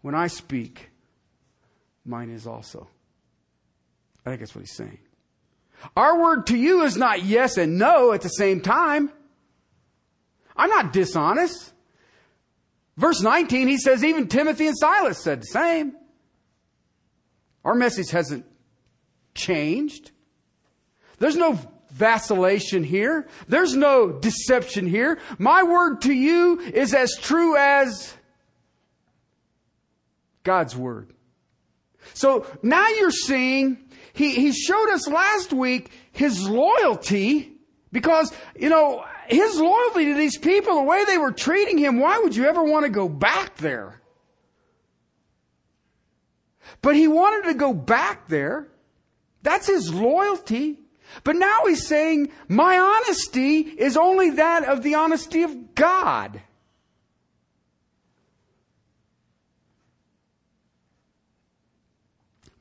When 0.00 0.14
I 0.14 0.26
speak, 0.26 0.90
mine 2.04 2.30
is 2.30 2.46
also. 2.46 2.88
I 4.26 4.30
think 4.30 4.40
that's 4.40 4.54
what 4.54 4.62
he's 4.62 4.76
saying. 4.76 4.98
Our 5.96 6.20
word 6.20 6.46
to 6.46 6.56
you 6.56 6.82
is 6.82 6.96
not 6.96 7.24
yes 7.24 7.56
and 7.56 7.78
no 7.78 8.12
at 8.12 8.22
the 8.22 8.28
same 8.28 8.60
time. 8.60 9.10
I'm 10.56 10.70
not 10.70 10.92
dishonest. 10.92 11.72
Verse 12.96 13.20
19, 13.20 13.68
he 13.68 13.78
says, 13.78 14.04
even 14.04 14.28
Timothy 14.28 14.66
and 14.66 14.76
Silas 14.78 15.18
said 15.18 15.42
the 15.42 15.46
same. 15.46 15.96
Our 17.64 17.74
message 17.74 18.10
hasn't 18.10 18.44
changed. 19.34 20.10
There's 21.18 21.36
no 21.36 21.58
vacillation 21.92 22.84
here. 22.84 23.28
There's 23.48 23.74
no 23.74 24.10
deception 24.10 24.86
here. 24.86 25.18
My 25.38 25.62
word 25.62 26.02
to 26.02 26.12
you 26.12 26.60
is 26.60 26.94
as 26.94 27.14
true 27.20 27.56
as 27.56 28.14
God's 30.42 30.74
word. 30.74 31.12
So 32.14 32.46
now 32.62 32.88
you're 32.88 33.10
seeing, 33.10 33.78
he, 34.12 34.34
he 34.34 34.52
showed 34.52 34.90
us 34.90 35.06
last 35.06 35.52
week 35.52 35.90
his 36.10 36.48
loyalty 36.48 37.52
because, 37.92 38.32
you 38.58 38.68
know, 38.68 39.04
his 39.28 39.58
loyalty 39.58 40.06
to 40.06 40.14
these 40.14 40.38
people, 40.38 40.76
the 40.76 40.82
way 40.82 41.04
they 41.04 41.18
were 41.18 41.32
treating 41.32 41.78
him, 41.78 42.00
why 42.00 42.18
would 42.18 42.34
you 42.34 42.46
ever 42.46 42.62
want 42.62 42.84
to 42.84 42.90
go 42.90 43.08
back 43.08 43.56
there? 43.56 44.00
But 46.80 46.96
he 46.96 47.06
wanted 47.06 47.48
to 47.48 47.54
go 47.54 47.72
back 47.72 48.28
there. 48.28 48.68
That's 49.42 49.66
his 49.66 49.92
loyalty. 49.92 50.78
But 51.24 51.36
now 51.36 51.66
he's 51.66 51.86
saying, 51.86 52.30
my 52.48 52.78
honesty 52.78 53.60
is 53.60 53.96
only 53.96 54.30
that 54.30 54.64
of 54.64 54.82
the 54.82 54.94
honesty 54.94 55.42
of 55.42 55.74
God. 55.74 56.42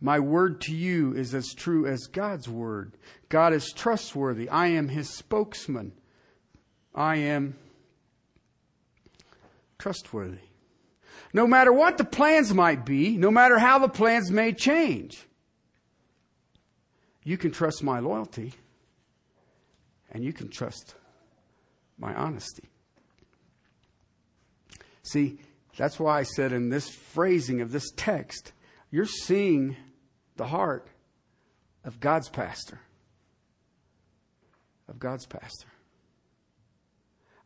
My 0.04 0.20
word 0.20 0.62
to 0.62 0.76
you 0.76 1.14
is 1.14 1.36
as 1.36 1.54
true 1.54 1.86
as 1.86 2.08
God's 2.08 2.50
word. 2.50 2.98
God 3.30 3.54
is 3.54 3.72
trustworthy. 3.72 4.50
I 4.50 4.68
am 4.68 4.88
his 4.88 5.10
spokesman. 5.10 5.94
I 6.96 7.18
am 7.18 7.56
trustworthy. 9.78 10.40
No 11.34 11.46
matter 11.46 11.72
what 11.72 11.98
the 11.98 12.04
plans 12.04 12.54
might 12.54 12.84
be, 12.84 13.16
no 13.16 13.30
matter 13.30 13.60
how 13.60 13.78
the 13.78 13.88
plans 13.88 14.32
may 14.32 14.54
change, 14.54 15.28
you 17.24 17.38
can 17.38 17.52
trust 17.52 17.84
my 17.84 18.00
loyalty 18.00 18.54
and 20.12 20.24
you 20.24 20.34
can 20.34 20.50
trust 20.50 20.96
my 21.98 22.14
honesty. 22.14 22.70
See, 25.04 25.40
that's 25.78 26.00
why 26.00 26.20
I 26.20 26.24
said 26.24 26.52
in 26.52 26.70
this 26.70 26.90
phrasing 26.90 27.62
of 27.62 27.72
this 27.72 27.92
text, 27.96 28.52
you're 28.92 29.06
seeing 29.06 29.76
the 30.36 30.46
heart 30.46 30.88
of 31.84 32.00
God's 32.00 32.30
pastor. 32.30 32.80
Of 34.88 35.00
God's 35.00 35.26
pastor. 35.26 35.68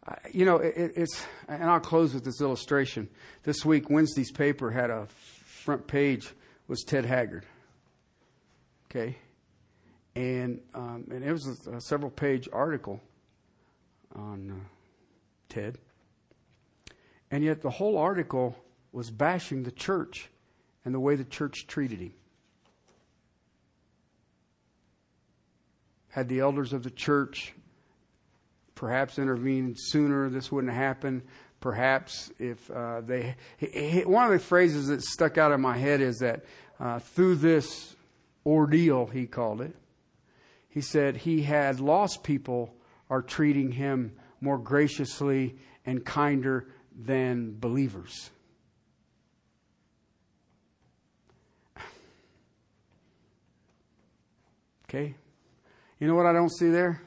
Uh, 0.07 0.15
you 0.31 0.45
know, 0.45 0.57
it, 0.57 0.93
it's, 0.95 1.25
and 1.47 1.63
I'll 1.63 1.79
close 1.79 2.13
with 2.13 2.23
this 2.23 2.41
illustration. 2.41 3.09
This 3.43 3.65
week, 3.65 3.89
Wednesday's 3.89 4.31
paper 4.31 4.71
had 4.71 4.89
a 4.89 5.07
front 5.63 5.87
page 5.87 6.29
was 6.67 6.83
Ted 6.83 7.05
Haggard. 7.05 7.45
Okay? 8.89 9.17
And, 10.15 10.61
um, 10.73 11.07
and 11.11 11.23
it 11.23 11.31
was 11.31 11.67
a, 11.67 11.81
several 11.81 12.09
page 12.09 12.47
article 12.53 13.01
on 14.15 14.51
uh, 14.51 14.67
Ted. 15.49 15.77
And 17.31 17.43
yet 17.43 17.61
the 17.61 17.69
whole 17.69 17.97
article 17.97 18.55
was 18.91 19.11
bashing 19.11 19.63
the 19.63 19.71
church 19.71 20.29
and 20.85 20.95
the 20.95 20.99
way 20.99 21.15
the 21.15 21.25
church 21.25 21.67
treated 21.67 21.99
him. 21.99 22.13
Had 26.09 26.29
the 26.29 26.39
elders 26.39 26.71
of 26.71 26.83
the 26.83 26.91
church 26.91 27.53
perhaps 28.73 29.19
intervened 29.19 29.75
sooner, 29.77 30.29
this 30.29 30.51
wouldn't 30.51 30.73
happen. 30.73 31.23
Perhaps 31.59 32.31
if 32.37 32.69
uh, 32.69 33.01
they. 33.01 33.35
One 34.05 34.25
of 34.25 34.31
the 34.31 34.39
phrases 34.39 34.87
that 34.87 35.01
stuck 35.01 35.37
out 35.37 35.51
in 35.51 35.61
my 35.61 35.77
head 35.77 35.99
is 35.99 36.19
that 36.19 36.45
uh, 36.79 36.99
through 36.99 37.35
this 37.35 37.95
ordeal, 38.45 39.07
he 39.07 39.25
called 39.25 39.61
it, 39.61 39.75
he 40.75 40.81
said 40.81 41.15
he 41.15 41.43
had 41.43 41.79
lost 41.79 42.21
people 42.21 42.75
are 43.09 43.21
treating 43.21 43.71
him 43.71 44.11
more 44.41 44.57
graciously 44.57 45.55
and 45.85 46.05
kinder 46.05 46.67
than 46.93 47.57
believers. 47.57 48.29
Okay? 54.83 55.15
You 55.97 56.07
know 56.07 56.15
what 56.15 56.25
I 56.25 56.33
don't 56.33 56.51
see 56.51 56.69
there? 56.69 57.01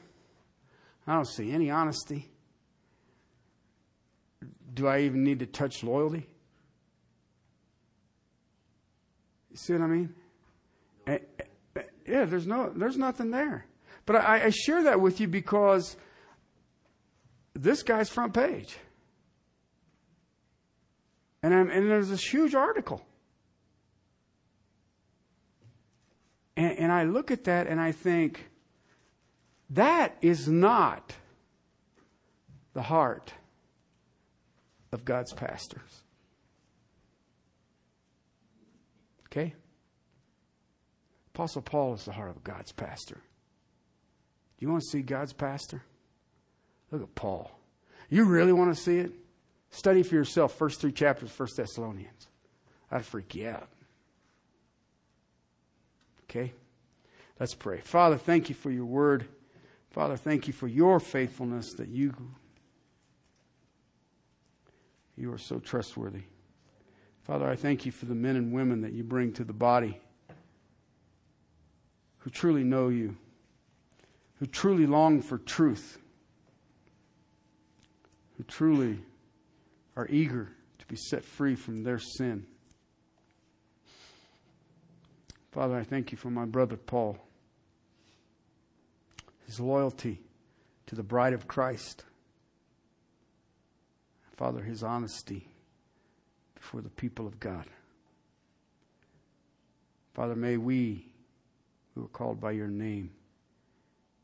I 1.05 1.13
don't 1.13 1.27
see 1.27 1.51
any 1.51 1.69
honesty. 1.69 2.27
Do 4.73 4.87
I 4.87 5.01
even 5.01 5.23
need 5.23 5.37
to 5.39 5.45
touch 5.45 5.83
loyalty? 5.83 6.25
You 9.51 9.57
see 9.57 9.73
what 9.73 9.83
I 9.83 9.87
mean? 9.87 10.15
Yeah, 12.09 12.25
there's 12.25 12.47
no, 12.47 12.71
there's 12.75 12.97
nothing 12.97 13.29
there. 13.29 13.65
But 14.05 14.17
I, 14.17 14.45
I 14.45 14.49
share 14.49 14.83
that 14.83 14.99
with 14.99 15.19
you 15.19 15.27
because 15.27 15.95
this 17.53 17.83
guy's 17.83 18.09
front 18.09 18.33
page, 18.33 18.77
and, 21.43 21.53
I'm, 21.53 21.69
and 21.69 21.89
there's 21.89 22.09
this 22.09 22.23
huge 22.23 22.55
article, 22.55 23.05
and, 26.57 26.79
and 26.79 26.91
I 26.91 27.03
look 27.03 27.29
at 27.29 27.43
that 27.43 27.67
and 27.67 27.79
I 27.79 27.91
think, 27.91 28.49
that 29.69 30.17
is 30.21 30.47
not 30.47 31.13
the 32.73 32.81
heart 32.81 33.33
of 34.91 35.05
God's 35.05 35.31
pastors. 35.31 36.01
Okay? 39.27 39.53
Apostle 41.39 41.61
Paul 41.61 41.93
is 41.93 42.03
the 42.03 42.11
heart 42.11 42.31
of 42.31 42.43
God's 42.43 42.73
pastor. 42.73 43.15
Do 43.15 44.65
you 44.65 44.69
want 44.69 44.83
to 44.83 44.89
see 44.89 45.01
God's 45.01 45.31
pastor? 45.31 45.81
Look 46.91 47.01
at 47.01 47.15
Paul. 47.15 47.49
You 48.09 48.25
really 48.25 48.51
want 48.51 48.75
to 48.75 48.81
see 48.81 48.97
it? 48.97 49.13
Study 49.69 50.03
for 50.03 50.15
yourself, 50.15 50.57
first 50.57 50.81
three 50.81 50.91
chapters, 50.91 51.31
First 51.31 51.55
Thessalonians. 51.55 52.27
I'd 52.91 53.05
freak 53.05 53.35
you 53.35 53.47
out. 53.47 53.69
Okay? 56.23 56.51
Let's 57.39 57.55
pray. 57.55 57.79
Father, 57.79 58.17
thank 58.17 58.49
you 58.49 58.55
for 58.55 58.69
your 58.69 58.83
word. 58.83 59.25
Father, 59.91 60.17
thank 60.17 60.45
you 60.45 60.51
for 60.51 60.67
your 60.67 60.99
faithfulness 60.99 61.71
that 61.75 61.87
you 61.87 62.13
you 65.15 65.31
are 65.31 65.37
so 65.37 65.59
trustworthy. 65.59 66.23
Father, 67.23 67.47
I 67.47 67.55
thank 67.55 67.85
you 67.85 67.93
for 67.93 68.07
the 68.07 68.15
men 68.15 68.35
and 68.35 68.51
women 68.51 68.81
that 68.81 68.91
you 68.91 69.05
bring 69.05 69.31
to 69.33 69.45
the 69.45 69.53
body 69.53 70.01
who 72.19 72.29
truly 72.29 72.63
know 72.63 72.89
you, 72.89 73.17
who 74.35 74.45
truly 74.45 74.85
long 74.85 75.21
for 75.21 75.37
truth, 75.37 75.97
who 78.37 78.43
truly 78.43 78.99
are 79.95 80.07
eager 80.09 80.49
to 80.79 80.85
be 80.87 80.95
set 80.95 81.23
free 81.23 81.55
from 81.55 81.83
their 81.83 81.99
sin. 81.99 82.45
Father, 85.51 85.75
I 85.75 85.83
thank 85.83 86.11
you 86.11 86.17
for 86.17 86.29
my 86.29 86.45
brother 86.45 86.77
Paul 86.77 87.17
his 89.49 89.59
loyalty 89.59 90.21
to 90.85 90.93
the 90.93 91.01
bride 91.01 91.33
of 91.33 91.47
Christ. 91.47 92.05
Father, 94.37 94.61
his 94.61 94.83
honesty 94.83 95.47
before 96.53 96.81
the 96.81 96.89
people 96.91 97.25
of 97.25 97.39
God. 97.39 97.65
Father, 100.13 100.35
may 100.35 100.55
we, 100.55 101.07
who 101.99 102.05
are 102.05 102.09
called 102.09 102.39
by 102.39 102.51
your 102.51 102.67
name, 102.67 103.11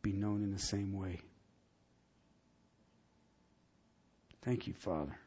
be 0.02 0.14
known 0.14 0.42
in 0.42 0.52
the 0.52 0.60
same 0.60 0.94
way. 0.94 1.20
Thank 4.42 4.66
you, 4.66 4.74
Father, 4.74 5.18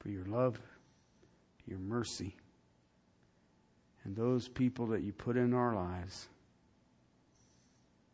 for 0.00 0.10
your 0.10 0.26
love, 0.26 0.60
your 1.64 1.78
mercy, 1.78 2.36
and 4.04 4.14
those 4.14 4.48
people 4.48 4.88
that 4.88 5.02
you 5.02 5.12
put 5.12 5.38
in 5.38 5.54
our 5.54 5.74
lives 5.74 6.28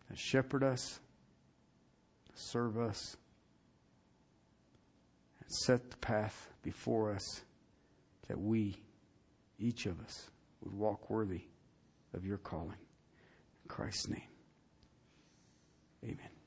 that 0.09 0.19
shepherd 0.19 0.63
us, 0.63 1.01
serve 2.35 2.79
us, 2.79 3.17
and 5.41 5.51
set 5.51 5.91
the 5.91 5.97
path 5.97 6.49
before 6.63 7.11
us 7.11 7.43
that 8.29 8.39
we, 8.39 8.77
each 9.59 9.87
of 9.87 10.01
us, 10.01 10.31
would 10.61 10.75
walk 10.75 11.11
worthy 11.11 11.43
of 12.15 12.25
your 12.25 12.39
calling. 12.39 12.79
In 13.65 13.69
Christ's 13.69 14.09
name, 14.09 14.23
amen. 16.05 16.38